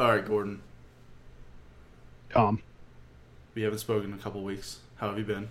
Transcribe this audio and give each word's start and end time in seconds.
All 0.00 0.08
right, 0.08 0.26
Gordon. 0.26 0.62
Tom. 2.30 2.62
We 3.54 3.60
haven't 3.60 3.80
spoken 3.80 4.14
in 4.14 4.18
a 4.18 4.22
couple 4.22 4.42
weeks. 4.42 4.78
How 4.96 5.08
have 5.08 5.18
you 5.18 5.24
been? 5.24 5.50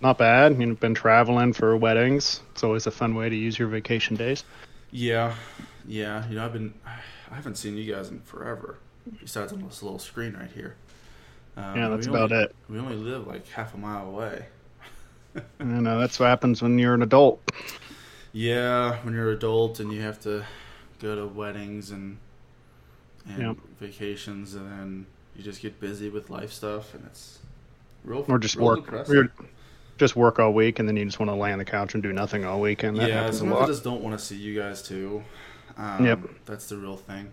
Not 0.00 0.16
bad. 0.16 0.58
You 0.58 0.64
know, 0.64 0.74
been 0.74 0.94
traveling 0.94 1.52
for 1.52 1.76
weddings. 1.76 2.40
It's 2.52 2.64
always 2.64 2.86
a 2.86 2.90
fun 2.90 3.14
way 3.14 3.28
to 3.28 3.36
use 3.36 3.58
your 3.58 3.68
vacation 3.68 4.16
days. 4.16 4.42
Yeah, 4.90 5.34
yeah. 5.86 6.26
You 6.30 6.36
know, 6.36 6.46
I've 6.46 6.54
been. 6.54 6.72
I 6.86 7.34
haven't 7.34 7.56
seen 7.58 7.76
you 7.76 7.92
guys 7.94 8.08
in 8.08 8.20
forever. 8.20 8.78
Besides 9.20 9.52
on 9.52 9.62
this 9.66 9.82
little 9.82 9.98
screen 9.98 10.32
right 10.32 10.50
here. 10.50 10.76
Um, 11.58 11.76
Yeah, 11.76 11.88
that's 11.90 12.06
about 12.06 12.32
only- 12.32 12.44
it. 12.44 12.54
We 12.70 12.78
only 12.78 12.96
live 12.96 13.26
like 13.26 13.46
half 13.48 13.74
a 13.74 13.76
mile 13.76 14.08
away. 14.08 14.46
You 15.60 15.66
know, 15.66 15.98
that's 15.98 16.18
what 16.18 16.28
happens 16.28 16.62
when 16.62 16.78
you're 16.78 16.94
an 16.94 17.02
adult. 17.02 17.52
Yeah, 18.32 18.96
when 19.02 19.12
you're 19.12 19.32
an 19.32 19.36
adult 19.36 19.78
and 19.78 19.92
you 19.92 20.00
have 20.00 20.20
to 20.20 20.46
go 21.00 21.16
to 21.16 21.26
weddings 21.26 21.90
and 21.90 22.16
and 23.28 23.38
Yep. 23.38 23.56
vacations, 23.80 24.54
and 24.54 24.70
then 24.70 25.06
you 25.36 25.42
just 25.42 25.62
get 25.62 25.80
busy 25.80 26.08
with 26.08 26.30
life 26.30 26.52
stuff, 26.52 26.94
and 26.94 27.04
it's 27.06 27.38
real. 28.04 28.24
Or 28.28 28.38
just 28.38 28.56
real 28.56 28.66
work. 28.66 28.84
depressing. 28.84 29.30
Just 29.96 30.16
work 30.16 30.38
all 30.40 30.52
week, 30.52 30.78
and 30.80 30.88
then 30.88 30.96
you 30.96 31.04
just 31.04 31.20
want 31.20 31.30
to 31.30 31.34
lay 31.36 31.52
on 31.52 31.58
the 31.58 31.64
couch 31.64 31.94
and 31.94 32.02
do 32.02 32.12
nothing 32.12 32.44
all 32.44 32.60
weekend. 32.60 32.96
That 32.96 33.08
yeah, 33.08 33.30
sometimes 33.30 33.62
I 33.62 33.66
just 33.66 33.84
don't 33.84 34.02
want 34.02 34.18
to 34.18 34.24
see 34.24 34.36
you 34.36 34.58
guys 34.58 34.82
too. 34.82 35.22
Um, 35.76 36.04
Yep. 36.04 36.18
That's 36.46 36.68
the 36.68 36.76
real 36.76 36.96
thing. 36.96 37.30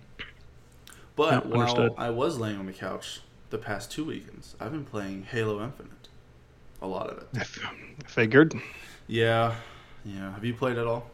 But 1.15 1.33
Yep, 1.33 1.45
while 1.47 1.61
understood. 1.61 1.93
I 1.97 2.09
was 2.11 2.37
laying 2.39 2.57
on 2.57 2.65
the 2.67 2.73
couch 2.73 3.21
the 3.49 3.57
past 3.57 3.91
two 3.91 4.05
weekends, 4.05 4.55
I've 4.59 4.71
been 4.71 4.85
playing 4.85 5.23
Halo 5.23 5.63
Infinite. 5.63 5.91
A 6.81 6.87
lot 6.87 7.09
of 7.09 7.17
it. 7.17 7.27
I 7.35 7.43
figured. 8.07 8.55
Yeah. 9.07 9.55
Yeah. 10.05 10.33
Have 10.33 10.43
you 10.45 10.53
played 10.53 10.77
at 10.77 10.87
all? 10.87 11.09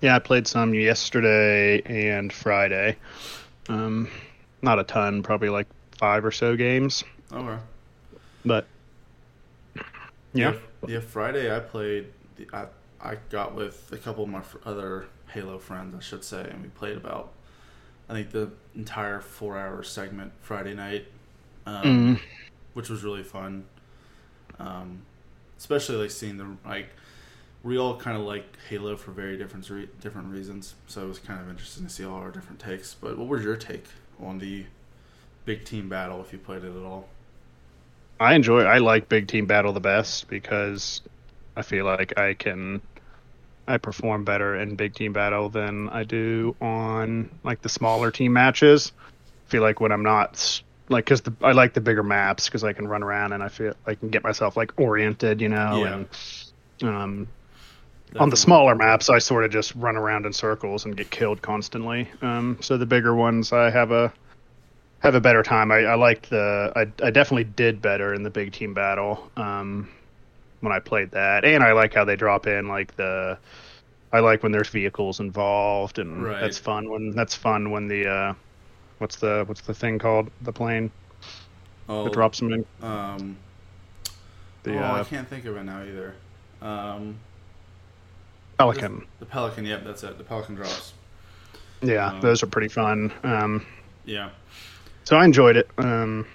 Yeah, 0.00 0.16
I 0.16 0.18
played 0.18 0.46
some 0.46 0.74
yesterday 0.74 1.80
and 1.82 2.32
Friday. 2.32 2.96
Um, 3.68 4.08
not 4.62 4.78
a 4.78 4.84
ton, 4.84 5.22
probably 5.22 5.48
like 5.50 5.66
five 5.98 6.24
or 6.24 6.30
so 6.32 6.56
games, 6.56 7.04
Okay. 7.32 7.58
but 8.44 8.66
yeah. 10.32 10.54
Yeah. 10.86 11.00
Friday 11.00 11.54
I 11.54 11.60
played. 11.60 12.06
The, 12.36 12.48
I 12.52 12.66
I 13.00 13.16
got 13.30 13.54
with 13.54 13.90
a 13.92 13.96
couple 13.96 14.24
of 14.24 14.30
my 14.30 14.42
other 14.64 15.06
Halo 15.28 15.58
friends, 15.58 15.94
I 15.96 16.00
should 16.00 16.24
say, 16.24 16.48
and 16.48 16.62
we 16.62 16.68
played 16.68 16.96
about. 16.96 17.32
I 18.08 18.14
think 18.14 18.30
the 18.30 18.50
entire 18.74 19.20
four-hour 19.20 19.82
segment 19.82 20.32
Friday 20.40 20.74
night, 20.74 21.06
um, 21.66 21.82
Mm. 22.16 22.20
which 22.74 22.88
was 22.88 23.04
really 23.04 23.22
fun. 23.22 23.64
Um, 24.58 25.02
especially 25.58 25.96
like 25.96 26.10
seeing 26.10 26.38
the 26.38 26.46
like, 26.66 26.88
we 27.68 27.76
all 27.76 27.96
kind 27.96 28.16
of 28.16 28.24
like 28.24 28.44
Halo 28.68 28.96
for 28.96 29.10
very 29.12 29.36
different 29.36 29.68
re- 29.68 29.88
different 30.00 30.28
reasons. 30.32 30.74
So 30.86 31.04
it 31.04 31.08
was 31.08 31.18
kind 31.18 31.40
of 31.40 31.50
interesting 31.50 31.84
to 31.84 31.90
see 31.90 32.04
all 32.04 32.16
our 32.16 32.30
different 32.30 32.58
takes. 32.58 32.94
But 32.94 33.18
what 33.18 33.28
was 33.28 33.44
your 33.44 33.56
take 33.56 33.84
on 34.20 34.38
the 34.38 34.64
big 35.44 35.64
team 35.64 35.88
battle? 35.88 36.20
If 36.22 36.32
you 36.32 36.38
played 36.38 36.64
it 36.64 36.74
at 36.74 36.82
all? 36.82 37.08
I 38.18 38.34
enjoy. 38.34 38.62
I 38.62 38.78
like 38.78 39.08
big 39.08 39.28
team 39.28 39.46
battle 39.46 39.72
the 39.72 39.80
best 39.80 40.28
because 40.28 41.02
I 41.56 41.62
feel 41.62 41.84
like 41.84 42.18
I 42.18 42.34
can. 42.34 42.80
I 43.66 43.76
perform 43.76 44.24
better 44.24 44.56
in 44.56 44.76
big 44.76 44.94
team 44.94 45.12
battle 45.12 45.50
than 45.50 45.90
I 45.90 46.04
do 46.04 46.56
on 46.58 47.28
like 47.44 47.60
the 47.60 47.68
smaller 47.68 48.10
team 48.10 48.32
matches. 48.32 48.92
I 49.46 49.50
feel 49.50 49.60
like 49.60 49.78
when 49.78 49.92
I'm 49.92 50.02
not 50.02 50.62
like 50.88 51.04
because 51.04 51.20
I 51.42 51.52
like 51.52 51.74
the 51.74 51.82
bigger 51.82 52.02
maps 52.02 52.46
because 52.46 52.64
I 52.64 52.72
can 52.72 52.88
run 52.88 53.02
around 53.02 53.34
and 53.34 53.42
I 53.42 53.48
feel 53.48 53.74
I 53.86 53.94
can 53.94 54.08
get 54.08 54.24
myself 54.24 54.56
like 54.56 54.80
oriented, 54.80 55.42
you 55.42 55.50
know. 55.50 55.84
Yeah. 55.84 55.92
And 55.92 56.08
um, 56.82 57.28
on 58.16 58.30
the 58.30 58.36
smaller 58.36 58.74
maps, 58.74 59.10
I 59.10 59.18
sort 59.18 59.44
of 59.44 59.50
just 59.50 59.74
run 59.74 59.96
around 59.96 60.26
in 60.26 60.32
circles 60.32 60.84
and 60.84 60.96
get 60.96 61.10
killed 61.10 61.42
constantly. 61.42 62.08
Um, 62.22 62.58
so 62.60 62.76
the 62.76 62.86
bigger 62.86 63.14
ones, 63.14 63.52
I 63.52 63.70
have 63.70 63.90
a 63.90 64.12
have 65.00 65.14
a 65.14 65.20
better 65.20 65.42
time. 65.42 65.70
I, 65.70 65.84
I 65.84 65.94
liked 65.94 66.30
the. 66.30 66.72
I, 66.74 66.80
I 67.04 67.10
definitely 67.10 67.44
did 67.44 67.80
better 67.82 68.14
in 68.14 68.22
the 68.22 68.30
big 68.30 68.52
team 68.52 68.74
battle 68.74 69.30
um, 69.36 69.88
when 70.60 70.72
I 70.72 70.80
played 70.80 71.10
that, 71.12 71.44
and 71.44 71.62
I 71.62 71.72
like 71.72 71.94
how 71.94 72.04
they 72.04 72.16
drop 72.16 72.46
in 72.46 72.68
like 72.68 72.94
the. 72.96 73.38
I 74.12 74.20
like 74.20 74.42
when 74.42 74.52
there's 74.52 74.68
vehicles 74.68 75.20
involved, 75.20 75.98
and 75.98 76.24
Right. 76.24 76.40
that's 76.40 76.58
fun 76.58 76.88
when 76.90 77.10
that's 77.12 77.34
fun 77.34 77.70
when 77.70 77.88
the. 77.88 78.08
Uh, 78.08 78.34
what's 78.98 79.16
the 79.16 79.44
what's 79.46 79.60
the 79.62 79.74
thing 79.74 79.98
called 79.98 80.30
the 80.42 80.52
plane 80.52 80.90
oh, 81.88 82.04
that 82.04 82.12
drops 82.12 82.40
them 82.40 82.52
in 82.52 82.64
Um, 82.82 83.36
the 84.64 84.74
oh, 84.74 84.82
I 84.82 85.00
uh, 85.00 85.04
can't 85.04 85.28
think 85.28 85.44
of 85.44 85.56
it 85.56 85.64
now 85.64 85.82
either. 85.82 86.14
Um, 86.60 87.16
Pelican. 88.58 89.06
The 89.20 89.26
Pelican, 89.26 89.64
yep, 89.64 89.84
that's 89.84 90.02
it. 90.02 90.18
The 90.18 90.24
Pelican 90.24 90.54
drops. 90.56 90.94
Yeah, 91.82 92.12
um, 92.12 92.20
those 92.20 92.42
are 92.42 92.46
pretty 92.46 92.68
fun. 92.68 93.12
Um, 93.22 93.66
Yeah. 94.04 94.30
So 95.04 95.16
I 95.16 95.24
enjoyed 95.24 95.56
it. 95.56 95.70
Um, 95.78 96.26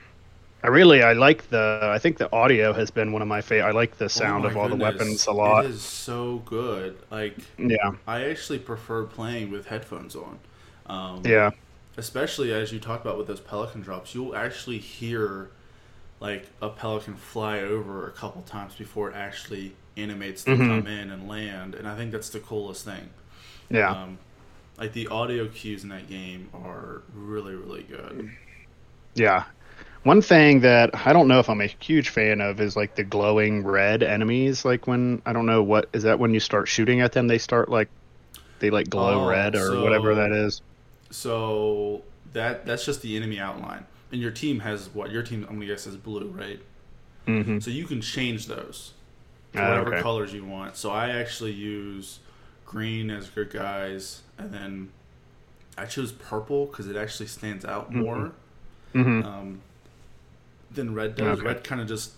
I 0.64 0.68
really 0.70 1.04
I 1.04 1.14
like 1.14 1.50
the 1.50 1.80
I 1.94 2.00
think 2.00 2.18
the 2.18 2.32
audio 2.34 2.74
has 2.74 2.92
been 2.92 3.12
one 3.12 3.22
of 3.22 3.28
my 3.28 3.42
favorite. 3.42 3.68
I 3.68 3.72
like 3.72 3.98
the 3.98 4.10
sound 4.10 4.46
Oh 4.46 4.48
of 4.48 4.58
all 4.58 4.70
goodness. 4.70 4.70
the 4.70 4.78
weapons 4.78 5.28
a 5.28 5.32
lot. 5.34 5.66
It 5.66 5.72
is 5.72 5.82
so 5.84 6.40
good. 6.46 6.98
Like 7.12 7.38
Yeah, 7.58 7.94
I 8.08 8.26
actually 8.30 8.60
prefer 8.60 9.06
playing 9.06 9.52
with 9.52 9.68
headphones 9.68 10.16
on. 10.16 10.40
Um, 10.86 11.22
yeah, 11.26 11.52
Especially 11.98 12.52
as 12.54 12.72
you 12.72 12.80
talk 12.80 13.02
about 13.02 13.18
with 13.18 13.28
those 13.28 13.40
Pelican 13.40 13.82
drops, 13.82 14.16
you'll 14.16 14.36
actually 14.36 14.80
hear 14.80 15.52
like 16.20 16.50
a 16.62 16.70
Pelican 16.70 17.16
fly 17.16 17.60
over 17.62 18.08
a 18.08 18.12
couple 18.12 18.42
times 18.44 18.76
before 18.76 19.10
it 19.12 19.16
actually 19.16 19.76
animates 19.98 20.44
to 20.46 20.52
Mhm. 20.52 20.68
come 20.68 20.88
in 20.88 21.10
and 21.12 21.28
land, 21.28 21.76
and 21.76 21.88
I 21.88 21.96
think 21.96 22.12
that's 22.12 22.30
the 22.30 22.40
coolest 22.40 22.86
thing. 22.86 23.10
yeah. 23.70 23.90
Um, 23.92 24.18
like 24.78 24.94
the 24.94 25.08
audio 25.08 25.48
cues 25.48 25.84
in 25.84 25.90
that 25.90 26.08
game 26.10 26.50
are 26.54 27.02
really, 27.16 27.56
really 27.56 27.84
good. 27.84 28.32
Yeah. 29.16 29.44
One 30.04 30.22
thing 30.22 30.62
that 30.62 30.90
I 31.08 31.14
don't 31.14 31.28
know 31.28 31.40
if 31.40 31.50
I'm 31.50 31.62
a 31.62 31.68
huge 31.68 32.10
fan 32.10 32.42
of 32.42 32.60
is 32.60 32.76
like 32.76 32.96
the 32.96 33.04
glowing 33.04 33.64
red 33.64 34.04
enemies. 34.04 34.66
Like 34.66 34.86
when 34.88 35.22
I 35.26 35.32
don't 35.34 35.46
know 35.46 35.64
what 35.64 35.90
is 35.94 36.04
that 36.04 36.20
when 36.20 36.34
you 36.34 36.40
start 36.40 36.68
shooting 36.68 37.02
at 37.02 37.14
them, 37.14 37.28
they 37.28 37.38
start 37.38 37.70
like 37.70 37.88
they 38.60 38.70
like 38.70 38.90
glow 38.90 39.26
Oh, 39.26 39.30
red 39.30 39.56
or 39.56 39.60
so- 39.68 39.84
whatever 39.84 40.16
that 40.16 40.32
is. 40.32 40.62
So 41.12 42.02
that 42.34 42.66
that's 42.66 42.86
just 42.86 43.02
the 43.02 43.16
enemy 43.16 43.40
outline, 43.40 43.86
and 44.12 44.20
your 44.20 44.32
team 44.32 44.60
has 44.62 44.90
what 44.94 45.12
your 45.12 45.22
team 45.24 45.46
I'm 45.48 45.56
gonna 45.56 45.68
guess 45.68 45.86
is 45.88 45.96
blue, 45.96 46.34
right? 46.36 46.60
Mm-hmm. 47.28 47.60
So 47.60 47.70
you 47.72 47.86
can 47.86 48.02
change 48.02 48.48
those 48.48 48.94
whatever 49.54 49.94
okay. 49.94 50.02
colors 50.02 50.34
you 50.34 50.44
want. 50.46 50.76
So 50.78 50.92
I 50.92 51.10
actually 51.10 51.52
use 51.54 52.20
green 52.66 53.10
as 53.10 53.30
good 53.30 53.52
guys, 53.52 54.22
and 54.38 54.52
then 54.54 54.90
I 55.78 55.86
chose 55.86 56.12
purple 56.12 56.66
because 56.66 56.88
it 56.88 56.96
actually 56.96 57.28
stands 57.28 57.66
out 57.66 57.94
more 57.94 58.32
Mm-hmm. 58.94 59.26
um, 59.26 59.62
than 60.70 60.94
red 60.94 61.16
does. 61.16 61.40
Okay. 61.40 61.48
Red 61.48 61.64
kind 61.64 61.82
of 61.82 61.88
just 61.88 62.12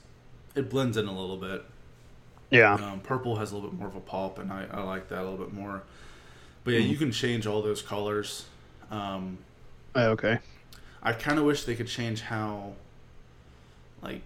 it 0.55 0.69
blends 0.69 0.97
in 0.97 1.07
a 1.07 1.11
little 1.19 1.37
bit. 1.37 1.63
Yeah. 2.51 2.73
Um, 2.73 2.99
purple 3.01 3.37
has 3.37 3.51
a 3.51 3.55
little 3.55 3.69
bit 3.69 3.79
more 3.79 3.87
of 3.87 3.95
a 3.95 4.01
pop, 4.01 4.39
and 4.39 4.51
I, 4.51 4.65
I 4.71 4.81
like 4.83 5.07
that 5.09 5.19
a 5.19 5.23
little 5.23 5.37
bit 5.37 5.53
more. 5.53 5.83
But 6.65 6.71
yeah, 6.75 6.81
Mhm. 6.81 6.89
you 6.89 6.97
can 6.97 7.11
change 7.13 7.47
all 7.47 7.61
those 7.61 7.81
colors. 7.81 8.45
Um, 8.91 9.37
Oh, 9.95 10.09
okay. 10.11 10.39
I 11.01 11.13
kind 11.13 11.39
of 11.39 11.45
wish 11.45 11.63
they 11.63 11.75
could 11.75 11.87
change 11.87 12.21
how, 12.21 12.73
like, 14.01 14.21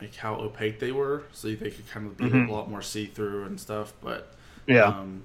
like 0.00 0.14
how 0.16 0.34
opaque 0.34 0.78
they 0.80 0.92
were, 0.92 1.22
so 1.32 1.48
they 1.48 1.70
could 1.70 1.88
kind 1.90 2.06
of 2.06 2.16
be 2.16 2.24
Mhm. 2.24 2.48
a 2.48 2.52
lot 2.52 2.68
more 2.70 2.82
see 2.82 3.06
through 3.06 3.44
and 3.44 3.58
stuff. 3.60 3.92
But 4.02 4.34
Yeah. 4.66 4.84
um, 4.84 5.22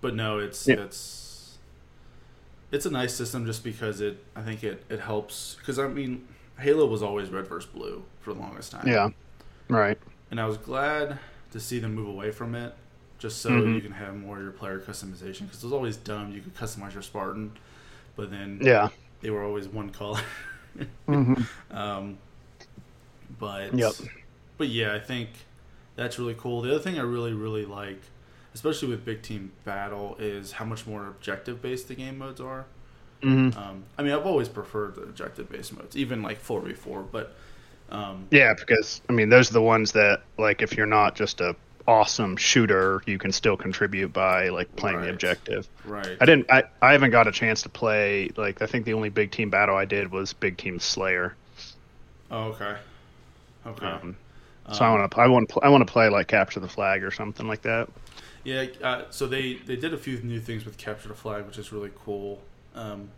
but 0.00 0.14
no, 0.14 0.38
it's 0.38 0.66
Yeah. 0.66 0.76
it's 0.76 1.58
it's 2.72 2.86
a 2.86 2.90
nice 2.90 3.14
system 3.14 3.46
just 3.46 3.64
because 3.64 4.00
it 4.00 4.24
I 4.36 4.42
think 4.42 4.62
it 4.64 4.84
it 4.88 5.00
helps 5.00 5.56
because 5.58 5.78
I 5.78 5.88
mean 5.88 6.26
Halo 6.58 6.86
was 6.86 7.02
always 7.02 7.30
red 7.30 7.46
versus 7.46 7.70
blue 7.70 8.02
for 8.20 8.32
the 8.34 8.40
longest 8.40 8.72
time. 8.72 8.86
yeah. 8.86 9.10
Right. 9.68 9.98
and 10.30 10.40
I 10.40 10.46
was 10.46 10.56
glad 10.58 11.18
to 11.52 11.58
see 11.60 11.78
them 11.80 11.94
move 11.94 12.06
away 12.08 12.30
from 12.30 12.54
it, 12.54 12.72
just 13.18 13.40
so 13.42 13.50
Mhm. 13.50 13.74
you 13.74 13.80
can 13.80 13.90
have 13.92 14.16
more 14.16 14.36
of 14.36 14.42
your 14.44 14.52
player 14.52 14.78
customization. 14.78 15.40
Because 15.46 15.62
it 15.62 15.66
was 15.66 15.72
always 15.72 15.96
dumb. 15.96 16.32
You 16.32 16.40
could 16.40 16.54
customize 16.54 16.92
your 16.92 17.02
Spartan, 17.02 17.50
but 18.14 18.30
then 18.30 18.60
Yeah. 18.62 18.90
they 19.20 19.30
were 19.30 19.42
always 19.42 19.66
one 19.68 19.90
color. 19.90 20.20
Mm-hmm. 21.08 21.76
um, 21.76 22.18
but 23.38 23.74
Yep. 23.74 23.92
but 24.58 24.68
yeah, 24.68 24.94
I 24.94 25.00
think 25.00 25.30
that's 25.96 26.18
really 26.18 26.34
cool. 26.38 26.62
The 26.62 26.70
other 26.74 26.80
thing 26.82 26.98
I 26.98 27.02
really 27.02 27.32
really 27.32 27.64
like, 27.64 28.00
especially 28.54 28.88
with 28.88 29.04
big 29.04 29.22
team 29.22 29.52
battle, 29.64 30.16
is 30.18 30.52
how 30.52 30.64
much 30.64 30.86
more 30.86 31.06
objective 31.06 31.62
based 31.62 31.88
the 31.88 31.94
game 31.94 32.18
modes 32.18 32.40
are. 32.40 32.66
Mm-hmm. 33.22 33.58
Um, 33.58 33.84
I 33.98 34.02
mean, 34.02 34.12
I've 34.12 34.26
always 34.26 34.48
preferred 34.48 34.94
the 34.94 35.02
objective 35.02 35.50
based 35.50 35.76
modes, 35.76 35.96
even 35.96 36.22
like 36.22 36.38
four 36.38 36.60
v 36.62 36.72
four. 36.74 37.02
But 37.02 37.36
um, 37.90 38.28
Yeah, 38.30 38.54
because 38.54 39.02
I 39.08 39.12
mean, 39.12 39.28
those 39.28 39.50
are 39.50 39.54
the 39.54 39.62
ones 39.62 39.92
that 39.92 40.22
like 40.38 40.62
if 40.62 40.76
you're 40.76 40.86
not 40.86 41.16
just 41.16 41.40
a 41.40 41.56
awesome 41.86 42.36
shooter, 42.36 43.02
you 43.06 43.18
can 43.18 43.32
still 43.32 43.56
contribute 43.56 44.12
by 44.12 44.48
like 44.48 44.74
playing 44.76 44.98
Right. 44.98 45.04
the 45.04 45.10
objective. 45.10 45.68
right, 45.84 46.18
I 46.20 46.24
didn't. 46.24 46.50
I, 46.50 46.64
I 46.80 46.92
haven't 46.92 47.10
got 47.10 47.26
a 47.28 47.32
chance 47.32 47.62
to 47.62 47.68
play. 47.68 48.30
Like 48.36 48.62
I 48.62 48.66
think 48.66 48.84
the 48.86 48.94
only 48.94 49.08
big 49.10 49.32
team 49.32 49.50
battle 49.50 49.76
I 49.76 49.84
did 49.86 50.10
was 50.10 50.32
Big 50.32 50.56
Team 50.56 50.78
Slayer. 50.80 51.36
oh, 52.30 52.44
okay, 52.52 52.76
okay. 53.66 54.00
Um, 54.02 54.18
so 54.70 54.84
I 54.84 54.90
Um, 54.90 54.98
want 54.98 55.10
to. 55.12 55.18
I 55.20 55.26
want. 55.26 55.52
I 55.62 55.68
want 55.68 55.86
to 55.86 55.92
play 55.92 56.08
like 56.08 56.28
Capture 56.28 56.60
the 56.60 56.68
Flag 56.68 57.02
or 57.04 57.10
something 57.10 57.46
like 57.48 57.62
that. 57.62 57.88
Yeah, 58.42 58.66
uh, 58.82 59.04
so 59.10 59.26
they 59.26 59.54
they 59.54 59.76
did 59.76 59.92
a 59.92 59.98
few 59.98 60.18
new 60.22 60.40
things 60.40 60.64
with 60.64 60.78
capture 60.78 61.08
the 61.08 61.14
flag, 61.14 61.46
which 61.46 61.58
is 61.58 61.72
really 61.72 61.90
cool. 62.04 62.42
Um, 62.74 63.10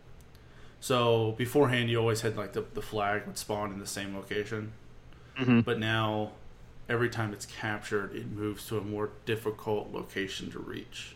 So 0.81 1.33
beforehand, 1.37 1.89
you 1.89 1.99
always 1.99 2.21
had 2.21 2.37
like 2.37 2.53
the 2.53 2.63
the 2.73 2.81
flag 2.83 3.27
would 3.27 3.37
spawn 3.37 3.71
in 3.73 3.79
the 3.79 3.87
same 3.87 4.15
location, 4.15 4.73
hmm 5.37 5.65
but 5.65 5.79
now 5.79 6.33
every 6.89 7.09
time 7.09 7.33
it's 7.33 7.45
captured, 7.47 8.15
it 8.15 8.27
moves 8.31 8.67
to 8.67 8.77
a 8.79 8.81
more 8.81 9.11
difficult 9.25 9.91
location 9.93 10.51
to 10.51 10.59
reach. 10.59 11.15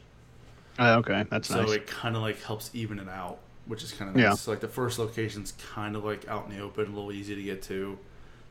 Oh, 0.80 0.96
okay, 1.00 1.26
that's 1.30 1.50
so 1.50 1.52
nice. 1.52 1.72
it 1.72 1.88
kind 1.88 2.16
of 2.16 2.22
like 2.22 2.42
helps 2.42 2.70
even 2.74 3.00
it 3.00 3.10
out, 3.10 3.40
which 3.66 3.84
is 3.84 3.92
kind 3.92 4.10
of 4.10 4.16
Yeah. 4.16 4.36
nice. 4.36 4.40
So, 4.40 4.52
like 4.52 4.60
the 4.60 4.68
first 4.68 5.00
location's 5.00 5.54
kind 5.54 5.96
of 5.96 6.04
like 6.04 6.28
out 6.28 6.50
in 6.50 6.56
the 6.56 6.62
open, 6.64 6.86
a 6.86 6.90
little 6.90 7.12
easy 7.12 7.36
to 7.36 7.44
get 7.44 7.62
to. 7.64 7.98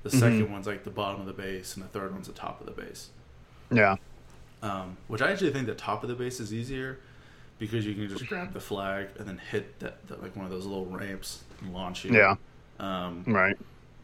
The 0.07 0.17
Mhm. 0.17 0.21
second 0.21 0.53
one's 0.53 0.69
like 0.69 0.85
the 0.85 0.91
bottom 0.91 1.21
of 1.21 1.27
the 1.27 1.33
base, 1.33 1.75
and 1.75 1.85
the 1.85 1.89
third 1.89 2.13
one's 2.13 2.29
the 2.29 2.33
top 2.33 2.61
of 2.61 2.67
the 2.67 2.81
base. 2.81 3.11
yeah, 3.73 3.97
Um, 4.63 4.97
which 5.09 5.21
I 5.21 5.33
actually 5.33 5.51
think 5.53 5.67
the 5.67 5.75
top 5.75 6.05
of 6.05 6.09
the 6.09 6.15
base 6.15 6.39
is 6.39 6.55
easier 6.55 7.01
because 7.59 7.85
you 7.85 7.95
can 7.95 8.09
just 8.09 8.25
grab 8.29 8.53
the 8.53 8.61
flag 8.61 9.09
and 9.19 9.27
then 9.27 9.39
hit 9.39 9.81
that, 9.81 10.07
that 10.07 10.23
like 10.23 10.37
one 10.37 10.45
of 10.45 10.53
those 10.53 10.65
little 10.65 10.87
ramps 10.87 11.43
and 11.61 11.73
launch 11.75 12.05
you. 12.05 12.15
yeah, 12.15 12.37
Um, 12.79 13.25
right. 13.27 13.59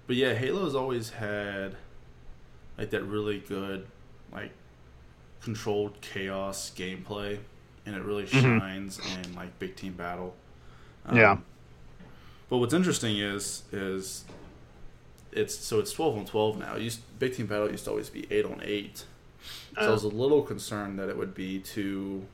but 0.08 0.16
yeah, 0.16 0.34
Halo's 0.34 0.74
always 0.74 1.10
had 1.10 1.76
like 2.76 2.90
that 2.90 3.04
really 3.04 3.38
good 3.38 3.86
like 4.32 4.50
controlled 5.40 6.00
chaos 6.00 6.72
gameplay, 6.74 7.38
and 7.86 7.94
it 7.94 8.02
really 8.02 8.24
Mhm. 8.24 8.58
shines 8.58 8.98
in 8.98 9.36
like 9.36 9.56
big 9.60 9.76
team 9.76 9.92
battle. 9.92 10.34
Um, 11.06 11.16
Yeah. 11.16 11.36
But 12.50 12.56
what's 12.58 12.74
interesting 12.74 13.16
is 13.18 13.62
is 13.70 14.24
it's 15.32 15.54
so 15.54 15.80
it's 15.80 15.92
twelve 15.92 16.16
on 16.18 16.24
twelve 16.26 16.58
now. 16.58 16.74
It 16.76 16.82
Used 16.82 17.00
big 17.18 17.34
team 17.34 17.46
battle 17.46 17.70
used 17.70 17.84
to 17.84 17.90
always 17.90 18.10
be 18.10 18.26
eight 18.32 18.44
on 18.44 18.60
eight. 18.64 19.04
So 19.78 19.90
I 19.92 19.94
was 19.94 20.04
a 20.04 20.08
little 20.08 20.42
concerned 20.42 20.98
that 20.98 21.08
it 21.08 21.16
would 21.16 21.34
be 21.34 21.60
too 21.60 22.26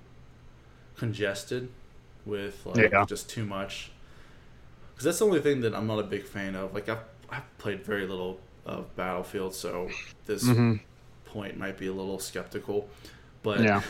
congested 0.97 1.69
with 2.25 2.67
like 2.67 2.93
Yeah. 2.93 3.05
just 3.07 3.29
too 3.31 3.45
much. 3.45 3.91
Because 4.93 5.05
that's 5.05 5.19
the 5.21 5.27
only 5.27 5.41
thing 5.41 5.61
that 5.61 5.75
I'm 5.75 5.87
not 5.87 5.99
a 5.99 6.03
big 6.05 6.25
fan 6.25 6.55
of. 6.55 6.75
Like 6.75 6.89
I've 6.89 7.05
I've 7.31 7.59
played 7.59 7.85
very 7.85 8.07
little 8.07 8.41
of 8.67 8.95
Battlefield, 8.97 9.55
so 9.55 9.95
this 10.27 10.53
hmm 10.53 10.81
point 11.27 11.59
might 11.59 11.79
be 11.79 11.87
a 11.89 11.93
little 11.93 12.19
skeptical. 12.19 12.89
But 13.43 13.65
Yeah. 13.65 13.83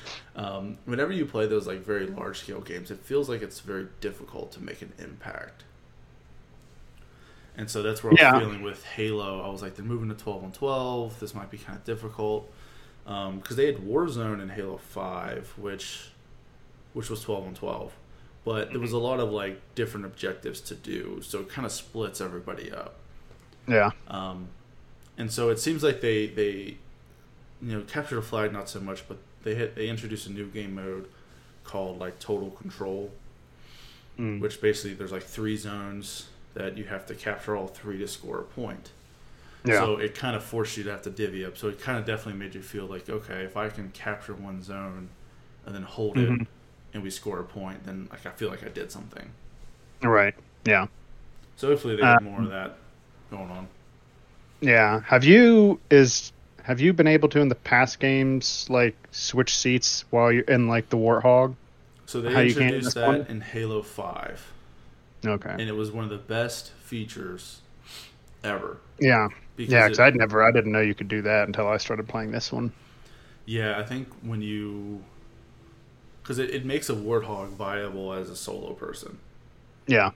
um, 0.36 0.78
whenever 0.84 1.12
you 1.12 1.26
play 1.26 1.46
those 1.46 1.66
like 1.66 1.80
very 1.84 2.06
large 2.06 2.40
scale 2.40 2.60
games, 2.60 2.90
it 2.90 3.00
feels 3.00 3.28
like 3.28 3.42
it's 3.42 3.60
very 3.60 3.88
difficult 4.00 4.52
to 4.52 4.62
make 4.62 4.82
an 4.82 4.92
impact. 4.98 5.64
And 7.56 7.70
so 7.70 7.82
that's 7.82 8.02
where 8.02 8.10
I 8.10 8.14
was 8.14 8.20
Yeah. 8.20 8.38
feeling 8.38 8.62
with 8.62 8.82
Halo. 8.84 9.42
I 9.42 9.48
was 9.50 9.60
like, 9.62 9.74
they're 9.76 9.84
moving 9.84 10.08
to 10.08 10.14
twelve 10.14 10.42
on 10.42 10.52
twelve. 10.52 11.20
This 11.20 11.34
might 11.34 11.50
be 11.50 11.58
kind 11.58 11.76
of 11.78 11.84
difficult 11.84 12.50
because 13.04 13.56
they 13.56 13.66
had 13.66 13.76
Warzone 13.78 14.40
in 14.40 14.48
Halo 14.48 14.78
Five, 14.78 15.52
which 15.56 16.08
which 16.94 17.10
was 17.10 17.20
twelve 17.22 17.46
on 17.46 17.54
twelve, 17.54 17.92
but 18.44 18.70
there 18.70 18.80
was 18.80 18.92
a 18.92 18.98
lot 18.98 19.20
of 19.20 19.30
like 19.30 19.60
different 19.74 20.06
objectives 20.06 20.60
to 20.62 20.74
do, 20.74 21.20
so 21.22 21.40
it 21.40 21.48
kind 21.48 21.66
of 21.66 21.72
splits 21.72 22.20
everybody 22.20 22.70
up. 22.72 22.94
Yeah. 23.68 23.90
Um, 24.08 24.48
and 25.18 25.30
so 25.30 25.50
it 25.50 25.58
seems 25.58 25.82
like 25.82 26.00
they 26.00 26.26
they 26.28 26.76
you 27.60 27.72
know 27.76 27.82
captured 27.82 28.18
a 28.18 28.22
flag 28.22 28.52
not 28.52 28.68
so 28.68 28.80
much, 28.80 29.06
but 29.08 29.18
they 29.42 29.54
hit 29.54 29.74
they 29.74 29.88
introduced 29.88 30.26
a 30.26 30.32
new 30.32 30.46
game 30.46 30.74
mode 30.74 31.06
called 31.64 31.98
like 31.98 32.18
Total 32.18 32.50
Control, 32.50 33.12
Mm. 34.18 34.40
which 34.40 34.60
basically 34.60 34.94
there's 34.94 35.12
like 35.12 35.22
three 35.22 35.56
zones 35.56 36.28
that 36.54 36.76
you 36.78 36.84
have 36.84 37.06
to 37.06 37.14
capture 37.14 37.56
all 37.56 37.66
three 37.68 37.98
to 37.98 38.08
score 38.08 38.40
a 38.40 38.44
point. 38.44 38.92
Yeah. 39.64 39.78
So 39.78 39.96
it 39.98 40.14
kind 40.14 40.36
of 40.36 40.42
forced 40.44 40.76
you 40.76 40.84
to 40.84 40.90
have 40.90 41.02
to 41.02 41.10
divvy 41.10 41.44
up. 41.44 41.56
So 41.56 41.68
it 41.68 41.80
kind 41.80 41.98
of 41.98 42.04
definitely 42.04 42.38
made 42.40 42.54
you 42.54 42.62
feel 42.62 42.86
like, 42.86 43.08
okay, 43.08 43.42
if 43.44 43.56
I 43.56 43.68
can 43.70 43.90
capture 43.92 44.34
one 44.34 44.62
zone 44.62 45.10
and 45.66 45.74
then 45.74 45.82
hold 45.84 46.16
Mhm. 46.16 46.42
it 46.42 46.48
and 46.94 47.02
we 47.02 47.10
score 47.10 47.40
a 47.40 47.44
point, 47.44 47.84
then 47.84 48.08
like 48.10 48.26
I 48.26 48.30
feel 48.30 48.48
like 48.50 48.64
I 48.64 48.68
did 48.68 48.90
something. 48.92 49.34
Right. 50.02 50.34
Yeah. 50.64 50.86
So 51.56 51.68
hopefully 51.68 51.96
they 51.96 52.04
have 52.06 52.20
Um, 52.20 52.24
more 52.24 52.42
of 52.42 52.50
that 52.50 52.78
going 53.30 53.50
on. 53.50 53.68
Yeah. 54.60 55.00
Have 55.06 55.24
you 55.24 55.80
is 55.90 56.32
have 56.62 56.80
you 56.80 56.92
been 56.92 57.06
able 57.08 57.28
to 57.30 57.40
in 57.40 57.48
the 57.48 57.54
past 57.56 57.98
games 58.00 58.66
like 58.70 58.96
switch 59.10 59.54
seats 59.56 60.04
while 60.10 60.30
you're 60.32 60.44
in 60.44 60.68
like 60.68 60.88
the 60.88 60.96
Warthog? 60.96 61.56
So 62.06 62.20
they 62.20 62.30
how 62.30 62.40
you 62.40 62.54
can 62.54 62.68
in 62.68 62.68
introduced 62.68 62.94
that 62.94 63.06
one? 63.06 63.26
in 63.28 63.40
Halo 63.40 63.82
Five, 63.82 64.52
Okay. 65.24 65.58
and 65.58 65.68
it 65.68 65.74
was 65.76 65.90
one 65.90 66.04
of 66.04 66.10
the 66.10 66.18
best 66.18 66.70
features 66.72 67.62
ever. 68.44 68.78
Yeah. 68.98 69.28
Because 69.56 69.72
Yeah, 69.72 69.86
because 69.88 70.00
I'd 70.00 70.16
never, 70.16 70.42
I 70.42 70.50
didn't 70.52 70.72
know 70.72 70.80
you 70.80 70.94
could 70.94 71.08
do 71.08 71.22
that 71.22 71.46
until 71.46 71.68
I 71.68 71.76
started 71.78 72.08
playing 72.08 72.30
this 72.32 72.52
one. 72.52 72.72
Yeah, 73.46 73.78
I 73.78 73.82
think 73.84 74.08
when 74.22 74.42
you, 74.42 75.04
because 76.22 76.38
it, 76.38 76.50
it 76.50 76.64
makes 76.64 76.88
a 76.90 76.94
warthog 76.94 77.50
viable 77.56 78.12
as 78.12 78.30
a 78.30 78.36
solo 78.36 78.74
person. 78.74 79.18
Yeah, 79.86 80.10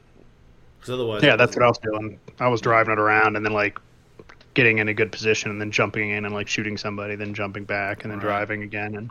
Because 0.79 0.95
otherwise, 0.95 1.23
yeah, 1.23 1.37
that's 1.37 1.57
what 1.57 1.65
I 1.65 1.69
was 1.69 1.79
doing. 1.79 2.21
I 2.39 2.49
was 2.49 2.61
driving 2.61 2.93
it 2.93 2.99
around 2.99 3.37
and 3.37 3.45
then 3.45 3.53
like 3.53 3.79
getting 4.55 4.79
in 4.79 4.89
a 4.89 4.95
good 4.95 5.13
position 5.13 5.51
and 5.51 5.61
then 5.61 5.71
jumping 5.73 6.11
in 6.11 6.25
and 6.25 6.35
like 6.35 6.49
shooting 6.49 6.77
somebody, 6.77 7.17
then 7.17 7.35
jumping 7.35 7.65
back 7.65 8.05
and 8.05 8.13
then 8.13 8.21
Right. 8.21 8.21
driving 8.21 8.63
again. 8.63 8.95
And 8.97 9.11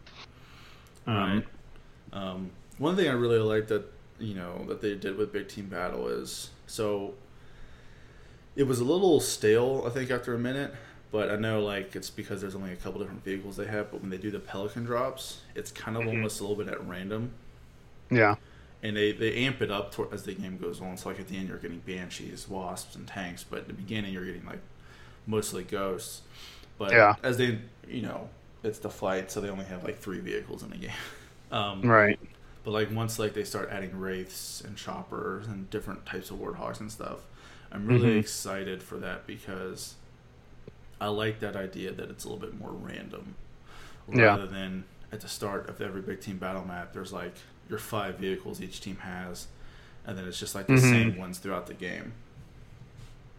um, 1.07 1.13
Right. 1.13 1.47
Um, 2.13 2.51
one 2.77 2.95
thing 2.95 3.07
I 3.09 3.13
really 3.13 3.39
like 3.39 3.67
that 3.69 3.85
you 4.19 4.33
know 4.33 4.65
that 4.67 4.81
they 4.81 4.95
did 4.95 5.17
with 5.17 5.31
Big 5.33 5.47
Team 5.47 5.67
Battle 5.67 6.07
is 6.07 6.51
so 6.67 7.13
it 8.55 8.63
was 8.63 8.79
a 8.79 8.83
little 8.83 9.19
stale. 9.19 9.83
I 9.85 9.89
think 9.89 10.09
after 10.11 10.33
a 10.33 10.39
minute, 10.39 10.73
but 11.11 11.29
I 11.29 11.35
know 11.35 11.61
like 11.61 11.95
it's 11.95 12.09
because 12.09 12.41
there's 12.41 12.55
only 12.55 12.71
a 12.71 12.75
couple 12.75 12.99
different 13.01 13.23
vehicles 13.23 13.57
they 13.57 13.67
have. 13.67 13.91
But 13.91 14.01
when 14.01 14.09
they 14.09 14.17
do 14.17 14.31
the 14.31 14.39
Pelican 14.39 14.83
drops, 14.85 15.41
it's 15.55 15.71
kind 15.71 15.97
of 15.97 16.05
Mhm. 16.05 16.07
almost 16.07 16.39
a 16.39 16.43
little 16.43 16.55
bit 16.63 16.71
at 16.73 16.85
random, 16.85 17.31
yeah, 18.09 18.35
and 18.83 18.95
they 18.95 19.11
they 19.11 19.35
amp 19.45 19.61
it 19.61 19.71
up 19.71 19.91
toward, 19.91 20.13
as 20.13 20.23
the 20.23 20.33
game 20.33 20.57
goes 20.57 20.81
on. 20.81 20.97
So 20.97 21.09
like 21.09 21.19
at 21.19 21.27
the 21.27 21.37
end, 21.37 21.49
you're 21.49 21.57
getting 21.57 21.79
banshees, 21.79 22.47
wasps, 22.47 22.95
and 22.95 23.07
tanks, 23.07 23.43
but 23.43 23.59
at 23.59 23.67
the 23.67 23.73
beginning, 23.73 24.13
you're 24.13 24.25
getting 24.25 24.45
like 24.45 24.59
mostly 25.27 25.63
ghosts. 25.63 26.23
But 26.77 26.97
Yeah. 26.97 27.15
as 27.23 27.37
they 27.37 27.59
you 27.87 28.03
know 28.03 28.29
it's 28.63 28.79
the 28.79 28.89
flight, 28.89 29.31
so 29.31 29.41
they 29.41 29.49
only 29.49 29.65
have 29.65 29.83
like 29.83 29.99
three 29.99 30.19
vehicles 30.19 30.63
in 30.63 30.69
the 30.71 30.77
game. 30.77 30.91
Um, 31.51 31.91
right. 31.91 32.19
But 32.65 32.71
like 32.71 32.91
once 32.91 33.17
like 33.19 33.33
they 33.33 33.43
start 33.45 33.69
adding 33.71 33.97
wraiths 33.97 34.61
and 34.61 34.75
choppers 34.75 35.47
and 35.47 35.69
different 35.69 36.05
types 36.05 36.31
of 36.31 36.37
warthogs 36.37 36.79
and 36.81 36.91
stuff, 36.91 37.19
I'm 37.71 37.85
really 37.85 38.15
Mhm. 38.15 38.19
excited 38.19 38.81
for 38.83 38.97
that 38.97 39.25
because 39.27 39.95
I 40.99 41.07
like 41.07 41.39
that 41.41 41.55
idea 41.55 41.91
that 41.91 42.09
it's 42.09 42.25
a 42.25 42.29
little 42.29 42.41
bit 42.41 42.57
more 42.59 42.71
random, 42.71 43.35
Yeah. 44.11 44.25
rather 44.25 44.47
than 44.47 44.85
at 45.11 45.21
the 45.21 45.27
start 45.27 45.69
of 45.69 45.79
every 45.81 46.01
big 46.01 46.21
team 46.21 46.37
battle 46.37 46.65
map. 46.65 46.91
There's 46.93 47.13
like 47.13 47.35
your 47.69 47.79
five 47.79 48.17
vehicles 48.17 48.61
each 48.61 48.81
team 48.81 48.97
has, 48.97 49.47
and 50.05 50.17
then 50.17 50.27
it's 50.27 50.39
just 50.39 50.55
like 50.55 50.67
the 50.67 50.73
Mhm. 50.73 50.79
same 50.79 51.17
ones 51.17 51.37
throughout 51.37 51.67
the 51.67 51.73
game. 51.75 52.13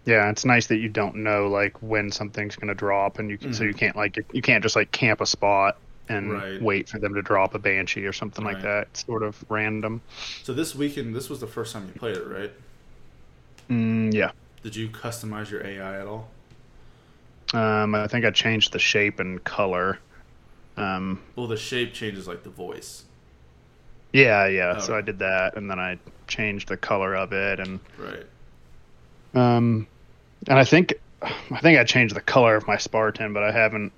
Yeah, 0.04 0.30
it's 0.30 0.45
nice 0.45 0.68
that 0.68 0.76
you 0.76 0.88
don't 0.88 1.16
know 1.16 1.49
like 1.49 1.83
when 1.83 2.12
something's 2.12 2.54
going 2.54 2.68
to 2.68 2.75
drop, 2.75 3.18
and 3.18 3.28
you 3.28 3.38
can 3.38 3.52
so 3.52 3.64
Mhm. 3.64 3.68
you 3.68 3.75
can't 3.75 3.97
like 3.97 4.18
you 4.33 4.42
can't 4.42 4.62
just 4.62 4.76
like 4.76 4.92
camp 4.92 5.21
a 5.21 5.26
spot 5.26 5.78
and 6.08 6.30
Right. 6.30 6.60
wait 6.62 6.88
for 6.88 6.98
them 6.98 7.14
to 7.14 7.22
drop 7.22 7.54
a 7.54 7.58
banshee 7.58 8.04
or 8.06 8.12
something 8.12 8.44
like 8.44 8.62
that. 8.62 8.88
It's 8.90 9.04
sort 9.04 9.22
of 9.22 9.44
random. 9.48 10.00
So 10.42 10.52
this 10.54 10.75
weekend, 10.75 11.14
this 11.14 11.28
was 11.28 11.40
the 11.40 11.46
first 11.46 11.72
time 11.72 11.86
you 11.86 11.92
played 11.94 12.16
it, 12.16 12.26
right? 12.26 12.52
Mm, 13.70 14.12
yeah. 14.14 14.30
Did 14.62 14.76
you 14.76 14.88
customize 14.88 15.50
your 15.50 15.64
AI 15.64 16.00
at 16.00 16.06
all? 16.06 16.28
Um, 17.54 17.94
I 17.94 18.06
think 18.08 18.25
I 18.25 18.30
changed 18.30 18.72
the 18.72 18.78
shape 18.78 19.20
and 19.20 19.42
color. 19.44 19.98
Um, 20.76 21.22
Well, 21.34 21.46
the 21.46 21.56
shape 21.56 21.92
changes 21.94 22.26
like 22.28 22.42
the 22.42 22.50
voice, 22.50 23.04
yeah, 24.12 24.46
yeah. 24.46 24.76
So 24.78 24.94
Oh. 24.94 24.98
I 24.98 25.00
did 25.00 25.18
that, 25.18 25.56
and 25.56 25.70
then 25.70 25.78
I 25.78 25.98
changed 26.28 26.68
the 26.68 26.76
color 26.76 27.14
of 27.14 27.32
it, 27.32 27.60
and 27.60 27.80
right? 27.96 28.26
um, 29.34 29.86
and 30.48 30.58
I 30.58 30.64
think 30.64 30.94
I 31.22 31.60
think 31.60 31.78
I 31.78 31.84
changed 31.84 32.14
the 32.14 32.20
color 32.20 32.56
of 32.56 32.66
my 32.66 32.76
Spartan, 32.76 33.32
but 33.32 33.42
I 33.42 33.52
haven't. 33.52 33.92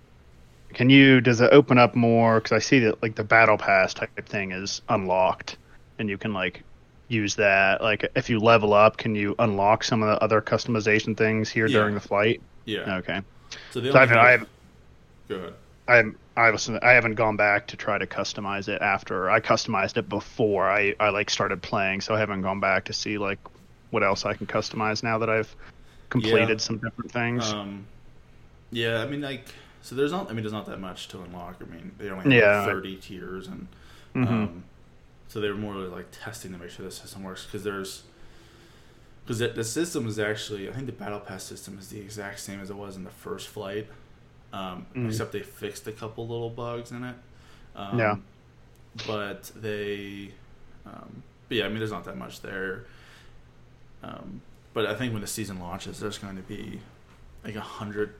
Can 0.75 0.90
you? 0.90 1.20
Does 1.20 1.40
it 1.40 1.50
open 1.52 1.78
up 1.78 1.94
more? 1.94 2.40
Because 2.40 2.52
I 2.52 2.58
see 2.58 2.78
that 2.80 3.02
like 3.02 3.14
the 3.14 3.25
battle 3.25 3.56
pass 3.58 3.94
type 3.94 4.10
thing 4.28 4.52
is 4.52 4.82
unlocked, 4.88 5.56
and 5.98 6.08
you 6.08 6.18
can 6.18 6.32
like 6.34 6.62
use 7.08 7.34
that. 7.37 7.80
Like 7.82 8.10
if 8.14 8.28
you 8.28 8.38
level 8.38 8.75
up, 8.75 8.96
can 8.98 9.14
you 9.14 9.34
unlock 9.38 9.82
some 9.84 10.02
of 10.02 10.08
the 10.08 10.22
other 10.22 10.40
customization 10.42 11.16
things 11.16 11.48
here 11.48 11.66
Yeah. 11.66 11.78
during 11.78 11.94
the 11.94 12.00
flight? 12.00 12.42
Yeah. 12.66 12.96
Okay. 12.98 13.20
So 13.70 13.80
So 13.80 13.80
I 13.80 13.87
only 13.87 13.98
haven't, 14.00 14.16
I 14.18 14.30
have- 14.30 14.40
haven't 14.40 14.48
Go 15.28 15.34
ahead. 15.37 16.14
I 16.37 16.46
I 16.48 16.50
was 16.50 16.68
I 16.68 16.90
haven't 16.92 17.14
gone 17.14 17.37
back 17.37 17.66
to 17.68 17.76
try 17.76 17.96
to 17.98 18.06
customize 18.06 18.68
it 18.68 18.80
after 18.82 19.30
I 19.30 19.40
customized 19.40 19.96
it 19.96 20.08
before 20.08 20.68
I 20.70 20.94
I 21.00 21.08
like 21.08 21.30
started 21.30 21.62
playing, 21.62 22.02
so 22.02 22.14
I 22.14 22.18
haven't 22.18 22.42
gone 22.42 22.60
back 22.60 22.84
to 22.87 22.92
see 22.92 23.16
like 23.18 23.38
what 23.90 24.02
else 24.04 24.26
I 24.26 24.34
can 24.34 24.46
customize 24.46 25.02
now 25.02 25.16
that 25.18 25.30
I've 25.30 25.54
completed 26.10 26.48
Yeah. 26.50 26.56
some 26.58 26.76
different 26.76 27.10
things. 27.10 27.50
Um, 27.52 27.87
yeah, 28.70 29.02
I 29.02 29.06
mean, 29.06 29.22
like, 29.22 29.46
so 29.88 29.95
there's 29.95 30.12
not. 30.12 30.28
I 30.28 30.35
mean, 30.35 30.42
there's 30.42 30.52
not 30.52 30.66
that 30.66 30.80
much 30.80 31.09
to 31.09 31.23
unlock. 31.23 31.57
I 31.62 31.64
mean, 31.75 31.92
they 31.99 32.11
only 32.11 32.25
have 32.25 32.33
Yeah. 32.33 32.59
like 32.59 32.66
30 32.75 32.97
tiers, 32.97 33.47
and 33.47 33.68
Mhm. 34.14 34.26
um, 34.28 34.64
so 35.28 35.40
they 35.40 35.49
were 35.49 35.57
more 35.57 35.75
like 35.76 36.09
testing 36.11 36.52
to 36.52 36.59
make 36.59 36.68
sure 36.68 36.85
the 36.85 36.92
system 36.92 37.23
works 37.23 37.45
because 37.47 37.64
there's 37.64 38.02
because 39.25 39.38
the, 39.38 39.49
the 39.49 39.64
system 39.64 40.07
is 40.07 40.18
actually 40.18 40.68
I 40.68 40.73
think 40.73 40.85
the 40.87 40.92
battle 40.92 41.21
pass 41.21 41.42
system 41.42 41.78
is 41.78 41.88
the 41.88 42.00
exact 42.00 42.40
same 42.40 42.61
as 42.61 42.68
it 42.68 42.76
was 42.76 42.97
in 42.97 43.04
the 43.04 43.11
first 43.11 43.49
flight, 43.49 43.88
um, 44.52 44.85
Mhm. 44.95 45.09
except 45.09 45.33
they 45.33 45.40
fixed 45.42 45.87
a 45.87 45.92
couple 45.92 46.28
little 46.28 46.50
bugs 46.50 46.90
in 46.92 47.02
it. 47.04 47.16
Um, 47.75 47.99
Yeah. 47.99 48.16
but 49.07 49.50
they, 49.57 50.33
um, 50.85 51.23
but 51.49 51.57
yeah, 51.57 51.64
I 51.64 51.68
mean, 51.68 51.78
there's 51.78 51.92
not 51.92 52.04
that 52.04 52.18
much 52.18 52.42
there. 52.42 52.85
Um, 54.02 54.42
but 54.75 54.85
I 54.87 54.95
think 54.95 55.12
when 55.12 55.23
the 55.23 55.26
season 55.28 55.59
launches, 55.61 55.99
there's 55.99 56.18
going 56.18 56.37
to 56.37 56.42
be 56.42 56.80
like 57.45 57.57
a 57.57 57.61
hundred, 57.61 58.14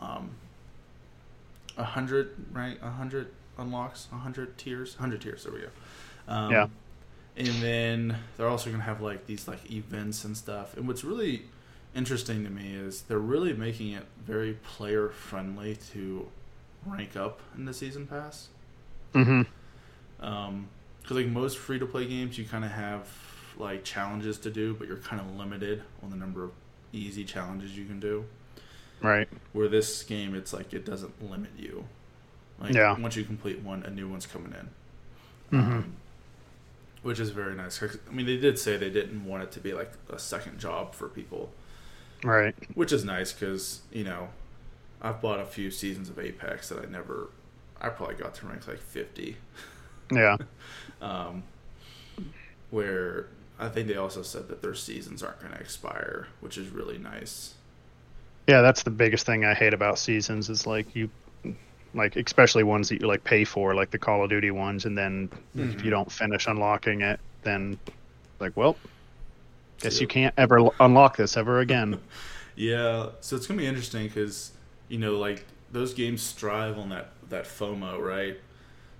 um, 0.00 0.30
a 1.78 1.84
hundred 1.84 2.34
right, 2.52 2.78
a 2.82 2.90
hundred 2.90 3.28
unlocks, 3.56 4.08
a 4.12 4.16
hundred 4.16 4.58
tiers, 4.58 4.96
hundred 4.96 5.22
tiers. 5.22 5.44
There 5.44 5.52
we 5.52 5.60
go. 5.60 5.68
Um, 6.28 6.50
Yeah. 6.50 6.66
And 7.36 7.62
then 7.62 8.16
they're 8.36 8.48
also 8.48 8.68
going 8.68 8.80
to 8.80 8.86
have 8.86 9.00
like 9.00 9.26
these 9.26 9.46
like 9.46 9.70
events 9.70 10.24
and 10.24 10.36
stuff. 10.36 10.76
And 10.76 10.88
what's 10.88 11.04
really 11.04 11.44
interesting 11.94 12.42
to 12.44 12.50
me 12.50 12.74
is 12.74 13.02
they're 13.02 13.18
really 13.18 13.52
making 13.52 13.92
it 13.92 14.06
very 14.26 14.54
player 14.54 15.08
friendly 15.08 15.76
to 15.92 16.28
rank 16.84 17.16
up 17.16 17.40
in 17.56 17.64
the 17.64 17.72
season 17.72 18.08
pass. 18.08 18.48
Mm-hmm. 19.14 19.42
Um, 20.24 20.68
because 21.00 21.16
like 21.16 21.26
most 21.28 21.58
free 21.58 21.78
to 21.78 21.86
play 21.86 22.06
games, 22.06 22.36
you 22.36 22.44
kind 22.44 22.64
of 22.64 22.72
have 22.72 23.08
like 23.56 23.84
challenges 23.84 24.36
to 24.38 24.50
do, 24.50 24.74
but 24.74 24.88
you're 24.88 24.98
kind 24.98 25.20
of 25.20 25.36
limited 25.36 25.82
on 26.02 26.10
the 26.10 26.16
number 26.16 26.44
of 26.44 26.50
easy 26.92 27.24
challenges 27.24 27.76
you 27.76 27.86
can 27.86 28.00
do. 28.00 28.24
Right. 29.00 29.28
Where 29.52 29.68
this 29.68 30.02
game, 30.02 30.34
it's 30.34 30.52
like 30.52 30.72
it 30.74 30.84
doesn't 30.84 31.30
limit 31.30 31.50
you. 31.56 31.84
Like 32.60 32.74
Yeah. 32.74 32.98
once 32.98 33.14
you 33.16 33.24
complete 33.24 33.60
one, 33.60 33.82
a 33.84 33.90
new 33.90 34.08
one's 34.08 34.26
coming 34.26 34.52
in. 34.52 35.58
Mhm. 35.58 35.62
Um, 35.72 35.92
which 37.02 37.20
is 37.20 37.30
very 37.30 37.54
nice. 37.54 37.80
I 37.82 37.88
mean, 38.12 38.26
they 38.26 38.36
did 38.36 38.58
say 38.58 38.76
they 38.76 38.90
didn't 38.90 39.24
want 39.24 39.44
it 39.44 39.52
to 39.52 39.60
be 39.60 39.72
like 39.72 39.92
a 40.10 40.18
second 40.18 40.58
job 40.58 40.94
for 40.94 41.08
people, 41.08 41.52
Right. 42.24 42.54
which 42.74 42.92
is 42.92 43.04
nice 43.04 43.32
because 43.32 43.82
you 43.92 44.02
know, 44.04 44.30
I've 45.00 45.20
bought 45.22 45.38
a 45.40 45.46
few 45.46 45.70
seasons 45.70 46.08
of 46.08 46.18
Apex 46.18 46.68
that 46.70 46.80
I 46.80 46.86
never. 46.86 47.28
I 47.80 47.90
probably 47.90 48.16
got 48.16 48.34
to 48.34 48.46
rank 48.46 48.66
like 48.66 48.80
fifty. 48.80 49.36
Yeah. 50.10 50.36
um, 51.00 51.44
where 52.70 53.26
I 53.58 53.68
think 53.68 53.88
they 53.88 53.96
also 53.96 54.22
said 54.22 54.48
that 54.48 54.62
their 54.62 54.74
seasons 54.74 55.22
aren't 55.22 55.40
going 55.40 55.52
to 55.52 55.60
expire, 55.60 56.28
which 56.40 56.58
is 56.58 56.68
really 56.70 56.98
nice. 56.98 57.54
Yeah, 58.48 58.62
that's 58.62 58.82
the 58.82 58.90
biggest 58.90 59.26
thing 59.26 59.44
I 59.44 59.52
hate 59.52 59.74
about 59.74 59.98
seasons 59.98 60.48
is 60.48 60.66
like 60.66 60.96
you 60.96 61.10
like 61.94 62.16
especially 62.16 62.62
ones 62.64 62.88
that 62.88 63.00
you 63.00 63.06
like 63.06 63.22
pay 63.22 63.44
for, 63.44 63.74
like 63.74 63.90
the 63.90 63.98
Call 63.98 64.24
of 64.24 64.30
Duty 64.30 64.50
ones, 64.50 64.86
and 64.86 64.96
then 64.96 65.28
if 65.54 65.76
Mhm. 65.76 65.84
you 65.84 65.90
don't 65.90 66.10
finish 66.10 66.46
unlocking 66.46 67.02
it, 67.02 67.20
then 67.42 67.78
like, 68.40 68.56
well, 68.56 68.76
guess 69.80 69.96
Yeah. 69.96 70.00
you 70.02 70.06
can't 70.08 70.34
ever 70.38 70.68
unlock 70.80 71.16
this 71.16 71.36
ever 71.36 71.60
again. 71.60 72.00
Yeah, 72.60 73.10
so 73.20 73.36
it's 73.36 73.46
gonna 73.46 73.58
be 73.58 73.66
interesting 73.68 74.08
because 74.08 74.50
you 74.88 74.98
know, 74.98 75.16
like 75.16 75.44
those 75.70 75.94
games 75.94 76.22
strive 76.22 76.76
on 76.76 76.88
that 76.88 77.12
that 77.28 77.44
FOMO, 77.44 78.00
right? 78.00 78.36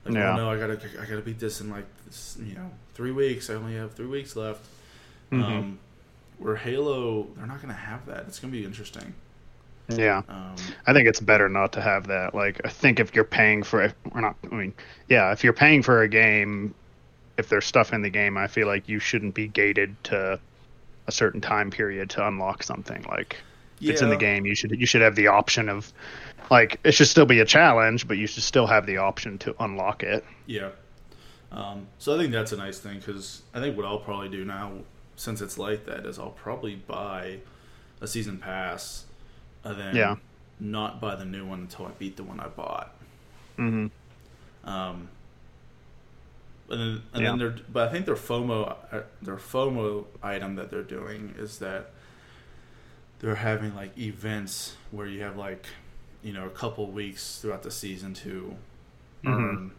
Like, 0.05 0.15
Yeah. 0.15 0.35
oh 0.35 0.37
no, 0.37 0.51
I 0.51 0.57
gotta 0.59 0.79
I 1.01 1.07
gotta 1.07 1.23
beat 1.23 1.41
this 1.41 1.61
in 1.61 1.69
like 1.69 1.87
this, 2.07 2.37
you 2.41 2.55
know 2.55 2.71
three 2.95 3.11
weeks. 3.11 3.51
I 3.51 3.55
only 3.55 3.75
have 3.75 3.95
three 3.95 4.07
weeks 4.07 4.37
left. 4.37 4.61
Mhm. 5.33 5.43
Um, 5.43 5.79
where 6.39 6.55
Halo, 6.55 7.27
they're 7.37 7.47
not 7.49 7.61
gonna 7.61 7.73
have 7.75 8.07
that. 8.07 8.27
It's 8.29 8.39
gonna 8.39 8.53
be 8.53 8.65
interesting. 8.65 9.15
Yeah. 9.89 10.23
Um, 10.29 10.55
I 10.87 10.93
think 10.93 11.09
it's 11.09 11.21
better 11.21 11.49
not 11.49 11.73
to 11.73 11.81
have 11.81 12.07
that. 12.09 12.35
Like, 12.35 12.61
I 12.65 12.69
think 12.69 13.01
if 13.01 13.15
you're 13.15 13.25
paying 13.25 13.63
for, 13.63 13.83
it, 13.83 13.95
or 14.13 14.21
not, 14.21 14.37
I 14.51 14.55
mean, 14.55 14.75
yeah, 15.09 15.33
if 15.33 15.45
you're 15.45 15.53
paying 15.53 15.83
for 15.83 16.03
a 16.03 16.09
game, 16.09 16.75
if 17.37 17.49
there's 17.49 17.65
stuff 17.65 17.93
in 17.93 18.03
the 18.03 18.11
game, 18.11 18.37
I 18.37 18.47
feel 18.47 18.67
like 18.67 18.89
you 18.89 18.99
shouldn't 18.99 19.35
be 19.35 19.49
gated 19.49 19.97
to 20.05 20.41
a 21.07 21.13
certain 21.13 21.41
time 21.41 21.71
period 21.71 22.11
to 22.11 22.27
unlock 22.27 22.63
something. 22.63 23.05
Like, 23.09 23.37
if 23.81 23.91
it's 23.91 24.03
in 24.03 24.11
the 24.11 24.17
game, 24.17 24.45
you 24.45 24.55
should 24.55 24.73
you 24.73 24.87
should 24.87 25.03
have 25.03 25.15
the 25.15 25.29
option 25.29 25.69
of, 25.69 25.93
like, 26.51 26.81
it 26.85 26.93
should 26.93 27.09
still 27.09 27.27
be 27.27 27.41
a 27.41 27.45
challenge, 27.45 28.09
but 28.09 28.19
you 28.19 28.27
should 28.27 28.43
still 28.43 28.67
have 28.67 28.87
the 28.87 28.97
option 28.99 29.39
to 29.39 29.55
unlock 29.61 30.03
it. 30.03 30.25
Yeah. 30.47 30.71
Um, 31.51 31.87
so 31.99 32.15
I 32.15 32.19
think 32.19 32.33
that's 32.33 32.53
a 32.53 32.57
nice 32.57 32.79
thing 32.79 32.99
because 32.99 33.43
I 33.55 33.61
think 33.61 33.77
what 33.77 33.87
I'll 33.87 34.01
probably 34.01 34.29
do 34.29 34.45
now, 34.45 34.73
since 35.17 35.41
it's 35.41 35.59
like 35.59 35.87
that, 35.87 36.05
is 36.07 36.19
I'll 36.19 36.31
probably 36.31 36.75
buy 36.75 37.39
a 38.01 38.07
season 38.07 38.39
pass, 38.39 39.05
and 39.65 39.79
then 39.79 39.97
Yeah. 39.97 40.17
not 40.61 41.01
buy 41.01 41.15
the 41.15 41.25
new 41.25 41.47
one 41.47 41.61
until 41.61 41.87
I 41.87 41.91
beat 41.99 42.17
the 42.17 42.25
one 42.25 42.41
I 42.41 42.49
bought. 42.49 42.95
Mm-hmm. 43.59 44.69
Um, 44.69 45.09
and 46.71 46.81
then, 46.81 47.03
and 47.13 47.23
Yeah. 47.23 47.31
then 47.31 47.39
they're, 47.39 47.57
but 47.73 47.89
I 47.89 47.93
think 47.93 48.07
their 48.07 48.15
FOMO, 48.17 48.77
uh, 48.93 49.03
their 49.23 49.37
FOMO 49.37 50.07
item 50.23 50.57
that 50.57 50.71
they're 50.71 50.83
doing 50.83 51.35
is 51.39 51.59
that 51.59 51.91
they're 53.21 53.37
having 53.37 53.75
like 53.75 53.97
events 53.99 54.77
where 54.91 55.07
you 55.07 55.23
have 55.23 55.37
like, 55.37 55.67
you 56.23 56.33
know, 56.33 56.47
a 56.47 56.51
couple 56.51 56.87
weeks 56.91 57.39
throughout 57.41 57.63
the 57.63 57.71
season 57.71 58.15
to 58.15 58.57
Mhm. 59.25 59.33
earn 59.33 59.71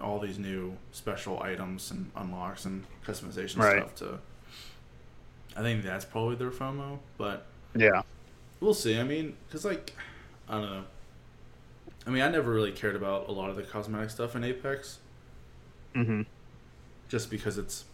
all 0.00 0.18
these 0.20 0.38
new 0.38 0.76
special 0.92 1.42
items 1.42 1.90
and 1.90 2.10
unlocks 2.16 2.64
and 2.64 2.84
customization 3.04 3.58
Right. 3.58 3.78
stuff. 3.82 3.94
To, 3.96 4.18
I 5.56 5.62
think 5.62 5.82
that's 5.84 6.04
probably 6.04 6.36
their 6.36 6.50
FOMO, 6.50 6.98
but 7.16 7.46
Yeah. 7.74 8.02
We'll 8.60 8.74
see. 8.74 8.98
I 8.98 9.04
mean, 9.04 9.36
because 9.46 9.64
like, 9.64 9.94
I 10.48 10.52
don't 10.60 10.70
know. 10.70 10.84
I 12.06 12.10
mean, 12.10 12.22
I 12.22 12.30
never 12.30 12.50
really 12.52 12.72
cared 12.72 12.96
about 12.96 13.28
a 13.28 13.32
lot 13.32 13.50
of 13.50 13.56
the 13.56 13.62
cosmetic 13.62 14.10
stuff 14.10 14.34
in 14.34 14.44
Apex, 14.44 14.98
Mm-hmm. 15.94 16.22
just 17.08 17.30
because 17.30 17.58
it's 17.58 17.84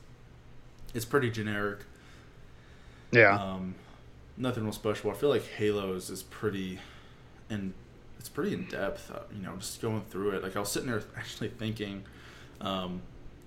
it's 0.95 1.05
pretty 1.05 1.31
generic. 1.31 1.81
Yeah. 3.13 3.37
Um, 3.41 3.75
nothing 4.37 4.65
real 4.65 4.73
special. 4.73 5.11
I 5.11 5.15
feel 5.15 5.29
like 5.29 5.47
Halos 5.47 6.11
is 6.11 6.23
pretty, 6.23 6.79
and 7.51 7.73
it's 8.19 8.29
pretty 8.29 8.55
in 8.55 8.67
depth. 8.67 9.11
uh, 9.11 9.21
You 9.35 9.43
know, 9.43 9.57
just 9.57 9.81
going 9.81 10.03
through 10.11 10.31
it. 10.31 10.43
Like 10.43 10.57
I 10.57 10.61
was 10.61 10.71
sitting 10.71 10.89
there 10.91 11.03
actually 11.17 11.49
thinking 11.49 12.05
um, 12.61 13.03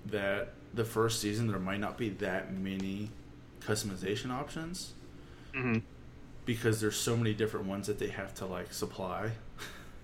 that 0.06 0.50
the 0.74 0.84
first 0.84 1.20
season 1.20 1.46
there 1.48 1.58
might 1.58 1.80
not 1.80 1.96
be 1.96 2.10
that 2.10 2.52
many 2.52 3.10
customization 3.60 4.30
options 4.30 4.92
mm-hmm. 5.54 5.78
Because 6.48 6.80
there's 6.80 6.96
so 6.96 7.14
many 7.14 7.34
different 7.34 7.66
ones 7.66 7.86
that 7.88 7.98
they 7.98 8.08
have 8.08 8.32
to 8.32 8.46
like 8.46 8.72
supply. 8.72 9.30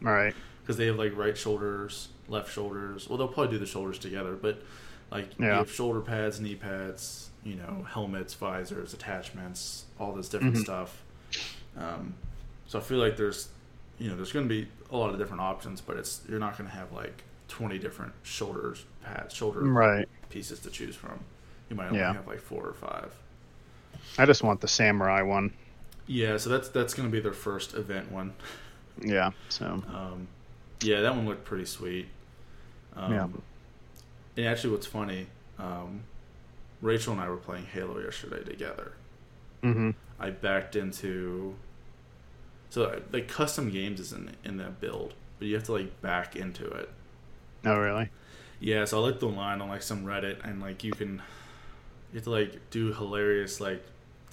Right. 0.03 0.35
because 0.63 0.77
they 0.77 0.85
have 0.87 0.97
like 0.97 1.17
right 1.17 1.37
shoulders, 1.39 2.09
left 2.29 2.53
shoulders. 2.53 3.09
Well, 3.09 3.17
they'll 3.17 3.29
probably 3.29 3.53
do 3.53 3.59
the 3.59 3.65
shoulders 3.67 3.99
together, 3.99 4.35
but 4.35 4.63
like 5.11 5.31
you 5.39 5.47
have 5.47 5.71
shoulder 5.73 6.01
pads, 6.03 6.41
knee 6.43 6.55
pads, 6.55 7.31
you 7.45 7.55
know, 7.55 7.87
helmets, 7.91 8.35
visors, 8.35 8.93
attachments, 8.93 9.87
all 9.99 10.13
this 10.13 10.29
different 10.29 10.57
Mhm. 10.57 10.63
stuff. 10.65 11.03
Um, 11.79 12.13
so 12.67 12.79
I 12.79 12.83
feel 12.83 12.99
like 12.99 13.17
there's, 13.17 13.49
you 13.99 14.11
know, 14.11 14.17
there's 14.17 14.31
going 14.33 14.47
to 14.47 14.55
be 14.55 14.69
a 14.93 14.97
lot 14.99 15.09
of 15.15 15.19
different 15.19 15.41
options, 15.41 15.81
but 15.81 15.97
it's 15.97 16.21
you're 16.29 16.39
not 16.39 16.59
going 16.59 16.69
to 16.69 16.77
have 16.77 16.93
like 16.93 17.23
20 17.49 17.79
different 17.79 18.13
shoulders 18.23 18.85
pads, 19.03 19.35
shoulder 19.35 19.61
Right. 19.63 20.07
pieces 20.29 20.59
to 20.61 20.69
choose 20.71 20.95
from. 20.95 21.21
You 21.71 21.77
might 21.77 21.87
only 21.87 22.01
Yeah. 22.01 22.13
have 22.13 22.27
like 22.27 22.41
four 22.41 22.67
or 22.67 22.75
five. 22.75 23.15
I 24.19 24.27
just 24.27 24.43
want 24.43 24.61
the 24.61 24.69
samurai 24.69 25.23
one. 25.23 25.55
Yeah, 26.07 26.37
so 26.37 26.51
that's 26.51 26.69
that's 26.69 26.95
going 26.95 27.09
to 27.09 27.13
be 27.13 27.21
their 27.21 27.33
first 27.33 27.75
event 27.75 28.13
one. 28.13 28.35
Yeah. 29.01 29.31
So. 29.49 29.83
Um, 29.93 30.29
yeah, 30.83 31.01
that 31.01 31.15
one 31.17 31.27
looked 31.27 31.45
pretty 31.45 31.65
sweet. 31.65 32.09
Um, 32.95 33.13
Yeah. 33.13 33.29
And 34.37 34.47
actually, 34.47 34.73
what's 34.73 34.87
funny, 34.87 35.27
um, 35.59 36.03
Rachel 36.83 37.13
and 37.13 37.23
I 37.23 37.29
were 37.29 37.37
playing 37.37 37.67
Halo 37.67 38.01
yesterday 38.01 38.43
together. 38.43 38.93
Mm-hmm. 39.63 39.91
I 40.19 40.31
backed 40.31 40.77
into. 40.77 41.55
So, 42.71 43.01
like, 43.13 43.29
custom 43.29 43.71
games 43.71 44.01
is 44.01 44.13
in, 44.13 44.33
in 44.45 44.57
that 44.57 44.81
build, 44.81 45.15
but 45.39 45.47
you 45.47 45.55
have 45.55 45.63
to, 45.65 45.73
like, 45.73 46.03
back 46.03 46.35
into 46.35 46.67
it. 46.67 46.91
Oh, 47.65 47.79
really? 47.79 48.11
Yeah, 48.59 48.85
so 48.85 48.99
I 48.99 49.07
looked 49.07 49.23
online 49.23 49.61
on, 49.61 49.69
like, 49.69 49.83
some 49.83 50.05
Reddit, 50.05 50.45
and, 50.45 50.61
like, 50.61 50.83
you 50.83 50.91
can. 50.91 51.23
You 52.13 52.19
have 52.19 52.25
to, 52.25 52.31
like, 52.31 52.71
do 52.71 52.93
hilarious, 52.93 53.61
like, 53.61 53.85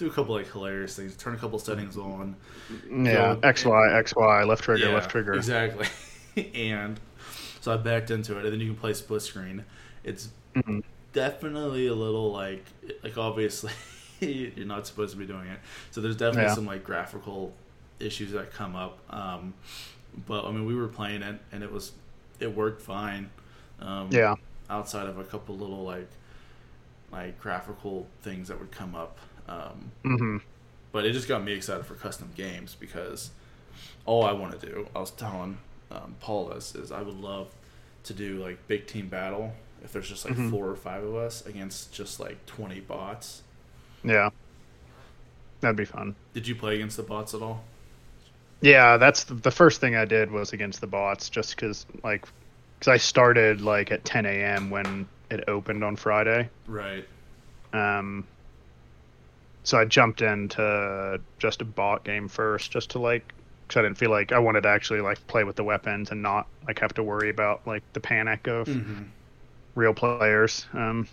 do 0.02 0.08
a 0.08 0.14
couple, 0.14 0.36
like, 0.36 0.52
hilarious 0.52 0.96
things, 0.96 1.16
turn 1.16 1.34
a 1.34 1.38
couple 1.38 1.60
settings 1.60 1.98
on. 1.98 2.36
Yeah. 2.90 3.36
Go- 3.36 3.40
X 3.44 3.66
Y 3.66 3.94
X 4.00 4.14
Y 4.16 4.44
left 4.44 4.64
trigger 4.64 4.88
Yeah, 4.88 4.94
left 4.96 5.12
trigger. 5.12 5.34
Exactly. 5.34 5.88
and 6.56 7.00
so 7.62 7.74
I 7.74 7.78
backed 7.78 8.12
into 8.12 8.38
it, 8.38 8.44
and 8.44 8.52
then 8.54 8.60
you 8.60 8.68
can 8.68 8.76
play 8.76 8.94
split 8.94 9.22
screen. 9.22 9.64
It's 10.04 10.30
Mhm. 10.56 10.84
definitely 11.14 11.88
a 11.88 11.94
little 11.94 12.32
like 12.32 12.66
like 13.04 13.18
obviously 13.18 13.72
you're 14.20 14.66
not 14.66 14.88
supposed 14.88 15.14
to 15.14 15.18
be 15.20 15.26
doing 15.26 15.48
it. 15.48 15.60
So 15.92 16.02
there's 16.02 16.16
definitely 16.18 16.50
Yeah. 16.50 16.56
some 16.56 16.66
like 16.66 16.84
graphical 16.84 17.54
issues 18.00 18.32
that 18.32 18.52
come 18.52 18.76
up. 18.76 18.98
Um, 19.10 19.54
but 20.28 20.46
I 20.46 20.52
mean, 20.52 20.66
we 20.66 20.76
were 20.76 20.88
playing 20.88 21.22
it, 21.22 21.40
and 21.52 21.64
it 21.64 21.72
was 21.72 21.92
it 22.40 22.56
worked 22.56 22.82
fine. 22.82 23.30
Um, 23.80 24.08
Yeah. 24.12 24.36
Outside 24.70 25.08
of 25.08 25.20
a 25.20 25.24
couple 25.24 25.56
little 25.58 25.84
like 25.84 26.10
like 27.12 27.40
graphical 27.42 28.08
things 28.24 28.48
that 28.48 28.60
would 28.60 28.72
come 28.72 28.96
up. 28.96 29.18
Um, 29.52 29.92
Mm-hmm. 30.06 30.38
but 30.92 31.06
it 31.06 31.12
just 31.14 31.28
got 31.28 31.44
me 31.44 31.52
excited 31.54 31.86
for 31.86 31.96
custom 31.96 32.30
games 32.36 32.76
because 32.80 33.32
all 34.06 34.24
I 34.26 34.32
want 34.32 34.60
to 34.60 34.66
do, 34.66 34.88
I 34.96 35.00
was 35.00 35.12
telling 35.12 35.58
um, 35.92 36.16
Paul 36.20 36.50
this, 36.50 36.74
is 36.76 36.92
I 36.92 37.02
would 37.02 37.20
love 37.20 37.48
to 38.06 38.14
do 38.14 38.38
like 38.44 38.68
big 38.68 38.88
team 38.88 39.08
battle 39.10 39.54
if 39.84 39.92
there's 39.94 40.10
just 40.10 40.26
like 40.26 40.36
Mhm. 40.36 40.50
four 40.50 40.68
or 40.70 40.76
five 40.76 41.04
of 41.04 41.16
us 41.16 41.46
against 41.46 41.94
just 41.94 42.20
like 42.20 42.44
20 42.46 42.80
bots. 42.82 43.44
Yeah. 44.04 44.30
That'd 45.60 45.76
be 45.78 45.86
fun. 45.86 46.16
Did 46.34 46.48
you 46.48 46.56
play 46.56 46.76
against 46.76 46.98
the 46.98 47.04
bots 47.04 47.34
at 47.34 47.42
all? 47.42 47.64
Yeah, 48.62 48.98
that's 48.98 49.24
the, 49.26 49.34
the 49.36 49.52
first 49.52 49.82
thing 49.82 49.96
I 49.96 50.06
did 50.06 50.32
was 50.32 50.54
against 50.54 50.82
the 50.82 50.88
bots, 50.88 51.30
just 51.30 51.56
because 51.56 51.86
like, 52.04 52.26
because 52.80 52.92
I 52.92 52.98
started 52.98 53.62
like 53.62 53.92
at 53.92 54.04
10 54.06 54.26
a.m. 54.26 54.70
when 54.70 55.08
it 55.30 55.44
opened 55.48 55.84
on 55.84 55.96
Friday. 55.96 56.50
Right. 56.68 57.08
Um, 57.74 58.28
so 59.64 59.78
I 59.78 59.86
jumped 59.86 60.22
into 60.22 61.20
just 61.40 61.62
a 61.62 61.66
bot 61.66 62.04
game 62.04 62.28
first, 62.28 62.72
just 62.72 62.92
to 62.92 63.00
like, 63.00 63.34
because 63.68 63.80
I 63.80 63.84
didn't 63.84 63.98
feel 63.98 64.10
like 64.12 64.32
I 64.32 64.40
wanted 64.40 64.62
to 64.62 64.70
actually 64.70 65.02
like 65.02 65.26
play 65.28 65.44
with 65.44 65.56
the 65.56 65.64
weapons 65.64 66.12
and 66.12 66.22
not 66.22 66.48
like 66.68 66.80
have 66.80 66.94
to 66.96 67.04
worry 67.04 67.30
about 67.30 67.66
like 67.68 67.84
the 67.94 68.00
panic 68.00 68.48
of 68.48 68.68
Mm-hmm. 68.68 69.04
real 69.76 69.94
players. 69.94 70.66
Um, 70.74 71.08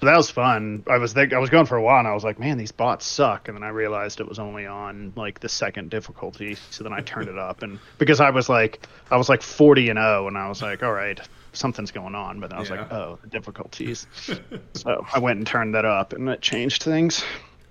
so 0.00 0.06
that 0.06 0.16
was 0.16 0.30
fun. 0.30 0.82
I 0.88 0.96
was 0.96 1.12
think 1.12 1.34
I 1.34 1.38
was 1.38 1.50
going 1.50 1.66
for 1.66 1.76
a 1.76 1.82
while, 1.82 1.98
and 1.98 2.08
I 2.08 2.14
was 2.14 2.24
like, 2.24 2.38
man, 2.38 2.56
these 2.56 2.72
bots 2.72 3.04
suck. 3.04 3.48
And 3.48 3.56
then 3.56 3.62
I 3.62 3.68
realized 3.68 4.20
it 4.20 4.26
was 4.28 4.38
only 4.38 4.66
on 4.66 5.12
like 5.14 5.40
the 5.40 5.48
second 5.50 5.90
difficulty. 5.90 6.56
So 6.70 6.84
then 6.84 6.94
I 6.94 7.00
turned 7.00 7.28
it 7.28 7.36
up, 7.36 7.62
and 7.62 7.78
because 7.98 8.18
I 8.18 8.30
was 8.30 8.48
like, 8.48 8.86
I 9.10 9.18
was 9.18 9.28
like 9.28 9.42
forty 9.42 9.90
and 9.90 9.98
zero, 9.98 10.26
and 10.26 10.38
I 10.38 10.48
was 10.48 10.62
like, 10.62 10.82
all 10.82 10.92
right, 10.92 11.20
something's 11.52 11.90
going 11.90 12.14
on. 12.14 12.40
But 12.40 12.48
then 12.48 12.56
I 12.56 12.60
was 12.60 12.70
like, 12.70 12.90
oh, 12.90 13.18
the 13.20 13.28
difficulties. 13.28 14.06
so 14.74 15.06
I 15.12 15.18
went 15.18 15.36
and 15.36 15.46
turned 15.46 15.74
that 15.74 15.84
up, 15.84 16.14
and 16.14 16.26
it 16.30 16.40
changed 16.40 16.82
things. 16.82 17.22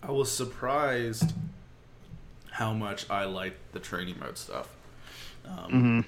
I 0.02 0.12
was 0.12 0.32
surprised 0.32 1.34
how 2.52 2.74
much 2.74 3.10
I 3.10 3.26
liked 3.26 3.74
the 3.74 3.80
training 3.80 4.16
mode 4.20 4.38
stuff. 4.38 4.70
Um, 5.46 5.70
hmm 5.70 6.02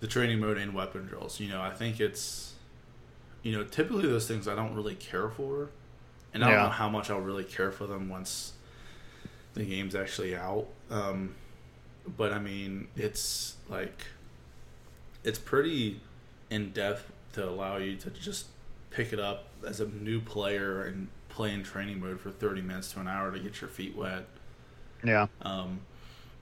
The 0.00 0.06
training 0.06 0.40
mode 0.40 0.58
and 0.58 0.74
weapon 0.74 1.06
drills. 1.06 1.40
You 1.40 1.48
know, 1.48 1.62
I 1.62 1.70
think 1.70 2.00
it's, 2.00 2.54
you 3.42 3.52
know, 3.52 3.64
typically 3.64 4.06
those 4.06 4.28
things 4.28 4.46
I 4.48 4.54
don't 4.54 4.74
really 4.74 4.94
care 4.94 5.28
for, 5.30 5.70
and 6.32 6.44
I 6.44 6.48
don't 6.50 6.56
know 6.64 6.68
how 6.70 6.88
much 6.88 7.10
I'll 7.10 7.20
really 7.20 7.44
care 7.44 7.70
for 7.72 7.86
them 7.86 8.08
once 8.08 8.52
the 9.54 9.64
game's 9.64 9.94
actually 9.94 10.34
out. 10.36 10.66
Um, 10.90 11.34
but 12.16 12.32
I 12.32 12.38
mean, 12.38 12.88
it's 12.96 13.56
like, 13.68 14.04
it's 15.22 15.38
pretty 15.38 16.00
in 16.50 16.70
depth 16.72 17.10
to 17.34 17.48
allow 17.48 17.78
you 17.78 17.96
to 17.96 18.10
just 18.10 18.46
pick 18.90 19.12
it 19.12 19.20
up 19.20 19.46
as 19.66 19.80
a 19.80 19.86
new 19.86 20.20
player 20.20 20.82
and 20.84 21.08
play 21.34 21.52
in 21.52 21.64
training 21.64 21.98
mode 22.00 22.20
for 22.20 22.30
30 22.30 22.62
minutes 22.62 22.92
to 22.92 23.00
an 23.00 23.08
hour 23.08 23.32
to 23.32 23.38
get 23.40 23.60
your 23.60 23.68
feet 23.68 23.96
wet. 23.96 24.24
Yeah. 25.02 25.26
Um, 25.42 25.80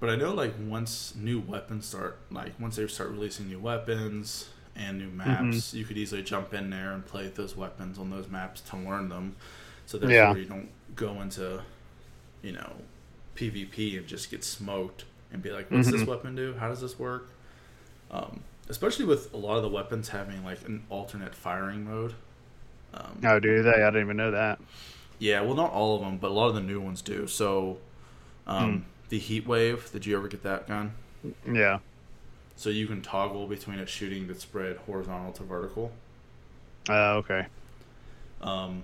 but 0.00 0.10
I 0.10 0.16
know 0.16 0.34
like 0.34 0.52
once 0.68 1.14
new 1.16 1.40
weapons 1.40 1.86
start, 1.86 2.18
like 2.30 2.58
once 2.60 2.76
they 2.76 2.86
start 2.86 3.10
releasing 3.10 3.48
new 3.48 3.58
weapons 3.58 4.50
and 4.76 4.98
new 4.98 5.08
maps, 5.08 5.72
you 5.72 5.84
could 5.84 5.96
easily 5.96 6.22
jump 6.22 6.52
in 6.52 6.68
there 6.70 6.92
and 6.92 7.06
play 7.06 7.28
those 7.28 7.56
weapons 7.56 7.98
on 7.98 8.10
those 8.10 8.28
maps 8.28 8.60
to 8.62 8.76
learn 8.76 9.08
them. 9.08 9.36
So 9.86 9.96
therefore, 9.98 10.14
Yeah. 10.14 10.34
you 10.34 10.44
don't 10.44 10.68
go 10.94 11.20
into, 11.22 11.62
you 12.42 12.52
know, 12.52 12.72
PvP 13.34 13.96
and 13.96 14.06
just 14.06 14.30
get 14.30 14.44
smoked 14.44 15.04
and 15.32 15.42
be 15.42 15.50
like, 15.50 15.70
"What's 15.70 15.90
this 15.90 16.02
Mhm. 16.02 16.06
weapon 16.06 16.34
do? 16.36 16.54
How 16.58 16.68
does 16.68 16.82
this 16.82 16.98
work?" 16.98 17.28
Um, 18.10 18.40
especially 18.68 19.06
with 19.06 19.32
a 19.32 19.38
lot 19.38 19.56
of 19.56 19.62
the 19.62 19.68
weapons 19.70 20.10
having 20.10 20.44
like 20.44 20.66
an 20.66 20.84
alternate 20.90 21.34
firing 21.34 21.84
mode. 21.84 22.14
Um, 22.94 23.18
Oh, 23.24 23.38
do 23.40 23.62
they? 23.62 23.70
I 23.82 23.90
didn't 23.90 24.02
even 24.02 24.16
know 24.16 24.30
that. 24.32 24.60
yeah, 25.18 25.40
well, 25.40 25.54
not 25.54 25.70
all 25.72 25.94
of 25.96 26.02
them, 26.02 26.18
but 26.18 26.30
a 26.30 26.34
lot 26.34 26.48
of 26.48 26.54
the 26.54 26.60
new 26.60 26.80
ones 26.80 27.00
do. 27.02 27.26
So, 27.26 27.78
um, 28.46 28.84
the 29.08 29.18
heat 29.18 29.46
wave. 29.46 29.90
Did 29.92 30.06
you 30.06 30.16
ever 30.16 30.28
get 30.28 30.42
that 30.42 30.66
gun? 30.68 30.92
Yeah. 31.50 31.78
So 32.56 32.70
you 32.70 32.86
can 32.86 33.00
toggle 33.02 33.46
between 33.46 33.78
it 33.78 33.88
shooting 33.88 34.26
the 34.26 34.34
spread 34.34 34.76
horizontal 34.86 35.32
to 35.32 35.42
vertical, 35.42 35.92
Oh, 36.88 37.16
okay. 37.18 37.46
um, 38.40 38.82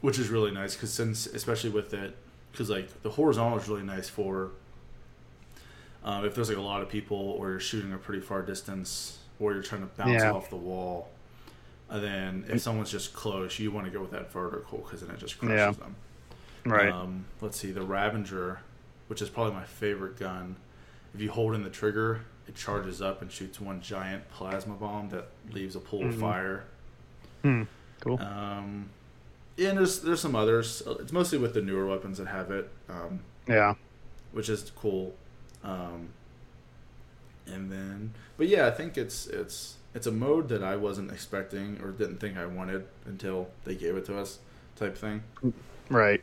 which 0.00 0.18
is 0.18 0.28
really 0.28 0.50
nice 0.50 0.74
because 0.74 0.92
since 0.92 1.26
especially 1.26 1.70
with 1.70 1.92
it, 1.94 2.16
because 2.52 2.70
like 2.70 3.02
the 3.02 3.10
horizontal 3.10 3.58
is 3.58 3.68
really 3.68 3.82
nice 3.82 4.08
for 4.08 4.50
um, 6.04 6.24
if 6.24 6.34
there's 6.34 6.48
like 6.48 6.58
a 6.58 6.62
lot 6.62 6.82
of 6.82 6.88
people 6.88 7.16
or 7.16 7.50
you're 7.50 7.60
shooting 7.60 7.92
a 7.92 7.98
pretty 7.98 8.20
far 8.20 8.42
distance 8.42 9.18
or 9.40 9.52
you're 9.52 9.62
trying 9.62 9.80
to 9.82 9.88
bounce 9.96 10.22
Yeah. 10.22 10.32
off 10.32 10.50
the 10.50 10.56
wall. 10.56 11.08
And 11.90 12.02
then 12.02 12.44
if 12.48 12.60
someone's 12.62 12.90
just 12.90 13.12
close, 13.14 13.58
you 13.58 13.70
want 13.70 13.86
to 13.86 13.92
go 13.92 14.00
with 14.00 14.10
that 14.12 14.32
vertical 14.32 14.78
because 14.78 15.00
then 15.02 15.10
it 15.10 15.18
just 15.18 15.38
crushes 15.38 15.56
Yeah. 15.58 15.70
them. 15.72 15.96
Right. 16.64 16.90
Um, 16.90 17.26
let's 17.40 17.58
see, 17.58 17.72
the 17.72 17.82
Ravager, 17.82 18.60
which 19.08 19.20
is 19.20 19.28
probably 19.28 19.52
my 19.52 19.64
favorite 19.64 20.18
gun. 20.18 20.56
If 21.14 21.20
you 21.20 21.30
hold 21.30 21.54
in 21.54 21.62
the 21.62 21.70
trigger, 21.70 22.22
it 22.48 22.54
charges 22.54 23.00
up 23.02 23.20
and 23.22 23.30
shoots 23.30 23.60
one 23.60 23.80
giant 23.80 24.28
plasma 24.30 24.74
bomb 24.74 25.10
that 25.10 25.28
leaves 25.50 25.76
a 25.76 25.80
pool 25.80 26.06
of 26.08 26.14
Mhm. 26.14 26.20
fire. 26.20 26.64
hmm. 27.42 27.62
Cool. 28.00 28.18
Um, 28.20 28.88
yeah, 29.56 29.68
and 29.70 29.78
there's 29.78 30.00
there's 30.00 30.20
some 30.20 30.34
others. 30.34 30.82
It's 31.00 31.12
mostly 31.12 31.38
with 31.38 31.54
the 31.54 31.62
newer 31.62 31.86
weapons 31.86 32.18
that 32.18 32.26
have 32.26 32.50
it, 32.50 32.70
um, 32.88 33.20
yeah. 33.46 33.74
which 34.32 34.48
is 34.48 34.70
cool. 34.74 35.14
Um, 35.62 36.08
and 37.46 37.70
then, 37.70 38.14
but 38.36 38.48
yeah, 38.48 38.66
I 38.66 38.70
think 38.70 38.96
it's 38.98 39.26
it's 39.26 39.76
it's 39.94 40.06
a 40.06 40.12
mode 40.12 40.48
that 40.48 40.62
I 40.62 40.76
wasn't 40.76 41.10
expecting 41.12 41.80
or 41.82 41.90
didn't 41.92 42.18
think 42.18 42.36
I 42.36 42.46
wanted 42.46 42.86
until 43.06 43.48
they 43.64 43.74
gave 43.74 43.96
it 43.96 44.04
to 44.06 44.18
us, 44.18 44.38
type 44.76 44.96
thing. 44.96 45.22
Right. 45.88 46.22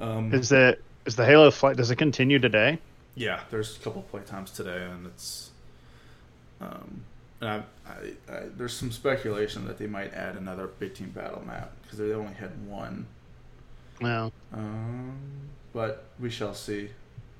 Um, 0.00 0.32
Is 0.32 0.52
it 0.52 0.82
is 1.06 1.16
the 1.16 1.24
Halo 1.24 1.50
flight? 1.50 1.76
Does 1.76 1.90
it 1.90 1.96
continue 1.96 2.38
today? 2.38 2.78
Yeah, 3.14 3.40
there's 3.50 3.76
a 3.76 3.80
couple 3.80 4.02
play 4.02 4.22
times 4.22 4.50
today, 4.50 4.82
and 4.82 5.06
it's, 5.06 5.50
um, 6.60 7.02
and 7.40 7.48
I, 7.48 7.62
I, 7.88 8.32
I, 8.32 8.42
there's 8.56 8.74
some 8.74 8.90
speculation 8.90 9.66
that 9.66 9.78
they 9.78 9.86
might 9.86 10.12
add 10.12 10.36
another 10.36 10.66
big 10.66 10.94
team 10.94 11.10
battle 11.10 11.42
map 11.46 11.72
because 11.82 11.98
they 11.98 12.12
only 12.12 12.34
had 12.34 12.50
one. 12.68 13.06
Well. 14.02 14.32
Um, 14.52 15.16
but 15.72 16.04
we 16.20 16.28
shall 16.28 16.52
see. 16.54 16.90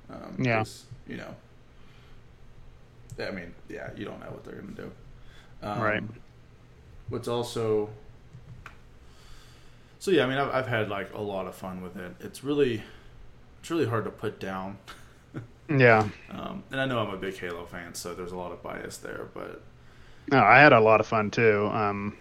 Um, 0.09 0.37
Yeah. 0.39 0.63
You 1.07 1.17
know. 1.17 1.35
I 3.19 3.31
mean, 3.31 3.53
yeah, 3.69 3.89
you 3.95 4.05
don't 4.05 4.19
know 4.19 4.27
what 4.27 4.43
they're 4.43 4.55
gonna 4.55 4.73
do. 4.73 4.91
Um, 5.63 5.79
Right. 5.81 6.03
What's 7.09 7.27
also. 7.27 7.89
So 9.99 10.11
yeah, 10.11 10.25
I 10.25 10.27
mean, 10.27 10.37
I've, 10.37 10.53
I've 10.53 10.67
had 10.67 10.89
like 10.89 11.13
a 11.13 11.21
lot 11.21 11.47
of 11.47 11.55
fun 11.55 11.81
with 11.81 11.97
it. 11.97 12.13
It's 12.19 12.43
really, 12.43 12.83
it's 13.59 13.71
really 13.71 13.85
hard 13.87 14.05
to 14.05 14.11
put 14.11 14.39
down. 14.39 14.77
Yeah. 15.69 16.07
Um, 16.31 16.63
and 16.71 16.79
I 16.79 16.85
know 16.85 16.99
I'm 16.99 17.13
a 17.13 17.17
big 17.17 17.37
Halo 17.37 17.65
fan, 17.65 17.93
so 17.93 18.13
there's 18.13 18.31
a 18.31 18.37
lot 18.37 18.53
of 18.53 18.63
bias 18.63 18.97
there. 18.99 19.27
But 19.33 19.61
No, 20.31 20.39
I 20.39 20.59
had 20.59 20.71
a 20.71 20.79
lot 20.79 21.01
of 21.01 21.07
fun 21.07 21.29
too. 21.29 21.67
Um, 21.73 22.17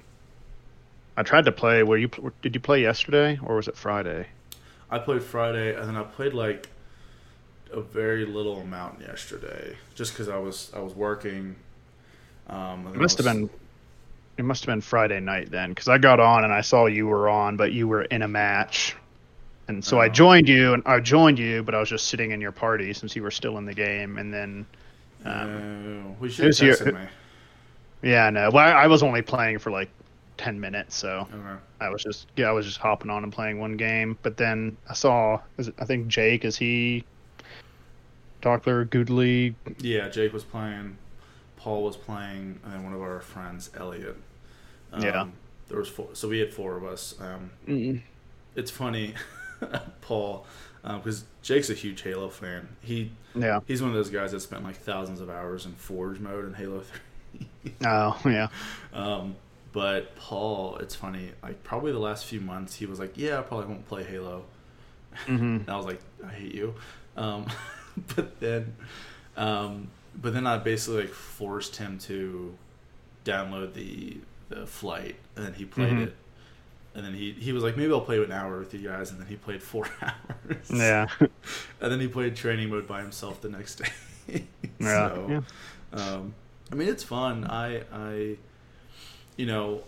I 1.17 1.23
tried 1.23 1.45
to 1.45 1.53
play. 1.53 1.83
Were 1.83 1.97
you? 1.97 2.09
Did 2.43 2.55
you 2.55 2.61
play 2.61 2.81
yesterday 2.83 3.39
or 3.43 3.57
was 3.57 3.69
it 3.69 3.77
Friday? 3.77 4.29
I 4.91 4.99
played 4.99 5.23
Friday, 5.23 5.75
and 5.77 5.89
then 5.89 5.97
I 5.97 6.03
played 6.03 6.33
like 6.35 6.69
a 7.73 7.81
very 7.81 8.25
little 8.25 8.61
amount 8.61 9.01
yesterday, 9.01 9.77
just 9.95 10.13
because 10.13 10.29
I 10.29 10.39
was 10.39 10.71
I 10.75 10.81
was 10.81 10.95
working. 10.95 11.57
Um, 12.49 12.87
It 12.95 12.97
must 13.01 13.21
I 13.21 13.25
have 13.29 13.37
been. 13.37 13.51
It 14.39 14.45
must 14.45 14.65
have 14.65 14.73
been 14.73 14.83
Friday 14.83 15.19
night 15.21 15.51
then, 15.51 15.71
because 15.71 15.89
I 15.89 15.97
got 15.99 16.21
on 16.21 16.45
and 16.45 16.53
I 16.53 16.61
saw 16.61 16.87
you 16.87 17.07
were 17.07 17.29
on, 17.29 17.57
but 17.57 17.73
you 17.73 17.89
were 17.89 18.03
in 18.03 18.21
a 18.23 18.29
match, 18.29 18.95
and 19.67 19.83
so 19.85 19.99
I 19.99 20.07
Oh. 20.07 20.11
joined 20.11 20.49
you 20.49 20.75
and 20.75 20.83
I 20.85 21.01
joined 21.01 21.39
you, 21.39 21.63
but 21.63 21.75
I 21.75 21.81
was 21.81 21.89
just 21.89 22.09
sitting 22.09 22.33
in 22.33 22.41
your 22.43 22.53
party 22.53 22.93
since 22.93 23.17
you 23.17 23.23
were 23.23 23.31
still 23.31 23.57
in 23.59 23.65
the 23.65 23.75
game, 23.75 24.19
and 24.19 24.33
then. 24.33 24.67
Um, 25.25 26.19
we 26.21 26.29
should 26.31 26.57
have 26.57 26.81
your- 26.81 26.93
me. 26.93 27.01
yeah, 28.03 28.31
no. 28.31 28.51
Well, 28.53 28.65
I, 28.65 28.83
I 28.85 28.87
was 28.87 29.03
only 29.03 29.23
playing 29.23 29.59
for 29.59 29.71
like 29.73 29.89
ten 30.37 30.61
minutes, 30.61 30.95
so 30.95 31.27
Okay. 31.33 31.61
I 31.81 31.89
was 31.89 32.03
just 32.03 32.29
yeah, 32.37 32.49
I 32.49 32.53
was 32.53 32.67
just 32.67 32.79
hopping 32.79 33.11
on 33.11 33.25
and 33.25 33.33
playing 33.33 33.59
one 33.59 33.77
game. 33.77 34.17
But 34.23 34.37
then 34.37 34.77
I 34.89 34.93
saw, 34.95 35.41
I 35.79 35.85
think 35.85 36.07
Jake 36.09 36.45
is 36.45 36.57
he, 36.57 37.05
Doctor 38.47 38.85
Goodley. 38.87 39.57
Yeah, 39.81 40.09
Jake 40.09 40.33
was 40.33 40.45
playing, 40.45 40.99
Paul 41.57 41.83
was 41.83 41.97
playing, 41.97 42.61
and 42.63 42.73
then 42.73 42.85
one 42.85 42.93
of 42.93 43.01
our 43.03 43.19
friends, 43.19 43.71
Elliot. 43.77 44.17
Um, 44.93 45.03
Yeah. 45.03 45.27
There 45.69 45.79
was 45.81 45.89
four, 45.89 46.11
so 46.13 46.29
we 46.29 46.39
had 46.39 46.55
four 46.55 46.77
of 46.77 46.85
us. 46.85 47.17
Um, 47.21 47.51
Mm, 47.67 48.03
it's 48.55 48.71
funny, 48.71 49.15
Paul, 50.01 50.47
because 50.85 51.25
Jake's 51.43 51.71
a 51.71 51.75
huge 51.75 52.03
Halo 52.03 52.29
fan. 52.29 52.69
He 52.83 53.11
Yeah. 53.35 53.59
he's 53.67 53.83
one 53.83 53.91
of 53.91 53.97
those 53.97 54.11
guys 54.11 54.31
that 54.31 54.39
spent 54.39 54.63
like 54.63 54.77
thousands 54.77 55.21
of 55.21 55.29
hours 55.29 55.67
in 55.67 55.73
Forge 55.73 56.21
mode 56.21 56.45
in 56.47 56.55
Halo 56.55 56.83
Three. 56.83 57.75
Oh 57.85 58.17
yeah. 58.25 58.47
um, 58.95 59.35
but 59.73 60.15
Paul, 60.15 60.77
it's 60.77 60.95
funny. 60.95 61.33
Like 61.43 61.65
probably 61.65 61.91
the 61.91 61.99
last 61.99 62.27
few 62.27 62.41
months, 62.41 62.77
he 62.77 62.87
was 62.87 63.01
like, 63.01 63.15
"Yeah, 63.19 63.41
I 63.41 63.43
probably 63.43 63.67
won't 63.67 63.89
play 63.89 64.05
Halo." 64.05 64.45
hmm 65.27 65.33
And 65.67 65.69
I 65.69 65.77
was 65.77 65.85
like, 65.87 66.01
I 66.25 66.29
hate 66.31 66.55
you. 66.55 66.77
Um, 67.17 67.47
but 68.17 68.39
then, 68.41 68.75
um, 69.37 69.89
but 70.21 70.33
then 70.35 70.47
I 70.47 70.59
basically 70.59 71.03
like 71.03 71.13
forced 71.13 71.77
him 71.77 71.99
to 72.01 72.55
download 73.25 73.75
the 73.75 74.19
the 74.49 74.67
flight, 74.67 75.17
and 75.35 75.45
then 75.47 75.55
he 75.55 75.65
played 75.65 75.93
Mhm. 75.93 76.07
it. 76.09 76.17
And 76.95 77.05
then 77.05 77.13
he 77.15 77.33
he 77.33 77.53
was 77.53 77.63
like, 77.63 77.77
maybe 77.77 77.93
I'll 77.93 78.01
play 78.01 78.23
an 78.23 78.33
hour 78.33 78.59
with 78.59 78.73
you 78.73 78.81
guys, 78.89 79.11
and 79.11 79.21
then 79.21 79.27
he 79.27 79.37
played 79.37 79.63
four 79.63 79.87
hours. 80.03 80.71
Yeah. 80.73 81.07
And 81.81 81.93
then 81.93 82.01
he 82.01 82.09
played 82.09 82.35
training 82.37 82.71
mode 82.71 82.87
by 82.89 83.03
himself 83.03 83.41
the 83.43 83.49
next 83.51 83.77
day. 84.29 84.45
Yeah. 84.81 85.09
so, 85.15 85.27
yeah. 85.29 86.01
um, 86.03 86.35
I 86.73 86.75
mean, 86.75 86.89
it's 86.89 87.03
fun. 87.05 87.45
I, 87.45 87.83
I, 87.93 88.37
you 89.37 89.47
know, 89.47 89.83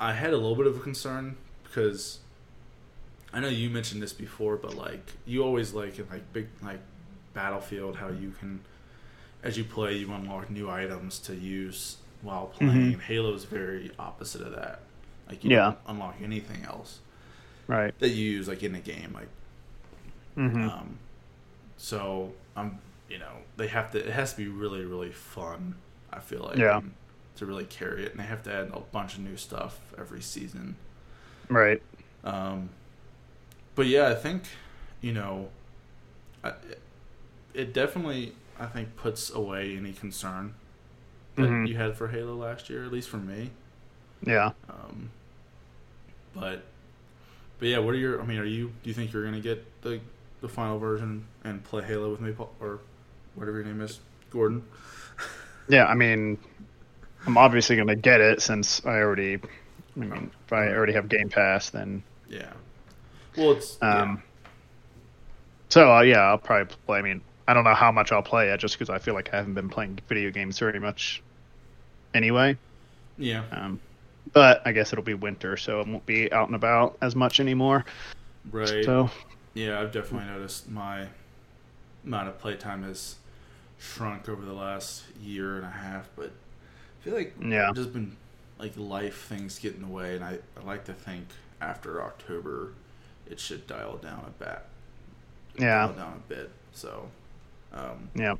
I 0.00 0.12
had 0.12 0.32
a 0.32 0.36
little 0.36 0.56
bit 0.56 0.66
of 0.66 0.76
a 0.76 0.80
concern 0.80 1.36
because 1.64 2.18
I 3.32 3.40
know 3.40 3.48
you 3.48 3.70
mentioned 3.70 4.02
this 4.02 4.12
before, 4.12 4.56
but 4.56 4.74
like 4.76 5.12
you 5.26 5.42
always 5.44 5.72
like 5.72 5.98
in 5.98 6.06
like 6.10 6.30
big 6.32 6.48
like 6.62 6.80
Battlefield 7.42 7.94
how 7.98 8.08
you 8.08 8.32
can, 8.40 8.58
as 9.44 9.56
you 9.56 9.62
play, 9.62 9.94
you 9.96 10.12
unlock 10.12 10.50
new 10.50 10.68
items 10.68 11.20
to 11.20 11.36
use 11.36 11.98
while 12.20 12.46
playing. 12.46 12.94
Mhm. 12.94 13.00
Halo 13.02 13.32
is 13.32 13.44
very 13.44 13.92
opposite 13.96 14.40
of 14.42 14.56
that. 14.56 14.80
Like 15.28 15.44
you 15.44 15.50
Yeah. 15.50 15.74
unlock 15.86 16.16
anything 16.20 16.64
else 16.64 16.98
Right. 17.68 17.96
that 18.00 18.08
you 18.08 18.28
use 18.28 18.48
like 18.48 18.64
in 18.64 18.74
a 18.74 18.80
game. 18.80 19.12
Like 19.14 19.28
Mhm. 20.36 20.68
Um, 20.68 20.98
so 21.76 22.34
I'm, 22.56 22.80
you 23.08 23.18
know, 23.18 23.34
they 23.56 23.68
have 23.68 23.92
to. 23.92 23.98
It 24.04 24.10
has 24.10 24.32
to 24.32 24.36
be 24.38 24.48
really, 24.48 24.84
really 24.84 25.12
fun. 25.12 25.76
I 26.12 26.18
feel 26.18 26.40
like 26.42 26.56
Yeah. 26.58 26.80
to 27.36 27.46
really 27.46 27.66
carry 27.66 28.04
it, 28.04 28.10
and 28.10 28.18
they 28.20 28.24
have 28.24 28.42
to 28.44 28.52
add 28.52 28.70
a 28.72 28.80
bunch 28.80 29.14
of 29.14 29.20
new 29.20 29.36
stuff 29.36 29.78
every 29.96 30.22
season. 30.22 30.74
Right. 31.48 31.80
Um, 32.24 32.70
but 33.76 33.86
yeah, 33.86 34.08
I 34.08 34.16
think 34.16 34.42
you 35.00 35.12
know, 35.12 35.50
I, 36.42 36.52
it 37.58 37.72
definitely 37.74 38.34
I 38.58 38.66
think 38.66 38.96
puts 38.96 39.30
away 39.30 39.76
any 39.76 39.92
concern 39.92 40.54
that 41.36 41.42
Mhm. 41.42 41.68
you 41.68 41.76
had 41.76 41.96
for 41.96 42.08
Halo 42.08 42.34
last 42.36 42.70
year, 42.70 42.84
at 42.84 42.92
least 42.92 43.08
for 43.08 43.18
me. 43.18 43.50
Yeah. 44.26 44.52
Um, 44.68 45.10
but 46.34 46.62
but 47.58 47.68
yeah, 47.68 47.78
what 47.78 47.94
are 47.94 47.98
your? 47.98 48.20
I 48.20 48.24
mean, 48.26 48.38
are 48.38 48.44
you? 48.44 48.72
Do 48.82 48.90
you 48.90 48.94
think 48.94 49.12
you're 49.12 49.24
gonna 49.24 49.40
get 49.40 49.64
the 49.82 50.00
the 50.40 50.48
final 50.48 50.78
version 50.78 51.26
and 51.44 51.64
play 51.64 51.82
Halo 51.84 52.10
with 52.10 52.20
me, 52.20 52.34
or 52.60 52.80
whatever 53.34 53.58
your 53.58 53.66
name 53.66 53.80
is, 53.80 54.00
Gordon? 54.30 54.64
Yeah. 55.68 55.86
I 55.86 55.94
mean, 55.94 56.38
I'm 57.26 57.36
obviously 57.38 57.76
going 57.76 57.88
to 57.88 57.96
get 57.96 58.20
it 58.20 58.42
since 58.42 58.84
I 58.86 59.00
already. 59.00 59.36
I 59.36 60.00
mean, 60.00 60.30
if 60.46 60.52
I 60.52 60.68
already 60.68 60.94
have 60.94 61.08
Game 61.08 61.28
Pass, 61.28 61.70
then 61.70 62.02
Yeah. 62.28 62.52
Well, 63.36 63.52
it's 63.52 63.78
um. 63.82 64.22
So 65.68 65.90
uh, 65.92 66.00
yeah, 66.02 66.18
I'll 66.20 66.38
probably 66.38 66.74
play. 66.86 66.98
I 66.98 67.02
mean, 67.02 67.20
I 67.48 67.54
don't 67.54 67.64
know 67.64 67.74
how 67.74 67.90
much 67.90 68.12
I'll 68.12 68.22
play 68.22 68.50
it, 68.50 68.58
just 68.60 68.76
because 68.78 68.90
I 68.90 68.98
feel 69.00 69.14
like 69.14 69.30
I 69.32 69.38
haven't 69.38 69.54
been 69.54 69.70
playing 69.70 69.98
video 70.08 70.30
games 70.30 70.58
very 70.60 70.78
much. 70.78 71.22
Anyway, 72.14 72.56
yeah, 73.18 73.42
um, 73.52 73.80
but 74.32 74.62
I 74.66 74.72
guess 74.72 74.92
it'll 74.92 75.04
be 75.04 75.14
winter, 75.14 75.56
so 75.56 75.80
it 75.80 75.88
won't 75.88 76.06
be 76.06 76.32
out 76.32 76.48
and 76.48 76.54
about 76.56 76.96
as 77.02 77.16
much 77.16 77.40
anymore. 77.40 77.84
right. 78.50 78.84
So 78.84 79.10
Yeah, 79.54 79.80
I've 79.80 79.92
definitely 79.92 80.28
noticed 80.30 80.70
my 80.70 81.08
amount 82.04 82.28
of 82.28 82.38
playtime 82.38 82.82
has 82.84 83.16
shrunk 83.78 84.28
over 84.28 84.44
the 84.44 84.52
last 84.52 85.04
year 85.20 85.56
and 85.56 85.64
a 85.64 85.70
half, 85.70 86.08
but 86.16 86.30
I 87.00 87.04
feel 87.04 87.14
like 87.14 87.34
Yeah. 87.40 87.70
there's 87.72 87.86
just 87.86 87.92
been 87.92 88.16
like 88.58 88.72
life 88.76 89.22
things 89.28 89.58
get 89.58 89.74
in 89.74 89.82
the 89.82 89.88
way, 89.88 90.16
and 90.16 90.24
I, 90.24 90.38
I 90.60 90.64
like 90.64 90.84
to 90.86 90.94
think 90.94 91.28
after 91.60 92.02
October 92.02 92.72
it 93.30 93.40
should 93.40 93.66
dial 93.66 93.96
down 93.98 94.24
a 94.26 94.44
bit. 94.44 94.60
yeah, 95.58 95.86
Dial 95.86 95.92
down 95.94 96.22
a 96.24 96.28
bit. 96.28 96.50
So, 96.72 97.10
um, 97.72 98.10
yeah. 98.14 98.34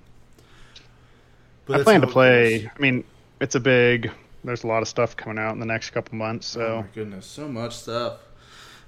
but 1.67 1.81
I 1.81 1.85
plan 1.85 2.01
to 2.01 2.07
play. 2.07 2.61
goes. 2.63 2.71
I 2.77 2.79
mean, 2.81 3.05
it's 3.41 3.55
a 3.55 3.61
big. 3.61 4.11
There's 4.45 4.65
a 4.65 4.67
lot 4.67 4.83
of 4.83 4.89
stuff 4.89 5.17
coming 5.17 5.39
out 5.39 5.53
in 5.53 5.61
the 5.61 5.67
next 5.67 5.91
couple 5.91 6.15
months, 6.17 6.57
oh 6.57 6.61
so 6.61 6.83
my 6.83 6.87
goodness, 6.95 7.27
so 7.27 7.49
much 7.49 7.77
stuff. 7.77 8.19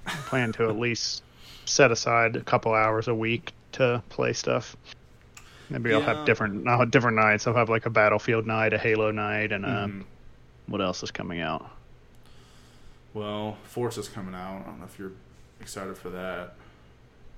I 0.07 0.11
plan 0.27 0.51
to 0.53 0.67
at 0.69 0.77
least 0.77 1.23
set 1.65 1.91
aside 1.91 2.35
a 2.35 2.41
couple 2.41 2.73
hours 2.73 3.07
a 3.07 3.13
week 3.15 3.51
to 3.73 4.01
play 4.09 4.33
stuff. 4.33 4.75
Maybe 5.69 5.93
I'll 5.93 6.01
have 6.01 6.25
different 6.25 6.67
I'll 6.67 6.79
have 6.79 6.91
different 6.91 7.17
nights. 7.17 7.47
I'll 7.47 7.53
have 7.53 7.69
like 7.69 7.85
a 7.85 7.89
Battlefield 7.89 8.45
night, 8.47 8.73
a 8.73 8.77
Halo 8.77 9.11
night, 9.11 9.51
and 9.51 9.65
um, 9.65 9.71
Mhm. 9.71 10.03
what 10.71 10.81
else 10.81 11.03
is 11.03 11.11
coming 11.11 11.39
out? 11.41 11.69
Well, 13.13 13.57
Forza's 13.63 14.07
coming 14.09 14.33
out. 14.35 14.61
I 14.61 14.65
don't 14.69 14.79
know 14.79 14.85
if 14.85 14.97
you're 14.97 15.11
excited 15.59 15.97
for 15.97 16.09
that. 16.11 16.55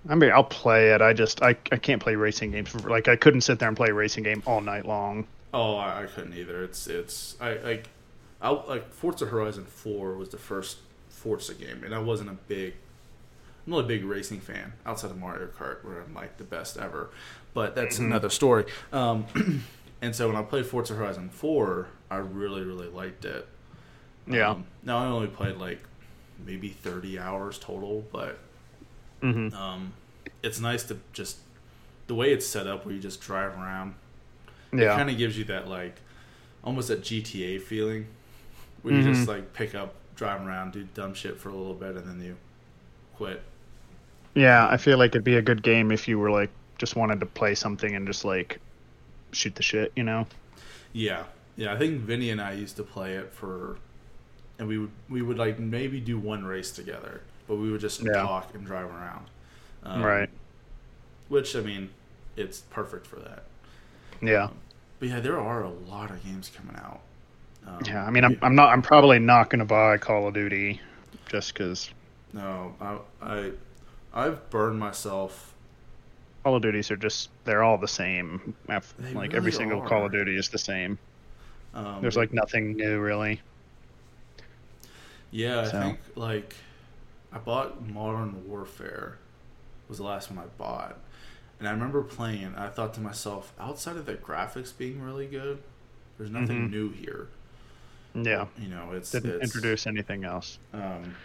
I 0.10 0.16
mean, 0.16 0.32
I'll 0.32 0.44
play 0.44 0.92
it. 0.92 1.02
I 1.02 1.14
just 1.14 1.42
I, 1.42 1.50
I 1.72 1.78
can't 1.78 2.02
play 2.02 2.16
racing 2.16 2.52
games. 2.52 2.70
For, 2.70 2.80
like 2.90 3.08
I 3.08 3.16
couldn't 3.16 3.42
sit 3.42 3.60
there 3.60 3.68
and 3.70 3.78
play 3.78 3.90
a 3.90 3.94
racing 3.94 4.24
game 4.24 4.44
all 4.46 4.62
night 4.62 4.86
long. 4.86 5.28
Oh, 5.54 5.76
I, 5.76 6.04
I 6.04 6.06
couldn't 6.08 6.34
either. 6.34 6.64
It's 6.64 6.88
it's 6.88 7.36
I 7.40 7.56
like 7.56 7.90
I 8.42 8.50
like 8.50 8.92
Forza 8.92 9.26
Horizon 9.28 9.66
Four 9.66 10.16
was 10.16 10.30
the 10.30 10.38
first 10.38 10.78
Forza 11.10 11.54
game, 11.54 11.84
and 11.86 11.96
I 11.96 12.00
wasn't 12.00 12.30
a 12.30 12.34
big, 12.34 12.74
I'm 13.66 13.72
not 13.74 13.80
a 13.80 13.88
big 13.88 14.04
racing 14.04 14.42
fan 14.42 14.74
outside 14.86 15.12
of 15.12 15.18
Mario 15.18 15.48
Kart, 15.48 15.86
where 15.86 16.02
I'm 16.02 16.14
like 16.14 16.38
the 16.38 16.44
best 16.44 16.78
ever. 16.78 17.10
But 17.54 17.76
that's 17.76 17.98
Mhm. 17.98 18.06
another 18.08 18.30
story. 18.30 18.66
Um, 18.92 19.26
and 20.02 20.14
so 20.16 20.28
when 20.28 20.36
I 20.36 20.42
played 20.42 20.66
Forza 20.66 20.96
Horizon 20.96 21.30
Four, 21.30 21.88
I 22.12 22.18
really 22.18 22.64
really 22.64 22.90
liked 22.90 23.24
it. 23.24 23.48
Yeah. 24.28 24.50
Um, 24.52 24.66
now 24.84 24.98
I 24.98 25.06
only 25.06 25.28
played 25.28 25.56
like 25.58 25.80
maybe 26.46 26.70
30 26.70 27.20
hours 27.20 27.58
total, 27.58 28.04
but 28.12 28.38
hmm 29.24 29.50
um, 29.54 29.94
it's 30.44 30.60
nice 30.60 30.84
to 30.86 30.98
just 31.14 31.38
the 32.08 32.16
way 32.16 32.34
it's 32.34 32.46
set 32.48 32.68
up, 32.68 32.86
where 32.86 32.94
you 32.96 33.02
just 33.02 33.22
drive 33.22 33.54
around 33.54 33.96
Yeah. 34.74 34.94
it 34.94 34.98
kind 34.98 35.10
of 35.10 35.18
gives 35.18 35.38
you 35.38 35.44
that 35.46 35.68
like 35.68 35.98
almost 36.64 36.88
that 36.90 37.04
GTA 37.04 37.60
feeling 37.60 38.08
where 38.84 38.94
you 38.94 39.02
Mhm. 39.02 39.04
just 39.04 39.28
like 39.28 39.54
pick 39.54 39.76
up, 39.76 39.96
drive 40.16 40.46
around, 40.46 40.74
do 40.74 40.84
dumb 40.94 41.14
shit 41.14 41.40
for 41.40 41.50
a 41.50 41.56
little 41.56 41.76
bit, 41.76 41.96
and 41.96 42.08
then 42.08 42.22
you 42.26 42.38
quit. 43.16 43.44
Yeah, 44.36 44.68
I 44.68 44.78
feel 44.78 44.98
like 44.98 45.12
it'd 45.12 45.24
be 45.24 45.36
a 45.38 45.42
good 45.42 45.64
game 45.64 45.92
if 45.92 46.08
you 46.08 46.20
were 46.20 46.32
like 46.32 46.52
just 46.78 46.96
wanted 46.96 47.20
to 47.20 47.26
play 47.26 47.56
something 47.56 47.96
and 47.96 48.08
just 48.08 48.26
like 48.26 48.60
shoot 49.34 49.56
the 49.56 49.64
shit, 49.64 49.94
you 49.96 50.04
know? 50.04 50.28
Yeah, 50.94 51.26
yeah. 51.56 51.74
I 51.74 51.78
think 51.78 52.02
Vinny 52.02 52.30
and 52.30 52.42
I 52.42 52.54
used 52.54 52.76
to 52.78 52.84
play 52.84 53.16
it 53.16 53.34
for, 53.34 53.78
and 54.60 54.68
we 54.68 54.78
would 54.78 54.92
we 55.10 55.22
would 55.22 55.38
like 55.38 55.60
maybe 55.60 56.00
do 56.02 56.20
one 56.20 56.46
race 56.46 56.72
together, 56.72 57.22
but 57.48 57.56
we 57.58 57.72
would 57.72 57.82
just 57.82 58.02
Yeah. 58.02 58.14
talk 58.14 58.54
and 58.54 58.66
drive 58.66 58.86
around. 58.90 59.28
Um, 59.84 60.04
right. 60.04 60.30
Which 61.28 61.56
I 61.56 61.62
mean, 61.62 61.90
it's 62.38 62.62
perfect 62.62 63.08
for 63.08 63.18
that. 63.18 63.44
Yeah. 64.22 64.50
But 65.00 65.10
yeah, 65.10 65.20
there 65.20 65.40
are 65.40 65.64
a 65.64 65.70
lot 65.70 66.12
of 66.12 66.24
games 66.24 66.50
coming 66.50 66.76
out. 66.78 67.02
Um, 67.66 67.80
Yeah, 67.86 68.06
I 68.06 68.10
mean, 68.12 68.24
I'm, 68.26 68.38
I'm 68.42 68.56
not. 68.56 68.70
I'm 68.70 68.82
probably 68.82 69.20
not 69.20 69.50
going 69.50 69.60
to 69.60 69.66
buy 69.66 69.98
Call 69.98 70.28
of 70.28 70.34
Duty, 70.34 70.82
just 71.28 71.54
because 71.54 71.90
No, 72.34 72.76
I, 72.82 73.00
I 73.22 73.52
I've 74.14 74.50
burned 74.50 74.80
myself 74.80 75.54
Call 76.44 76.56
of 76.56 76.62
Duties 76.62 76.90
are 76.92 76.96
just 76.98 77.30
they're 77.44 77.64
all 77.64 77.78
the 77.78 77.88
same. 77.88 78.56
Like 79.14 79.34
really 79.34 79.38
every 79.38 79.52
single 79.52 79.82
Call 79.82 80.06
of. 80.06 80.12
Duty 80.12 80.38
is 80.38 80.50
the 80.50 80.58
same. 80.58 81.00
Um, 81.74 82.02
There's 82.02 82.18
like 82.18 82.34
nothing 82.34 82.76
new 82.76 83.00
really. 83.00 83.42
Yeah, 85.32 85.62
I 85.62 85.66
think 85.70 86.00
like 86.16 86.56
I 87.34 87.40
bought 87.40 87.88
Modern 87.88 88.48
Warfare 88.48 89.18
was 89.90 89.98
the 89.98 90.04
last 90.04 90.30
one 90.32 90.40
I 90.40 90.48
bought, 90.58 90.98
and 91.60 91.68
I 91.68 91.72
remember 91.72 92.02
playing. 92.04 92.44
and 92.46 92.56
I 92.56 92.70
thought 92.70 92.94
to 92.96 93.02
myself, 93.02 93.54
outside 93.60 93.98
of 93.98 94.06
the 94.06 94.16
graphics 94.16 94.76
being 94.76 95.02
really 95.02 95.28
good, 95.28 95.62
there's 96.18 96.30
nothing 96.32 96.70
Mhm. 96.70 96.72
new 96.72 96.92
here. 96.92 97.28
Yeah, 98.16 98.46
You 98.58 98.70
know, 98.70 98.92
it's 98.94 99.12
didn't 99.12 99.32
it's, 99.32 99.44
introduce 99.44 99.88
anything 99.88 100.24
else. 100.24 100.60
Um, 100.74 101.16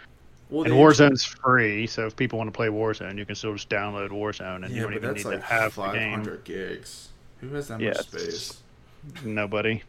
well, 0.49 0.63
And 0.63 0.73
Warzone's 0.73 1.23
free, 1.23 1.85
so 1.85 2.07
if 2.07 2.15
people 2.15 2.39
want 2.39 2.47
to 2.51 2.57
play 2.57 2.67
Warzone, 2.67 3.17
you 3.17 3.25
can 3.25 3.35
still 3.35 3.53
just 3.53 3.69
download 3.69 4.09
Warzone, 4.09 4.65
and 4.65 4.75
yeah, 4.75 4.75
you 4.75 4.81
don't 4.81 4.93
even 4.95 5.13
need 5.13 5.25
like 5.25 5.39
to 5.39 5.45
have 5.45 5.75
the 5.75 5.89
game. 5.89 6.11
hundred 6.11 6.43
gigs. 6.43 7.09
Who 7.41 7.53
has 7.53 7.67
that 7.67 7.79
Yeah, 7.79 7.89
much 7.89 8.01
space? 8.01 8.61
Nobody. 9.23 9.83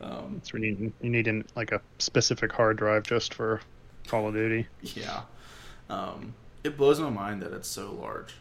Um, 0.00 0.36
It's 0.38 0.52
when 0.52 0.62
you 0.62 0.92
you 1.00 1.10
need 1.10 1.28
an, 1.28 1.44
like 1.56 1.72
a 1.72 1.80
specific 1.98 2.52
hard 2.52 2.76
drive 2.76 3.04
just 3.04 3.34
for 3.34 3.60
Call 4.08 4.28
of 4.28 4.34
Duty. 4.34 4.66
yeah, 4.82 5.22
um, 5.90 6.34
it 6.64 6.76
blows 6.76 6.98
my 7.00 7.10
mind 7.10 7.42
that 7.42 7.52
it's 7.52 7.68
so 7.68 7.92
large. 7.92 8.34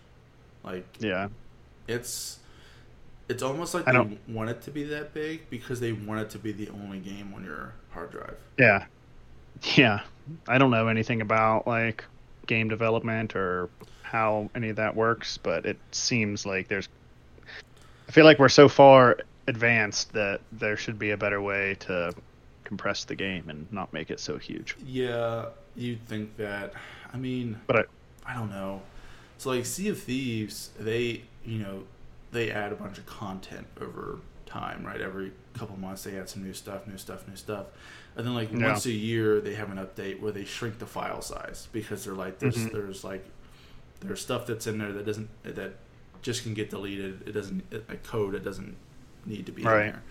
Like 0.63 0.85
Yeah, 0.99 1.29
it's 1.87 2.39
it's 3.29 3.43
almost 3.43 3.73
like 3.73 3.87
I 3.87 3.91
they 3.91 3.97
don't- 3.97 4.29
want 4.29 4.49
it 4.49 4.61
to 4.63 4.71
be 4.71 4.83
that 4.85 5.13
big 5.13 5.49
because 5.49 5.79
they 5.79 5.91
want 5.91 6.21
it 6.21 6.29
to 6.31 6.39
be 6.39 6.51
the 6.51 6.69
only 6.69 6.99
game 6.99 7.33
on 7.35 7.43
your 7.43 7.73
hard 7.91 8.11
drive. 8.11 8.37
yeah, 8.57 8.85
yeah. 9.75 10.01
I 10.47 10.57
don't 10.57 10.71
know 10.71 10.87
anything 10.87 11.21
about 11.21 11.67
like 11.67 12.03
game 12.47 12.67
development 12.69 13.35
or 13.35 13.69
how 14.03 14.49
any 14.55 14.69
of 14.69 14.77
that 14.77 14.95
works, 14.95 15.37
but 15.37 15.65
it 15.65 15.77
seems 15.91 16.45
like 16.45 16.67
there's. 16.67 16.87
I 18.07 18.11
feel 18.13 18.23
like 18.25 18.39
we're 18.39 18.47
so 18.49 18.69
far 18.69 19.17
advanced 19.47 20.13
that 20.13 20.39
there 20.53 20.77
should 20.77 20.97
be 20.99 21.11
a 21.11 21.17
better 21.17 21.41
way 21.41 21.75
to 21.81 22.13
compress 22.67 23.05
the 23.05 23.15
game 23.15 23.49
and 23.49 23.71
not 23.71 23.93
make 23.93 24.11
it 24.11 24.19
so 24.19 24.37
huge. 24.37 24.75
Yeah, 24.85 25.45
you'd 25.75 26.05
think 26.05 26.35
that. 26.35 26.73
I 27.13 27.17
mean, 27.17 27.59
But 27.65 27.77
I, 28.25 28.31
I 28.31 28.33
don't 28.35 28.49
know. 28.49 28.81
So 29.37 29.51
like 29.51 29.65
Sea 29.65 29.87
of 29.89 29.99
Thieves, 29.99 30.71
they 30.77 31.21
you 31.45 31.59
know 31.59 31.83
they 32.33 32.51
add 32.51 32.73
a 32.73 32.75
bunch 32.75 32.97
of 32.97 33.05
content 33.05 33.65
over 33.79 34.19
time, 34.45 34.85
right? 34.85 34.99
Every 34.99 35.31
couple 35.53 35.77
months 35.77 36.03
they 36.03 36.17
add 36.17 36.27
some 36.29 36.43
new 36.43 36.53
stuff, 36.53 36.85
new 36.87 36.97
stuff, 36.97 37.25
new 37.27 37.35
stuff, 37.37 37.67
and 38.17 38.25
then 38.27 38.33
like 38.35 38.51
Yeah. 38.51 38.67
once 38.71 38.85
a 38.85 38.91
year 38.91 39.39
they 39.39 39.55
have 39.55 39.71
an 39.71 39.77
update 39.77 40.19
where 40.19 40.33
they 40.33 40.43
shrink 40.43 40.79
the 40.79 40.85
file 40.85 41.21
size 41.21 41.69
because 41.71 42.03
they're 42.03 42.13
like 42.15 42.39
there's 42.39 42.57
Mhm. 42.57 42.71
there's 42.73 43.03
like 43.05 43.23
there's 44.01 44.19
stuff 44.21 44.45
that's 44.45 44.67
in 44.67 44.77
there 44.77 44.91
that 44.91 45.05
doesn't 45.05 45.29
that 45.43 45.75
just 46.21 46.43
can 46.43 46.53
get 46.53 46.69
deleted. 46.69 47.23
It 47.25 47.31
doesn't 47.31 47.63
a 47.71 47.95
code 47.95 48.35
it 48.35 48.43
doesn't 48.43 48.75
need 49.25 49.45
to 49.45 49.51
be 49.53 49.63
Right. 49.63 49.85
in 49.85 49.91
there. 49.93 50.03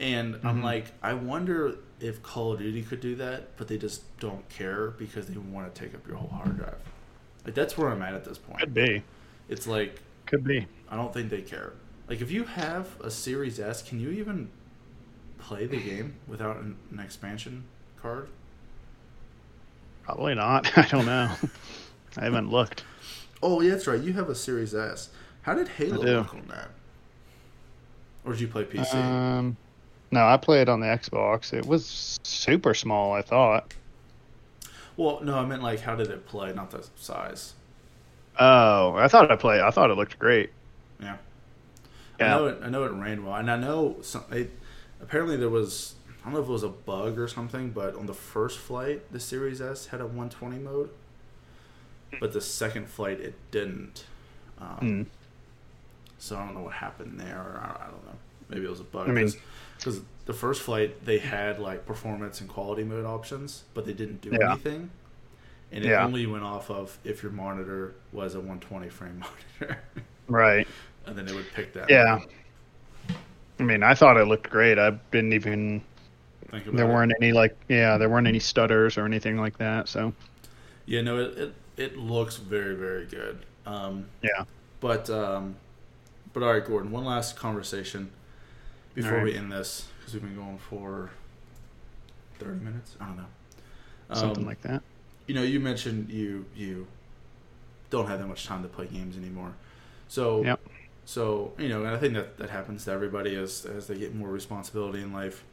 And 0.00 0.34
I'm 0.42 0.60
Mhm. 0.60 0.64
like, 0.64 0.86
I 1.02 1.12
wonder 1.12 1.76
if 2.00 2.22
Call 2.22 2.52
of 2.52 2.58
Duty 2.58 2.82
could 2.82 3.00
do 3.00 3.14
that, 3.16 3.56
but 3.56 3.68
they 3.68 3.78
just 3.78 4.02
don't 4.18 4.48
care 4.48 4.90
because 4.92 5.26
they 5.26 5.36
want 5.38 5.72
to 5.74 5.80
take 5.80 5.94
up 5.94 6.06
your 6.06 6.16
whole 6.16 6.28
hard 6.30 6.56
drive. 6.56 6.78
Like 7.44 7.54
that's 7.54 7.76
where 7.78 7.90
I'm 7.90 8.02
at 8.02 8.14
at 8.14 8.24
this 8.24 8.38
point. 8.38 8.58
could 8.58 8.74
be, 8.74 9.02
It's 9.48 9.66
like 9.66 10.00
could 10.26 10.44
be. 10.44 10.66
I 10.88 10.96
don't 10.96 11.12
think 11.12 11.30
they 11.30 11.42
care. 11.42 11.72
Like 12.08 12.20
if 12.20 12.30
you 12.30 12.44
have 12.44 12.88
a 13.00 13.10
Series 13.10 13.60
S, 13.60 13.82
can 13.82 14.00
you 14.00 14.10
even 14.10 14.50
play 15.38 15.66
the 15.66 15.78
game 15.78 16.16
without 16.26 16.56
an, 16.58 16.76
an 16.90 16.98
expansion 17.00 17.64
card? 17.96 18.28
Probably 20.02 20.34
not. 20.34 20.66
I 20.78 20.86
don't 20.88 21.06
know. 21.06 21.30
I 22.16 22.24
haven't 22.24 22.50
looked. 22.50 22.84
Oh, 23.42 23.60
yeah, 23.60 23.70
that's 23.70 23.86
right. 23.86 24.00
You 24.00 24.12
have 24.14 24.28
a 24.28 24.34
Series 24.34 24.74
S. 24.74 25.10
How 25.42 25.54
did 25.54 25.68
Halo 25.68 26.02
look 26.02 26.34
on 26.34 26.46
that? 26.48 26.70
Or 28.24 28.32
did 28.32 28.40
you 28.40 28.48
play 28.48 28.64
PC? 28.64 28.94
Um, 28.94 29.56
no, 30.10 30.26
I 30.26 30.36
played 30.36 30.68
on 30.68 30.80
the 30.80 30.86
Xbox. 30.86 31.52
It 31.52 31.66
was 31.66 32.18
super 32.22 32.74
small. 32.74 33.12
I 33.12 33.22
thought. 33.22 33.72
well, 34.96 35.20
no, 35.22 35.38
I 35.38 35.44
meant 35.46 35.62
like 35.62 35.80
how 35.80 35.94
did 35.96 36.08
it 36.10 36.26
play, 36.26 36.52
not 36.52 36.70
the 36.70 36.86
size. 36.96 37.54
Oh, 38.38 38.94
I 38.96 39.08
thought 39.08 39.30
I 39.30 39.36
played. 39.36 39.60
I 39.60 39.70
thought 39.70 39.90
it 39.90 39.94
looked 39.96 40.18
great. 40.18 40.50
Yeah. 41.00 41.16
I 42.18 42.24
Yeah. 42.24 42.28
know 42.36 42.46
it. 42.46 42.58
I 42.62 42.68
know 42.68 42.84
it 42.84 42.92
ran 42.92 43.24
well, 43.24 43.34
and 43.36 43.50
I 43.50 43.56
know 43.56 43.96
some. 44.02 44.24
It, 44.30 44.50
apparently, 45.02 45.36
there 45.36 45.48
was. 45.48 45.94
I 46.20 46.24
don't 46.24 46.34
know 46.34 46.40
if 46.40 46.48
it 46.48 46.52
was 46.52 46.62
a 46.62 46.68
bug 46.68 47.18
or 47.18 47.26
something, 47.28 47.70
but 47.70 47.94
on 47.96 48.04
the 48.06 48.12
first 48.14 48.58
flight, 48.58 49.10
the 49.10 49.18
Series 49.20 49.60
S 49.62 49.86
had 49.86 50.00
a 50.02 50.06
120 50.06 50.58
mode, 50.58 50.90
but 52.20 52.34
the 52.34 52.42
second 52.42 52.88
flight 52.90 53.20
it 53.20 53.34
didn't. 53.50 54.04
Um, 54.60 54.78
Mm. 54.80 55.06
So 56.18 56.36
I 56.36 56.44
don't 56.44 56.54
know 56.54 56.60
what 56.62 56.74
happened 56.74 57.18
there. 57.18 57.58
I, 57.62 57.84
I 57.86 57.90
don't 57.90 58.04
know. 58.04 58.18
Maybe 58.50 58.66
it 58.66 58.70
was 58.70 58.80
a 58.80 58.84
bug. 58.84 59.08
I 59.08 59.12
mean- 59.12 59.32
because 59.80 60.00
the 60.26 60.32
first 60.34 60.62
flight 60.62 61.04
they 61.04 61.18
had 61.18 61.58
like 61.58 61.86
performance 61.86 62.40
and 62.40 62.48
quality 62.48 62.84
mode 62.84 63.04
options, 63.04 63.64
but 63.74 63.84
they 63.86 63.92
didn't 63.92 64.20
do 64.20 64.30
Yeah. 64.30 64.52
anything. 64.52 64.90
And 65.72 65.84
it 65.84 65.88
Yeah. 65.88 66.04
only 66.04 66.26
went 66.26 66.44
off 66.44 66.70
of 66.70 66.98
if 67.04 67.22
your 67.22 67.32
monitor 67.32 67.94
was 68.12 68.34
a 68.34 68.40
120 68.40 68.88
frame 68.88 69.18
monitor, 69.60 69.80
Right. 70.28 70.66
and 71.06 71.16
then 71.16 71.28
it 71.28 71.34
would 71.34 71.50
pick 71.54 71.72
that. 71.74 71.88
Yeah. 71.90 72.20
I 73.58 73.62
mean, 73.62 73.82
I 73.82 73.94
thought 73.94 74.16
it 74.16 74.24
looked 74.26 74.48
great. 74.50 74.78
I 74.78 74.90
didn't 75.10 75.32
even. 75.32 75.82
Think 76.50 76.66
about 76.66 76.76
There 76.76 76.90
it. 76.90 76.92
weren't 76.92 77.12
any 77.20 77.32
like. 77.32 77.56
Yeah, 77.68 77.96
there 77.98 78.08
weren't 78.08 78.26
any 78.26 78.40
stutters 78.40 78.98
or 78.98 79.04
anything 79.04 79.36
like 79.38 79.58
that. 79.58 79.88
So. 79.88 80.12
Yeah, 80.86 81.02
no, 81.02 81.18
it, 81.20 81.38
it 81.38 81.54
it 81.76 81.96
looks 81.96 82.36
very 82.36 82.74
very 82.74 83.06
good. 83.06 83.38
Um, 83.66 84.06
Yeah. 84.22 84.44
but 84.80 85.08
um, 85.10 85.54
but 86.32 86.42
all 86.42 86.52
right, 86.52 86.64
Gordon. 86.64 86.90
One 86.90 87.04
last 87.04 87.36
conversation 87.36 88.10
before 88.94 89.12
right. 89.18 89.24
we 89.24 89.34
end 89.36 89.50
this 89.52 89.88
because 89.98 90.14
we've 90.14 90.22
been 90.22 90.36
going 90.36 90.58
for 90.58 91.10
thirty 92.38 92.60
minutes. 92.60 92.96
I 93.00 93.06
don't 93.06 93.16
know. 93.18 93.26
Something 94.12 94.42
Um, 94.44 94.48
like 94.48 94.60
that. 94.62 94.82
you 95.26 95.34
know, 95.34 95.42
you 95.42 95.60
mentioned 95.60 96.10
you 96.10 96.46
you 96.56 96.86
don't 97.90 98.06
have 98.06 98.18
that 98.20 98.26
much 98.26 98.46
time 98.46 98.62
to 98.62 98.68
play 98.68 98.86
games 98.86 99.16
anymore. 99.16 99.54
So 100.08 100.42
Yep. 100.44 100.60
so 101.04 101.52
you 101.58 101.68
know, 101.68 101.84
and 101.84 101.94
I 101.94 101.98
think 101.98 102.14
that 102.14 102.38
that 102.38 102.50
happens 102.50 102.84
to 102.86 102.92
everybody 102.92 103.34
as 103.36 103.64
as 103.66 103.86
they 103.86 103.96
get 103.96 104.14
more 104.14 104.28
responsibility 104.30 105.00
in 105.02 105.12
life. 105.12 105.44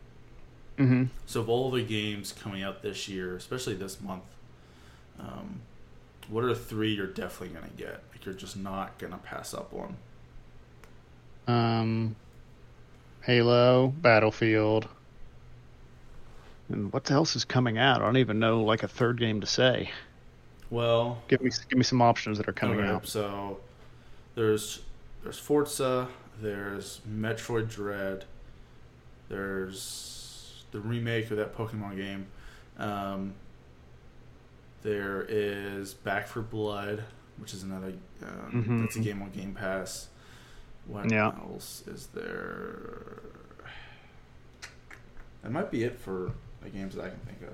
Mm-hmm. 0.78 1.06
So 1.26 1.42
of 1.42 1.50
all 1.50 1.72
the 1.72 1.84
games 1.84 2.32
coming 2.34 2.62
out 2.64 2.84
this 2.84 3.08
year, 3.08 3.36
especially 3.36 3.74
this 3.76 4.00
month, 4.00 4.24
um, 5.20 5.62
what 6.30 6.44
are 6.44 6.54
three 6.54 6.94
you're 6.94 7.08
definitely 7.08 7.56
gonna 7.56 7.72
get? 7.76 8.04
Like 8.12 8.26
you're 8.26 8.36
just 8.36 8.58
not 8.58 8.98
gonna 9.00 9.18
pass 9.18 9.54
up 9.54 9.74
on. 9.74 9.98
Um, 11.48 12.16
Halo, 13.28 13.90
Battlefield, 13.90 14.88
and 16.70 16.94
what 16.94 17.12
else 17.12 17.36
is 17.36 17.44
coming 17.44 17.78
out? 17.78 18.02
I 18.02 18.06
don't 18.06 18.16
even 18.16 18.40
know 18.40 18.64
like 18.64 18.84
a 18.84 18.88
third 18.88 19.20
game 19.20 19.42
to 19.42 19.48
say. 19.48 19.92
Well, 20.70 21.22
Give 21.28 21.42
me 21.42 21.52
give 21.70 21.78
me 21.78 21.84
some 21.84 22.02
options 22.02 22.38
that 22.38 22.48
are 22.48 22.54
coming 22.54 22.80
okay, 22.80 22.88
out. 22.88 23.06
So 23.06 23.60
there's 24.36 24.82
there's 25.24 25.38
Forza, 25.38 26.08
there's 26.42 27.02
Metroid 27.06 27.70
Dread, 27.70 28.24
there's 29.28 30.64
the 30.72 30.80
remake 30.80 31.30
of 31.30 31.36
that 31.36 31.54
Pokemon 31.54 31.98
game. 31.98 32.28
Um, 32.78 33.34
there 34.84 35.26
is 35.28 35.94
Back 35.94 36.28
for 36.28 36.42
Blood, 36.42 37.04
which 37.40 37.54
is 37.54 37.64
another 37.64 37.92
um, 38.24 38.64
Mhm. 38.66 38.82
that's 38.84 38.96
a 38.96 39.00
game 39.02 39.22
on 39.22 39.32
Game 39.32 39.54
Pass. 39.54 40.08
What 40.88 41.12
Yeah. 41.12 41.32
else 41.40 41.84
is 41.88 42.08
there? 42.08 43.20
That 45.42 45.52
might 45.52 45.72
be 45.72 45.84
it 45.84 45.98
for 45.98 46.32
the 46.62 46.70
games 46.70 46.96
that 46.96 47.06
I 47.06 47.10
can 47.10 47.20
think 47.20 47.42
of. 47.42 47.54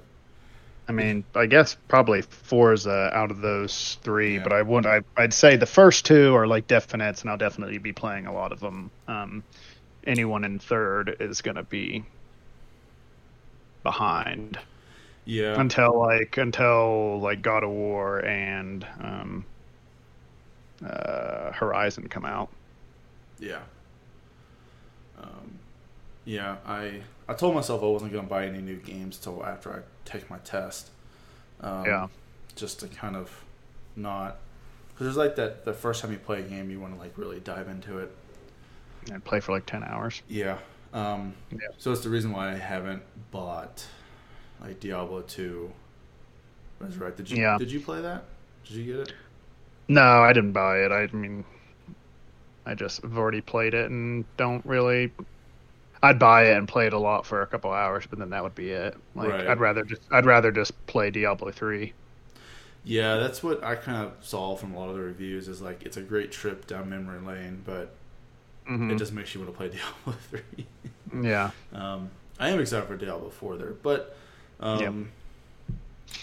I 0.87 0.91
mean, 0.91 1.25
I 1.35 1.45
guess 1.45 1.75
probably 1.87 2.21
Forza 2.21 3.09
out 3.13 3.31
of 3.31 3.39
those 3.41 3.95
three, 4.03 4.37
Yeah. 4.37 4.39
but 4.39 4.51
I 4.53 4.61
would 4.61 4.85
I, 4.85 5.01
I'd 5.15 5.33
say 5.33 5.55
the 5.55 5.65
first 5.65 6.05
two 6.05 6.35
are 6.35 6.45
like 6.47 6.67
definites, 6.67 7.21
and 7.21 7.29
I'll 7.29 7.37
definitely 7.37 7.77
be 7.77 7.93
playing 7.93 8.27
a 8.27 8.33
lot 8.33 8.51
of 8.51 8.59
them. 8.59 8.91
Um, 9.07 9.43
anyone 10.05 10.43
in 10.45 10.59
third 10.59 11.17
is 11.19 11.41
gonna 11.41 11.63
be 11.63 12.05
behind 13.83 14.59
Yeah, 15.25 15.55
until 15.59 15.97
like 15.99 16.37
until 16.37 17.19
like 17.21 17.41
God 17.41 17.63
of 17.63 17.71
War 17.71 18.19
and 18.25 18.85
um, 18.99 19.45
uh, 20.85 21.51
Horizon 21.53 22.07
come 22.09 22.25
out. 22.25 22.49
Yeah. 23.43 23.59
Um, 25.21 25.59
yeah, 26.25 26.57
I 26.65 27.01
I 27.27 27.33
told 27.33 27.55
myself 27.55 27.83
I 27.83 27.85
wasn't 27.87 28.11
going 28.11 28.23
to 28.23 28.29
buy 28.29 28.45
any 28.45 28.61
new 28.61 28.77
games 28.77 29.17
till 29.17 29.45
after 29.45 29.71
I 29.73 29.79
take 30.09 30.29
my 30.29 30.37
test. 30.39 30.89
Um, 31.61 31.85
Yeah. 31.85 32.07
Just 32.55 32.79
to 32.81 32.87
kind 32.87 33.15
of 33.15 33.43
not 33.95 34.37
because 34.89 35.05
there's 35.05 35.17
like 35.17 35.35
that 35.37 35.65
the 35.65 35.73
first 35.73 36.01
time 36.01 36.11
you 36.11 36.17
play 36.19 36.39
a 36.39 36.43
game 36.43 36.69
you 36.69 36.79
want 36.79 36.93
to 36.93 36.99
like 36.99 37.17
really 37.17 37.39
dive 37.39 37.67
into 37.67 37.97
it. 37.99 38.11
and 39.11 39.23
play 39.23 39.39
for 39.39 39.51
like 39.51 39.65
ten 39.65 39.83
hours. 39.83 40.21
Yeah. 40.27 40.57
Um, 40.93 41.33
Yeah. 41.51 41.59
So 41.77 41.91
it's 41.91 42.01
the 42.01 42.09
reason 42.09 42.31
why 42.31 42.51
I 42.51 42.55
haven't 42.55 43.01
bought 43.31 43.85
like 44.61 44.79
Diablo 44.79 45.21
two. 45.21 45.71
That's 46.79 46.95
right. 46.95 47.15
Did 47.15 47.29
you 47.29 47.37
Yeah. 47.41 47.57
Did 47.57 47.71
you 47.71 47.79
play 47.79 48.01
that? 48.01 48.23
Did 48.65 48.77
you 48.77 48.93
get 48.95 49.07
it? 49.09 49.13
No, 49.89 50.21
I 50.21 50.31
didn't 50.31 50.53
buy 50.53 50.77
it. 50.79 50.91
I 50.91 51.07
mean, 51.07 51.43
I 52.65 52.75
just 52.75 53.01
have 53.03 53.17
already 53.17 53.41
played 53.41 53.73
it 53.73 53.89
and 53.91 54.25
don't 54.37 54.65
really. 54.65 55.13
I'd 56.03 56.19
buy 56.19 56.45
it 56.47 56.57
and 56.57 56.67
play 56.67 56.87
it 56.87 56.93
a 56.93 56.99
lot 56.99 57.25
for 57.25 57.41
a 57.43 57.47
couple 57.47 57.71
hours, 57.71 58.05
but 58.09 58.19
then 58.19 58.31
that 58.31 58.43
would 58.43 58.55
be 58.55 58.71
it. 58.71 58.95
Like 59.15 59.35
Right. 59.35 59.47
I'd 59.47 59.59
rather 59.59 59.83
just 59.85 60.03
I'd 60.11 60.25
rather 60.25 60.51
just 60.51 60.85
play 60.87 61.11
Diablo 61.11 61.51
three. 61.51 61.95
Yeah, 62.85 63.15
that's 63.15 63.41
what 63.41 63.63
I 63.63 63.75
kind 63.75 64.05
of 64.05 64.13
saw 64.25 64.55
from 64.55 64.73
a 64.73 64.79
lot 64.79 64.89
of 64.89 64.95
the 64.95 65.01
reviews. 65.01 65.47
Is 65.47 65.61
like 65.61 65.83
it's 65.83 65.97
a 65.97 66.01
great 66.01 66.31
trip 66.31 66.67
down 66.67 66.89
memory 66.89 67.19
lane, 67.21 67.61
but 67.65 67.95
Mhm. 68.65 68.89
it 68.89 68.97
just 68.97 69.13
makes 69.13 69.33
you 69.35 69.41
want 69.41 69.53
to 69.53 69.57
play 69.57 69.69
Diablo 69.69 70.13
three. 70.29 70.65
Yeah, 71.13 71.51
um, 71.73 72.09
I 72.39 72.49
am 72.49 72.59
excited 72.59 72.87
for 72.87 72.97
Diablo 72.97 73.29
four 73.29 73.57
there, 73.57 73.71
but 73.73 74.15
um, 74.59 75.11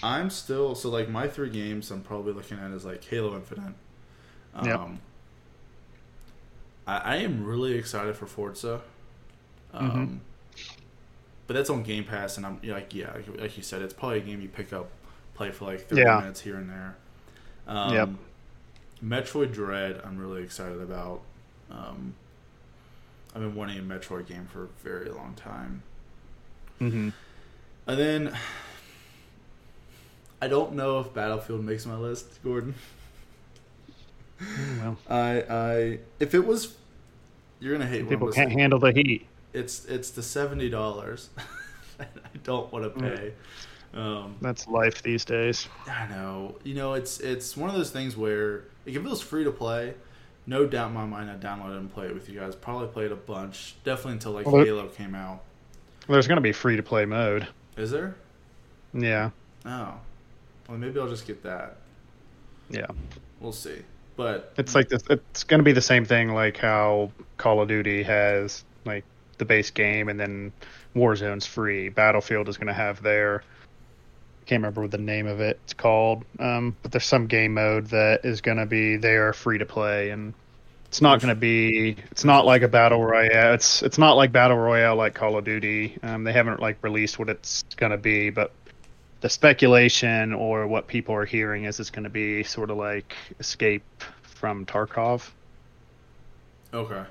I'm 0.02 0.30
still 0.30 0.74
so 0.74 0.88
like 0.90 1.08
my 1.08 1.28
three 1.28 1.50
games 1.50 1.90
I'm 1.90 2.02
probably 2.02 2.32
looking 2.32 2.58
at 2.58 2.70
is 2.70 2.84
like 2.84 3.04
Halo 3.04 3.34
Infinite. 3.36 3.74
Um, 4.54 4.66
Yep. 4.66 5.00
I, 6.90 6.98
I 6.98 7.16
am 7.16 7.44
really 7.44 7.74
excited 7.74 8.16
for 8.16 8.26
Forza. 8.26 8.80
Um, 9.72 10.08
Mhm. 10.08 10.20
But 11.46 11.54
that's 11.54 11.70
on 11.70 11.82
Game 11.82 12.04
Pass, 12.04 12.36
and 12.36 12.46
I'm 12.46 12.60
like, 12.62 12.94
yeah, 12.94 13.12
like, 13.12 13.40
like 13.40 13.56
you 13.56 13.62
said, 13.62 13.82
it's 13.82 13.94
probably 13.94 14.18
a 14.18 14.22
game 14.22 14.40
you 14.40 14.48
pick 14.48 14.72
up, 14.72 14.90
play 15.34 15.50
for 15.50 15.64
like 15.64 15.88
30 15.88 16.10
Yeah. 16.10 16.12
minutes 16.12 16.40
here 16.40 16.56
and 16.56 16.70
there. 16.70 16.96
Um, 17.66 18.18
Yep. 18.18 18.20
Metroid 19.04 19.52
Dread, 19.52 20.00
I'm 20.04 20.18
really 20.18 20.42
excited 20.42 20.80
about. 20.80 21.22
Um, 21.70 22.14
I've 23.34 23.40
been 23.42 23.54
wanting 23.56 23.78
a 23.78 23.82
Metroid 23.82 24.26
game 24.26 24.46
for 24.46 24.64
a 24.64 24.68
very 24.68 25.10
long 25.10 25.34
time. 25.34 25.82
hmm 26.80 27.10
And 27.86 27.98
then 27.98 28.36
I 30.42 30.48
don't 30.48 30.74
know 30.74 30.98
if 31.00 31.14
Battlefield 31.14 31.64
makes 31.64 31.86
my 31.86 31.96
list, 31.96 32.42
Gordon. 32.42 32.74
well, 34.80 34.98
I 35.08 35.44
I 35.48 35.98
if 36.18 36.34
it 36.34 36.46
was 36.46 36.76
you're 37.60 37.72
gonna 37.72 37.86
hate 37.86 38.08
people 38.08 38.30
can't 38.32 38.52
handle 38.52 38.78
the 38.78 38.92
heat. 38.92 39.26
It's 39.52 39.84
it's 39.86 40.10
the 40.10 40.22
seventy 40.22 40.68
dollars. 40.70 41.30
I 42.00 42.06
don't 42.44 42.72
want 42.72 42.84
to 42.94 43.00
pay. 43.00 43.32
Um, 43.92 44.36
That's 44.40 44.68
life 44.68 45.02
these 45.02 45.24
days. 45.24 45.68
I 45.86 46.06
know. 46.06 46.54
You 46.62 46.74
know, 46.74 46.94
it's 46.94 47.20
it's 47.20 47.56
one 47.56 47.68
of 47.68 47.76
those 47.76 47.90
things 47.90 48.16
where 48.16 48.64
like, 48.86 48.94
if 48.94 48.96
it 48.96 49.02
was 49.02 49.20
free 49.20 49.44
to 49.44 49.50
play, 49.50 49.94
no 50.46 50.64
doubt 50.66 50.88
in 50.88 50.94
my 50.94 51.04
mind 51.04 51.28
I'd 51.30 51.40
download 51.40 51.74
it 51.74 51.78
and 51.78 51.92
play 51.92 52.06
it 52.06 52.14
with 52.14 52.28
you 52.28 52.38
guys. 52.38 52.54
Probably 52.54 52.86
played 52.88 53.12
a 53.12 53.16
bunch. 53.16 53.74
Definitely 53.84 54.12
until 54.12 54.32
like 54.32 54.46
Well, 54.46 54.64
Halo 54.64 54.86
came 54.88 55.14
out. 55.14 55.42
There's 56.08 56.28
gonna 56.28 56.40
be 56.40 56.52
free 56.52 56.76
to 56.76 56.82
play 56.82 57.04
mode. 57.04 57.48
Is 57.76 57.90
there? 57.90 58.14
Yeah, 58.94 59.30
Oh. 59.66 59.94
Well 60.68 60.78
maybe 60.78 60.98
I'll 61.00 61.08
just 61.08 61.26
get 61.26 61.42
that. 61.42 61.76
yeah. 62.70 62.86
We'll 63.40 63.52
see. 63.52 63.82
But 64.16 64.52
It's 64.56 64.74
like 64.74 64.88
this. 64.88 65.02
It's 65.08 65.44
gonna 65.44 65.62
be 65.62 65.72
the 65.72 65.80
same 65.80 66.04
thing 66.04 66.34
like 66.34 66.56
how 66.56 67.10
Call 67.36 67.60
of 67.60 67.68
Duty 67.68 68.02
has 68.02 68.64
like 68.84 69.04
the 69.38 69.44
base 69.44 69.70
game, 69.70 70.08
and 70.08 70.18
then 70.20 70.52
Warzone's 70.94 71.46
free. 71.46 71.88
Battlefield 71.88 72.48
is 72.48 72.56
gonna 72.56 72.74
have 72.74 73.02
their. 73.02 73.42
I 73.42 74.44
can't 74.46 74.60
remember 74.60 74.82
what 74.82 74.90
the 74.90 74.98
name 74.98 75.26
of 75.26 75.40
it. 75.40 75.58
It's 75.64 75.74
called. 75.74 76.24
Um, 76.38 76.76
but 76.82 76.92
there's 76.92 77.04
some 77.04 77.26
game 77.26 77.54
mode 77.54 77.86
that 77.88 78.24
is 78.24 78.40
gonna 78.40 78.66
be 78.66 78.96
there 78.96 79.32
free 79.32 79.58
to 79.58 79.66
play, 79.66 80.10
and 80.10 80.34
it's 80.86 81.00
not 81.00 81.20
gonna 81.20 81.34
be. 81.34 81.96
It's 82.10 82.24
not 82.24 82.44
like 82.44 82.62
a 82.62 82.68
battle 82.68 83.02
royale. 83.04 83.54
It's 83.54 83.82
it's 83.82 83.96
not 83.96 84.14
like 84.14 84.32
battle 84.32 84.56
royale 84.56 84.96
like 84.96 85.14
Call 85.14 85.38
of 85.38 85.44
Duty. 85.44 85.98
Um, 86.02 86.24
they 86.24 86.32
haven't 86.32 86.60
like 86.60 86.82
released 86.82 87.18
what 87.18 87.28
it's 87.28 87.62
gonna 87.76 87.96
be, 87.96 88.30
but 88.30 88.52
the 89.20 89.28
speculation 89.28 90.32
or 90.32 90.66
what 90.66 90.86
people 90.86 91.14
are 91.14 91.24
hearing 91.26 91.64
is 91.64 91.80
it's 91.80 91.90
going 91.90 92.04
to 92.04 92.10
be 92.10 92.42
sort 92.44 92.70
of 92.70 92.76
like 92.76 93.14
Escape 93.38 93.84
from 94.22 94.64
Tarkov. 94.66 95.30
Okay. 96.72 97.04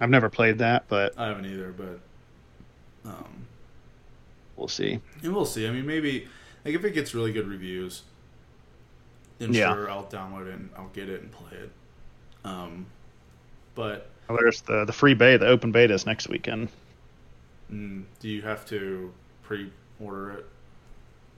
I've 0.00 0.10
never 0.10 0.28
played 0.28 0.58
that, 0.58 0.86
but 0.88 1.14
I 1.16 1.26
haven't 1.28 1.46
either, 1.46 1.72
but 1.72 2.00
um, 3.04 3.46
we'll 4.56 4.68
see. 4.68 5.00
And 5.22 5.34
we'll 5.34 5.46
see. 5.46 5.66
I 5.66 5.70
mean, 5.70 5.86
maybe 5.86 6.28
like 6.64 6.74
if 6.74 6.84
it 6.84 6.92
gets 6.92 7.14
really 7.14 7.32
good 7.32 7.46
reviews, 7.48 8.02
then 9.38 9.52
Yeah. 9.52 9.72
sure 9.72 9.90
I'll 9.90 10.06
download 10.06 10.46
it 10.48 10.54
and 10.54 10.70
I'll 10.76 10.88
get 10.88 11.08
it 11.08 11.22
and 11.22 11.30
play 11.32 11.58
it. 11.58 11.70
Um, 12.44 12.86
but 13.74 14.10
Well, 14.28 14.38
there's 14.40 14.60
the 14.62 14.84
the 14.84 14.92
free 14.92 15.14
beta, 15.14 15.38
the 15.38 15.46
open 15.48 15.72
beta 15.72 15.94
is 15.94 16.06
next 16.06 16.28
weekend. 16.28 16.68
mm, 17.70 18.04
do 18.20 18.28
you 18.28 18.42
have 18.42 18.64
to 18.66 19.12
pre-order 19.42 20.32
it? 20.32 20.46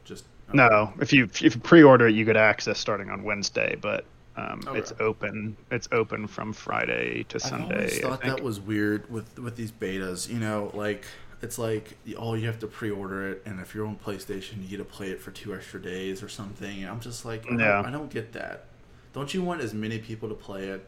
Just 0.06 0.24
No, 0.54 0.92
if 1.00 1.12
you 1.12 1.24
if 1.24 1.42
you 1.42 1.60
pre-order 1.60 2.06
it, 2.06 2.14
you 2.14 2.24
get 2.24 2.36
access 2.36 2.78
starting 2.78 3.10
on 3.10 3.22
Wednesday, 3.24 3.76
but 3.80 4.04
um, 4.36 4.62
Okay. 4.66 4.78
it's 4.78 4.92
open. 5.00 5.56
It's 5.70 5.88
open 5.92 6.26
from 6.26 6.52
Friday 6.52 7.24
to 7.30 7.38
Sunday. 7.40 7.74
always 7.74 7.98
I 7.98 8.02
thought 8.02 8.22
think. 8.22 8.36
that 8.36 8.42
was 8.44 8.60
weird 8.60 9.10
with 9.10 9.38
with 9.38 9.56
these 9.56 9.72
betas. 9.72 10.28
You 10.28 10.38
know, 10.38 10.70
like 10.74 11.04
it's 11.42 11.58
like 11.58 11.96
oh, 12.16 12.34
you 12.34 12.46
have 12.46 12.58
to 12.60 12.66
pre-order 12.66 13.28
it, 13.32 13.42
and 13.44 13.60
if 13.60 13.74
you're 13.74 13.86
on 13.86 13.96
PlayStation, 13.96 14.62
you 14.62 14.68
get 14.68 14.76
to 14.78 14.84
play 14.84 15.10
it 15.10 15.20
for 15.20 15.30
two 15.32 15.54
extra 15.54 15.82
days 15.82 16.22
or 16.22 16.28
something. 16.28 16.82
And 16.82 16.90
I'm 16.90 17.00
just 17.00 17.24
like, 17.24 17.44
I 17.46 17.48
don't, 17.50 17.58
Yeah. 17.58 17.82
I 17.84 17.90
don't 17.90 18.10
get 18.10 18.32
that. 18.34 18.64
Don't 19.12 19.32
you 19.34 19.42
want 19.42 19.60
as 19.60 19.74
many 19.74 19.98
people 19.98 20.28
to 20.28 20.34
play 20.34 20.68
it 20.68 20.86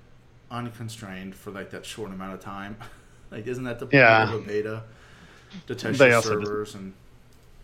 unconstrained 0.51 1.35
for 1.35 1.51
like 1.51 1.71
that 1.71 1.85
short 1.85 2.13
amount 2.13 2.35
of 2.35 2.41
time? 2.41 2.77
like, 3.31 3.47
isn't 3.47 3.65
that 3.65 3.79
the 3.79 3.87
point 3.87 3.95
Yeah. 3.95 4.33
of 4.33 4.43
a 4.43 4.47
beta? 4.47 4.83
To 5.67 5.75
test 5.75 5.99
They 5.99 6.09
your 6.09 6.17
also 6.17 6.35
just- 6.37 6.47
servers 6.47 6.75
and 6.75 6.93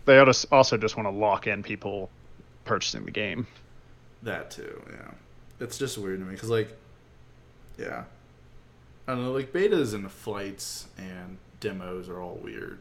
They 0.05 0.19
also 0.19 0.77
just 0.77 0.95
want 0.97 1.07
to 1.07 1.11
lock 1.11 1.47
in 1.47 1.63
people 1.63 2.09
purchasing 2.63 3.05
the 3.05 3.11
game. 3.11 3.47
that 4.23 4.51
too. 4.51 4.81
Yeah, 4.91 5.11
it's 5.59 5.77
just 5.77 5.97
weird 5.97 6.19
to 6.19 6.25
me 6.25 6.33
because 6.33 6.49
like, 6.49 6.75
yeah, 7.77 8.03
I 9.07 9.13
don't 9.13 9.23
know. 9.23 9.31
Like 9.31 9.51
betas 9.51 9.93
and 9.93 10.09
flights 10.11 10.87
and 10.97 11.37
demos 11.59 12.09
are 12.09 12.21
all 12.21 12.39
weird. 12.43 12.79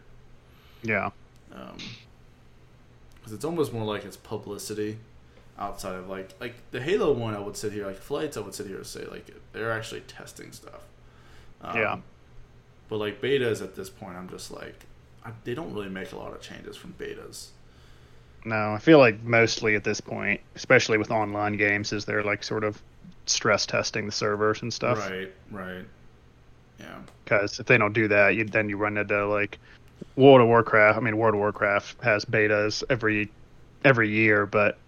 Yeah, 0.83 1.11
Um, 1.53 1.79
because 3.17 3.33
it's 3.33 3.45
almost 3.45 3.73
more 3.73 3.85
like 3.85 4.05
it's 4.05 4.19
publicity 4.19 4.99
outside 5.59 5.95
of 5.95 6.09
like 6.09 6.31
like 6.41 6.55
the 6.73 6.81
Halo 6.81 7.13
one. 7.13 7.35
I 7.35 7.41
would 7.41 7.57
sit 7.57 7.73
here 7.73 7.87
like 7.87 7.97
flights. 7.99 8.37
I 8.37 8.41
would 8.41 8.55
sit 8.55 8.67
here 8.67 8.77
and 8.77 8.87
say 8.87 9.07
like 9.07 9.31
they're 9.53 9.73
actually 9.73 10.03
testing 10.03 10.53
stuff. 10.53 10.83
Um, 11.63 11.77
Yeah. 11.79 11.99
But 12.91 12.99
like 12.99 13.23
betas 13.23 13.63
at 13.63 13.77
this 13.77 13.89
point, 13.89 14.17
I'm 14.17 14.29
just 14.29 14.51
like 14.51 14.85
I, 15.25 15.31
they 15.45 15.55
don't 15.55 15.73
really 15.73 15.89
make 15.89 16.13
a 16.13 16.17
lot 16.17 16.33
of 16.33 16.41
changes 16.41 16.77
from 16.77 16.95
betas. 16.99 17.49
no, 18.45 18.75
I 18.75 18.79
feel 18.79 18.99
like 18.99 19.23
mostly 19.23 19.75
at 19.75 19.85
this 19.85 20.01
point, 20.01 20.41
especially 20.55 20.99
with 20.99 21.11
online 21.11 21.57
games, 21.57 21.93
is 21.93 22.05
they're 22.05 22.23
like 22.23 22.45
sort 22.45 22.65
of 22.65 22.81
stress 23.27 23.65
testing 23.67 24.07
the 24.07 24.13
servers 24.13 24.63
and 24.63 24.73
stuff. 24.73 24.99
Right. 24.99 25.33
Right. 25.51 25.85
Yeah. 26.79 26.99
Because 27.25 27.59
if 27.59 27.67
they 27.67 27.79
don't 27.79 27.93
do 27.93 28.09
that, 28.09 28.35
you 28.35 28.45
then 28.45 28.69
you 28.69 28.77
run 28.77 28.99
into 28.99 29.27
like 29.27 29.59
World 30.17 30.41
of 30.41 30.49
Warcraft. 30.49 30.99
I 30.99 31.01
mean, 31.01 31.17
World 31.17 31.35
of 31.35 31.41
Warcraft 31.41 32.03
has 32.03 32.25
betas 32.25 32.83
every 32.91 33.31
every 33.85 34.11
year, 34.11 34.45
but 34.47 34.79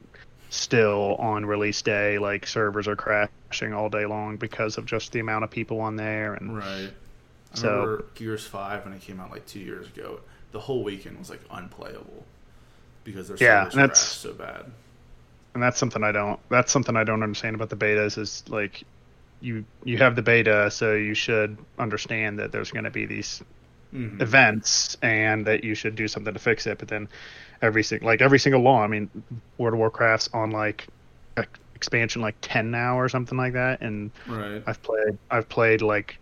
still 0.50 1.16
on 1.18 1.46
release 1.46 1.80
day, 1.82 2.18
like 2.18 2.46
servers 2.46 2.88
are 2.88 2.96
crashing 2.96 3.72
all 3.72 3.88
day 3.88 4.06
long 4.06 4.36
because 4.36 4.78
of 4.78 4.86
just 4.86 5.12
the 5.12 5.20
amount 5.20 5.44
of 5.44 5.50
people 5.50 5.80
on 5.80 5.96
there. 5.96 6.34
And 6.34 6.58
Right. 6.58 6.90
So- 7.56 7.68
remember 7.72 8.04
Gears 8.14 8.46
Five 8.46 8.84
when 8.84 8.94
it 8.94 9.00
came 9.02 9.20
out 9.20 9.30
like 9.30 9.46
two 9.46 9.60
years 9.60 9.86
ago. 9.88 10.20
The 10.52 10.60
whole 10.60 10.82
weekend 10.84 11.18
was 11.18 11.28
like 11.30 11.40
unplayable 11.50 12.24
because 13.04 13.28
their 13.28 13.36
Yeah, 13.38 13.64
and 13.64 13.72
that's- 13.72 13.98
so 14.00 14.32
bad. 14.32 14.66
and 15.54 15.62
that's 15.62 15.78
something 15.78 16.02
I 16.04 16.12
don't 16.12 16.38
that's 16.50 16.70
something 16.72 16.96
I 16.96 17.04
don't 17.04 17.22
understand 17.22 17.56
about 17.56 17.70
the 17.70 17.76
betas 17.76 18.18
is 18.18 18.44
like 18.48 18.84
you 19.40 19.64
you 19.84 19.98
have 19.98 20.16
the 20.16 20.22
beta, 20.22 20.70
so 20.70 20.94
you 20.94 21.14
should 21.14 21.58
understand 21.78 22.38
that 22.38 22.52
there's 22.52 22.70
going 22.70 22.84
to 22.84 22.90
be 22.90 23.04
these 23.06 23.42
Mhm. 23.94 24.20
events 24.20 24.96
and 25.02 25.46
that 25.46 25.62
you 25.64 25.74
should 25.74 25.94
do 25.94 26.08
something 26.08 26.32
to 26.34 26.40
fix 26.40 26.66
it. 26.66 26.78
But 26.78 26.88
then 26.88 27.08
every 27.62 27.82
sing- 27.82 28.02
like 28.02 28.20
every 28.22 28.38
single 28.38 28.62
law, 28.62 28.82
I 28.82 28.86
mean, 28.86 29.10
World 29.58 29.74
of 29.74 29.78
Warcraft's 29.78 30.28
on 30.32 30.50
like 30.52 30.86
ex- 31.36 31.48
expansion 31.74 32.22
like 32.22 32.34
ten 32.40 32.70
now 32.70 32.98
or 32.98 33.08
something 33.10 33.36
like 33.36 33.52
that, 33.52 33.80
and 33.82 34.10
Right. 34.26 34.62
I've 34.66 34.82
played 34.82 35.18
I've 35.30 35.48
played 35.50 35.82
like 35.82 36.18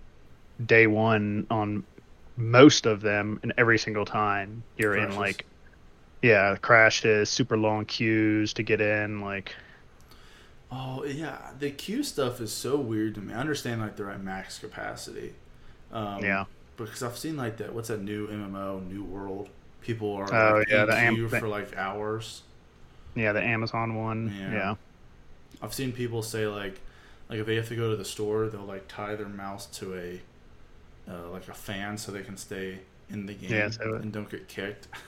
day 0.65 0.87
one 0.87 1.47
on 1.51 1.87
most 2.37 2.87
of 2.87 3.01
them, 3.01 3.39
and 3.43 3.53
every 3.59 3.79
single 3.79 4.05
time 4.05 4.65
you're 4.77 4.97
Crashes. 4.97 5.15
in 5.15 5.17
like 5.17 5.47
yeah 6.23 6.57
crashes, 6.63 7.31
super 7.31 7.57
long 7.59 7.87
queues 7.87 8.55
to 8.55 8.63
get 8.65 8.81
in, 8.81 9.21
like 9.21 9.57
Oh 10.71 11.05
yeah, 11.05 11.53
the 11.59 11.71
queue 11.71 12.03
stuff 12.03 12.41
is 12.41 12.53
so 12.53 12.77
weird 12.79 13.15
to 13.17 13.21
me. 13.21 13.33
I 13.33 13.39
understand 13.39 13.81
like 13.81 13.97
they're 13.97 14.11
at 14.11 14.23
max 14.23 14.59
capacity. 14.59 15.35
Um, 15.93 16.23
Yeah. 16.23 16.45
Because 16.77 17.03
I've 17.03 17.19
seen 17.19 17.37
like 17.37 17.59
that. 17.59 17.75
What's 17.75 17.89
that 17.89 18.03
new 18.03 18.29
MMO, 18.29 18.81
New 18.81 19.05
World? 19.05 19.51
People 19.81 20.13
are 20.15 20.33
Oh, 20.33 20.59
like, 20.59 20.69
yeah, 20.69 20.85
the 20.87 20.97
am- 20.97 21.29
for 21.29 21.49
like 21.49 21.77
hours. 21.77 22.43
yeah 23.15 23.33
the 23.33 23.43
Amazon 23.43 23.95
one, 23.95 24.35
Yeah. 24.39 24.51
yeah. 24.51 24.75
I've 25.63 25.75
seen 25.75 25.93
people 25.93 26.23
say 26.23 26.47
like, 26.47 26.81
like 27.29 27.39
if 27.39 27.47
they 27.47 27.57
have 27.57 27.69
to 27.69 27.77
go 27.77 27.91
to 27.91 27.97
the 27.97 28.05
store, 28.05 28.49
they'll 28.49 28.63
like 28.65 28.89
tie 28.89 29.15
their 29.17 29.29
mouse 29.29 29.67
to 29.79 29.95
a, 29.97 30.23
uh, 31.09 31.29
like 31.31 31.49
a 31.49 31.55
fan 31.55 31.97
so 31.99 32.13
they 32.13 32.23
can 32.23 32.37
stay 32.37 32.79
in 33.11 33.27
the 33.27 33.35
game 33.35 33.51
Yeah, 33.53 33.71
so- 33.71 33.95
and 33.95 34.13
don't 34.13 34.29
get 34.31 34.49
kicked. 34.49 34.89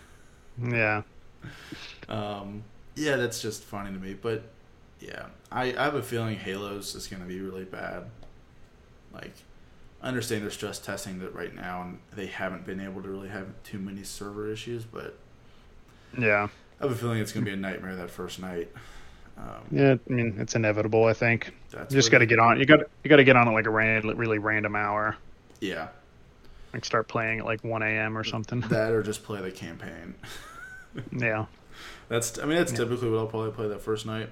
Yeah. 0.63 1.03
Um, 2.09 2.65
yeah, 2.95 3.17
that's 3.17 3.43
just 3.43 3.63
funny 3.63 3.93
to 3.93 3.99
me. 3.99 4.15
But 4.15 4.45
yeah, 5.01 5.27
I, 5.53 5.65
I 5.77 5.85
have 5.85 5.95
a 5.95 6.03
feeling 6.03 6.37
Halo's 6.39 6.95
is 6.95 7.07
going 7.07 7.21
to 7.21 7.29
be 7.29 7.41
really 7.41 7.65
bad. 7.65 8.05
Like, 9.13 9.35
I 10.03 10.09
understand 10.09 10.43
they're 10.43 10.51
stress 10.51 10.79
testing 10.79 11.19
that 11.21 11.35
right 11.35 11.55
now, 11.55 11.83
and 11.83 11.99
they 12.15 12.27
haven't 12.27 12.65
been 12.65 12.81
able 12.81 13.03
to 13.03 13.09
really 13.09 13.29
have 13.29 13.49
too 13.65 13.79
many 13.79 14.03
server 14.03 14.51
issues. 14.51 14.85
But 14.85 15.19
Yeah. 16.19 16.49
I 16.81 16.85
have 16.85 16.93
a 16.93 16.95
feeling 16.95 17.19
it's 17.21 17.33
going 17.33 17.45
to 17.45 17.51
be 17.51 17.55
a 17.55 17.61
nightmare 17.61 17.97
that 17.97 18.11
first 18.11 18.41
night. 18.41 18.71
Um, 19.37 19.45
Yeah, 19.71 19.97
I 20.09 20.13
mean 20.13 20.37
it's 20.39 20.55
inevitable. 20.55 21.05
I 21.05 21.13
think 21.13 21.53
that's 21.71 21.93
you 21.93 21.99
just 21.99 22.11
got 22.11 22.19
to 22.19 22.27
get 22.27 22.39
on. 22.39 22.59
You 22.59 22.65
got 22.65 22.81
you 23.05 23.11
got 23.11 23.17
to 23.17 23.25
get 23.25 23.37
on 23.37 23.47
at 23.47 23.53
like 23.53 23.67
a 23.67 23.71
ran, 23.71 24.03
really 24.17 24.39
random 24.39 24.75
hour. 24.75 25.17
Yeah, 25.61 25.89
Like 26.73 26.85
start 26.85 27.09
playing 27.09 27.41
at 27.41 27.45
like 27.47 27.65
1 27.65 27.83
a.m. 27.83 28.17
or 28.17 28.25
something. 28.25 28.61
that 28.69 28.93
or 28.93 29.03
just 29.03 29.23
play 29.25 29.41
the 29.41 29.51
campaign. 29.51 30.15
yeah. 31.13 31.47
That's 32.09 32.39
I 32.39 32.45
mean 32.45 32.57
that's 32.59 32.73
Yeah. 32.73 32.79
typically 32.79 33.11
what 33.11 33.19
I'll 33.19 33.27
probably 33.27 33.53
play 33.53 33.69
that 33.69 33.81
first 33.81 34.07
night. 34.07 34.29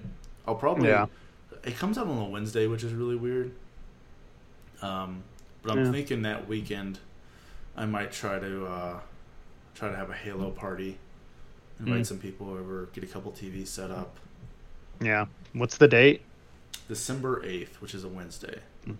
I'll 0.47 0.55
probably 0.55 0.89
Yeah. 0.89 1.07
It 1.65 1.77
comes 1.77 1.97
out 1.97 2.07
on 2.07 2.19
a 2.19 2.25
Wednesday, 2.29 2.67
which 2.67 2.85
is 2.85 2.93
really 2.93 3.17
weird. 3.17 3.53
Um, 4.83 5.23
but 5.63 5.73
I'm 5.73 5.85
Yeah. 5.87 5.93
thinking 5.93 6.23
that 6.23 6.47
weekend 6.47 6.99
I 7.77 7.87
might 7.87 8.13
try 8.13 8.39
to 8.39 8.67
uh, 8.67 9.01
try 9.75 9.89
to 9.91 9.97
have 9.97 10.11
a 10.11 10.15
Halo 10.15 10.51
party, 10.51 10.99
invite 11.81 12.03
Mm. 12.03 12.07
some 12.07 12.19
people 12.19 12.51
over, 12.51 12.89
get 12.93 13.03
a 13.03 13.07
couple 13.07 13.33
TVs 13.33 13.67
set 13.69 13.91
up. 13.91 14.19
Yeah. 15.01 15.27
What's 15.55 15.77
the 15.79 15.89
date? 15.89 16.23
December 16.87 17.43
eighth, 17.45 17.81
which 17.81 17.95
is 17.95 18.05
a 18.05 18.09
Wednesday. 18.09 18.61
Mm. 18.87 18.99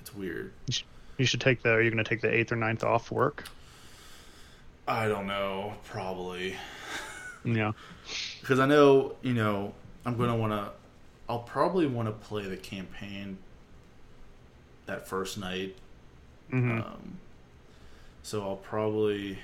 It's 0.00 0.14
weird. 0.14 0.52
You 1.18 1.26
should 1.26 1.40
take 1.40 1.62
the. 1.62 1.70
Are 1.70 1.82
you 1.82 1.90
going 1.90 2.02
to 2.02 2.08
take 2.08 2.20
the 2.22 2.32
eighth 2.32 2.52
or 2.52 2.56
ninth 2.56 2.82
off 2.84 3.10
work? 3.10 3.44
I 4.86 5.06
don't 5.08 5.26
know, 5.26 5.74
probably. 5.84 6.56
Yeah. 7.44 7.72
because 8.40 8.58
I 8.58 8.66
know 8.66 9.14
you 9.22 9.32
know 9.32 9.72
I'm 10.04 10.18
gonna 10.18 10.34
want 10.36 10.52
to. 10.52 10.72
I'll 11.28 11.38
probably 11.38 11.86
want 11.86 12.08
to 12.08 12.12
play 12.12 12.42
the 12.46 12.56
campaign 12.56 13.38
that 14.86 15.06
first 15.06 15.38
night. 15.38 15.76
hmm 16.50 16.80
Um, 16.80 17.18
so 18.24 18.42
I'll 18.42 18.56
probably, 18.56 19.38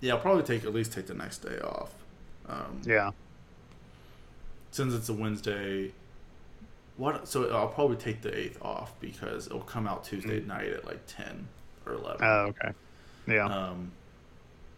yeah, 0.00 0.14
I'll 0.14 0.20
probably 0.20 0.42
take 0.42 0.64
at 0.64 0.74
least 0.74 0.92
take 0.92 1.06
the 1.06 1.14
next 1.14 1.38
day 1.38 1.58
off. 1.60 1.92
Um, 2.48 2.82
yeah. 2.84 3.12
Since 4.72 4.92
it's 4.92 5.08
a 5.08 5.14
Wednesday. 5.14 5.92
What? 6.96 7.26
So 7.28 7.50
I'll 7.50 7.68
probably 7.68 7.96
take 7.96 8.22
the 8.22 8.36
eighth 8.36 8.58
off 8.62 8.98
because 9.00 9.46
it'll 9.46 9.60
come 9.60 9.86
out 9.88 10.04
Tuesday 10.04 10.40
Mm. 10.40 10.46
night 10.46 10.68
at 10.68 10.84
like 10.84 11.00
ten 11.06 11.48
or 11.86 11.94
eleven. 11.94 12.20
Oh, 12.24 12.46
okay. 12.50 12.72
Yeah. 13.26 13.46
Um, 13.46 13.90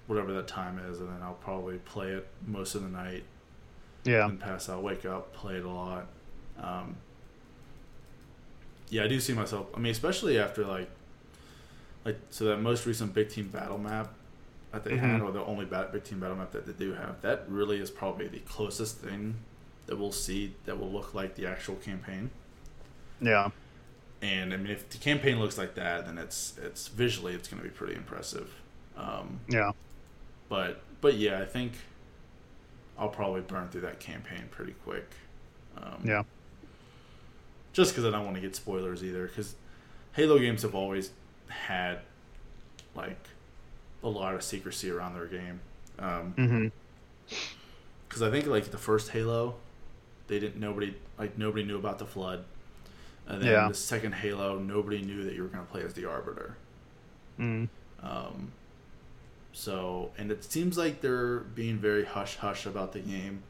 whatever 0.06 0.32
that 0.34 0.46
time 0.48 0.78
is, 0.78 1.00
and 1.00 1.08
then 1.08 1.20
I'll 1.22 1.34
probably 1.34 1.78
play 1.78 2.12
it 2.12 2.26
most 2.46 2.74
of 2.74 2.82
the 2.82 2.88
night. 2.88 3.24
yeah. 4.04 4.24
and 4.28 4.38
pass 4.38 4.68
out, 4.68 4.82
wake 4.84 5.04
up, 5.04 5.32
play 5.34 5.56
it 5.56 5.64
a 5.64 5.68
lot. 5.68 6.06
Um, 6.62 6.96
yeah, 8.88 9.02
I 9.02 9.08
do 9.08 9.18
see 9.18 9.32
myself. 9.32 9.66
I 9.74 9.80
mean, 9.80 9.90
especially 9.90 10.38
after 10.38 10.64
like, 10.64 10.88
like 12.04 12.16
so 12.30 12.44
that 12.44 12.58
most 12.58 12.86
recent 12.86 13.12
big 13.14 13.30
team 13.30 13.48
battle 13.48 13.78
map 13.78 14.14
that 14.70 14.84
they 14.84 14.96
had, 14.96 15.20
Mhm. 15.20 15.24
or 15.24 15.32
the 15.32 15.44
only 15.44 15.64
bat, 15.64 15.92
big 15.92 16.04
team 16.04 16.20
battle 16.20 16.36
map 16.36 16.52
that 16.52 16.66
they 16.66 16.72
do 16.72 16.92
have. 16.94 17.20
That 17.22 17.44
really 17.48 17.78
is 17.80 17.90
probably 17.90 18.28
the 18.28 18.38
closest 18.40 18.98
thing 18.98 19.36
that 19.86 19.96
we'll 19.98 20.12
see 20.12 20.54
that 20.64 20.78
will 20.78 20.90
look 20.90 21.14
like 21.14 21.34
the 21.36 21.46
actual 21.46 21.76
campaign. 21.76 22.30
Yeah. 23.20 23.50
And 24.22 24.52
I 24.52 24.56
mean, 24.56 24.70
if 24.72 24.88
the 24.88 24.98
campaign 24.98 25.38
looks 25.38 25.58
like 25.58 25.74
that, 25.74 26.06
then 26.06 26.18
it's 26.18 26.54
it's 26.62 26.88
visually 26.88 27.34
it's 27.34 27.48
going 27.48 27.62
to 27.62 27.68
be 27.68 27.74
pretty 27.74 27.94
impressive. 27.94 28.50
Um, 28.96 29.40
Yeah. 29.48 29.72
but 30.48 30.80
but 31.00 31.14
yeah, 31.14 31.40
I 31.40 31.44
think 31.44 31.72
I'll 32.98 33.08
probably 33.10 33.42
burn 33.42 33.68
through 33.68 33.82
that 33.82 34.00
campaign 34.00 34.44
pretty 34.50 34.72
quick. 34.84 35.08
Um, 35.76 36.00
Yeah. 36.04 36.22
Just 37.72 37.92
because 37.92 38.06
I 38.06 38.10
don't 38.10 38.24
want 38.24 38.36
to 38.36 38.40
get 38.40 38.56
spoilers 38.56 39.04
either, 39.04 39.26
because 39.26 39.54
Halo 40.12 40.38
games 40.38 40.62
have 40.62 40.74
always 40.74 41.10
had 41.48 41.98
like 42.94 43.18
a 44.02 44.08
lot 44.08 44.34
of 44.34 44.42
secrecy 44.42 44.90
around 44.90 45.14
their 45.14 45.26
game. 45.26 45.60
Um, 45.98 46.34
Mm-hmm. 46.38 46.68
because 48.08 48.22
I 48.22 48.30
think 48.30 48.46
like 48.46 48.70
the 48.70 48.78
first 48.78 49.10
Halo, 49.10 49.56
they 50.28 50.38
didn't 50.38 50.60
nobody 50.60 50.94
like 51.18 51.36
nobody 51.38 51.64
knew 51.64 51.76
about 51.78 51.98
the 51.98 52.06
flood, 52.06 52.44
and 53.26 53.42
then 53.42 53.50
Yeah. 53.50 53.68
the 53.68 53.74
second 53.74 54.12
Halo, 54.14 54.58
nobody 54.58 55.02
knew 55.02 55.24
that 55.24 55.34
you 55.34 55.42
were 55.42 55.48
going 55.48 55.64
to 55.64 55.70
play 55.70 55.82
as 55.82 55.94
the 55.94 56.04
Arbiter. 56.06 56.56
Mm. 57.38 57.68
Um, 58.02 58.52
so 59.52 60.10
and 60.18 60.30
it 60.30 60.44
seems 60.44 60.76
like 60.76 61.00
they're 61.00 61.38
being 61.38 61.78
very 61.78 62.04
hush 62.04 62.36
hush 62.36 62.66
about 62.66 62.92
the 62.92 63.00
game. 63.00 63.42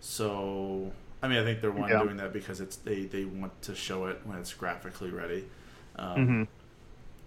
So 0.00 0.92
I 1.22 1.28
mean, 1.28 1.38
I 1.38 1.44
think 1.44 1.60
they're 1.60 1.70
one 1.70 1.88
Yeah. 1.90 2.02
doing 2.02 2.16
that 2.18 2.32
because 2.32 2.60
it's 2.60 2.76
they 2.76 3.04
they 3.04 3.24
want 3.24 3.60
to 3.62 3.74
show 3.74 4.06
it 4.06 4.20
when 4.24 4.38
it's 4.38 4.52
graphically 4.52 5.10
ready. 5.10 5.44
Um, 5.96 6.16
Mm-hmm. 6.16 6.42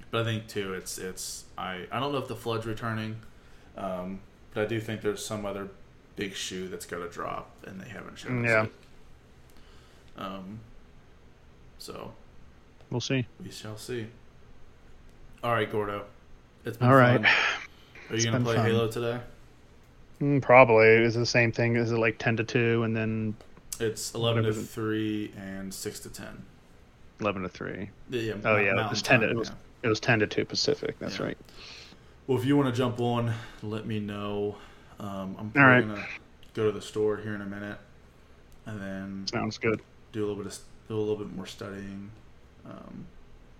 But 0.09 0.21
I 0.21 0.23
think 0.23 0.47
too, 0.47 0.73
it's 0.73 0.97
it's 0.97 1.45
I 1.57 1.85
I 1.91 1.99
don't 1.99 2.11
know 2.13 2.19
if 2.19 2.27
the 2.29 2.35
flood's 2.35 2.65
returning, 2.65 3.17
um, 3.75 4.21
but 4.53 4.63
I 4.63 4.65
do 4.65 4.79
think 4.79 5.01
there's 5.01 5.25
some 5.25 5.45
other 5.45 5.67
big 6.17 6.33
shoe 6.35 6.67
that's 6.67 6.85
got 6.85 6.97
to 6.97 7.07
drop, 7.07 7.49
and 7.65 7.79
they 7.79 7.87
haven't 7.87 8.19
shown. 8.19 8.45
us 8.45 8.67
Yeah. 10.17 10.23
Um. 10.25 10.59
So 11.77 12.11
We'll 12.91 12.99
see. 13.01 13.25
we 13.43 13.51
shall 13.51 13.77
see. 13.77 14.07
All 15.43 15.53
right, 15.53 15.71
Gordo. 15.71 16.03
It's 16.65 16.77
been 16.77 16.87
All 16.89 16.95
right. 16.95 17.21
fun. 17.21 17.25
Are 17.25 17.31
you 18.11 18.15
It's 18.15 18.25
gonna 18.25 18.43
play 18.43 18.55
fun. 18.55 18.65
Halo 18.65 18.87
today? 18.89 19.19
Mm, 20.21 20.41
probably 20.41 20.87
is 20.87 21.15
it 21.15 21.19
the 21.19 21.25
same 21.25 21.51
thing. 21.51 21.75
Is 21.75 21.91
it 21.91 21.97
like 21.97 22.17
ten 22.17 22.35
to 22.37 22.43
two 22.43 22.83
and 22.83 22.95
then 22.95 23.35
It's 23.79 24.13
eleven 24.15 24.43
to 24.43 24.53
three 24.53 25.31
and 25.37 25.71
six 25.73 25.99
to 26.01 26.09
ten. 26.09 26.43
eleven 27.19 27.43
to 27.43 27.49
three? 27.49 27.89
Yeah, 28.09 28.33
Oh 28.43 28.55
Mou- 28.57 28.63
yeah, 28.63 28.85
it 28.85 28.89
was 28.89 29.01
ten. 29.03 29.19
To, 29.19 29.27
Time, 29.27 29.35
it 29.35 29.39
was 29.39 29.49
yeah. 29.49 29.55
it 29.83 29.87
was 29.89 29.99
ten 29.99 30.19
to 30.19 30.27
two 30.27 30.45
Pacific. 30.45 30.97
That's 30.99 31.19
Yeah. 31.19 31.25
right. 31.25 31.37
Well, 32.25 32.37
if 32.39 32.45
you 32.45 32.57
want 32.57 32.73
to 32.73 32.75
jump 32.75 32.99
on, 32.99 33.33
let 33.61 33.85
me 33.85 33.99
know. 33.99 34.57
Um, 34.99 35.35
I'm 35.39 35.51
probably 35.51 35.61
right. 35.61 35.87
gonna 35.87 36.05
go 36.53 36.65
to 36.65 36.71
the 36.71 36.81
store 36.81 37.17
here 37.17 37.35
in 37.35 37.41
a 37.41 37.45
minute, 37.45 37.77
and 38.65 38.81
then 38.81 39.25
Sounds 39.31 39.57
good. 39.57 39.81
do 40.11 40.21
a 40.21 40.25
little 40.27 40.35
bit 40.43 40.51
of 40.51 40.57
do 40.87 40.95
a 40.95 40.97
little 40.97 41.15
bit 41.17 41.33
more 41.35 41.45
studying 41.45 42.09
um, 42.65 43.05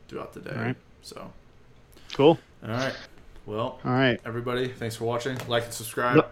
throughout 0.07 0.33
the 0.33 0.39
day. 0.39 0.55
All 0.55 0.61
right. 0.61 0.75
So, 1.01 1.31
Cool. 2.13 2.39
all 2.63 2.69
right. 2.69 2.95
Well, 3.45 3.79
All 3.85 3.91
right. 3.91 4.19
everybody, 4.25 4.67
thanks 4.67 4.95
for 4.95 5.05
watching. 5.05 5.37
Like 5.47 5.65
and 5.65 5.73
subscribe. 5.73 6.25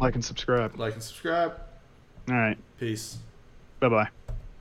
Like 0.00 0.14
and 0.14 0.24
subscribe. 0.24 0.76
Like 0.78 0.94
and 0.94 1.02
subscribe. 1.02 1.54
All 2.28 2.36
right. 2.36 2.58
Peace. 2.78 3.18
Bye 3.80 3.88
bye. 3.88 4.08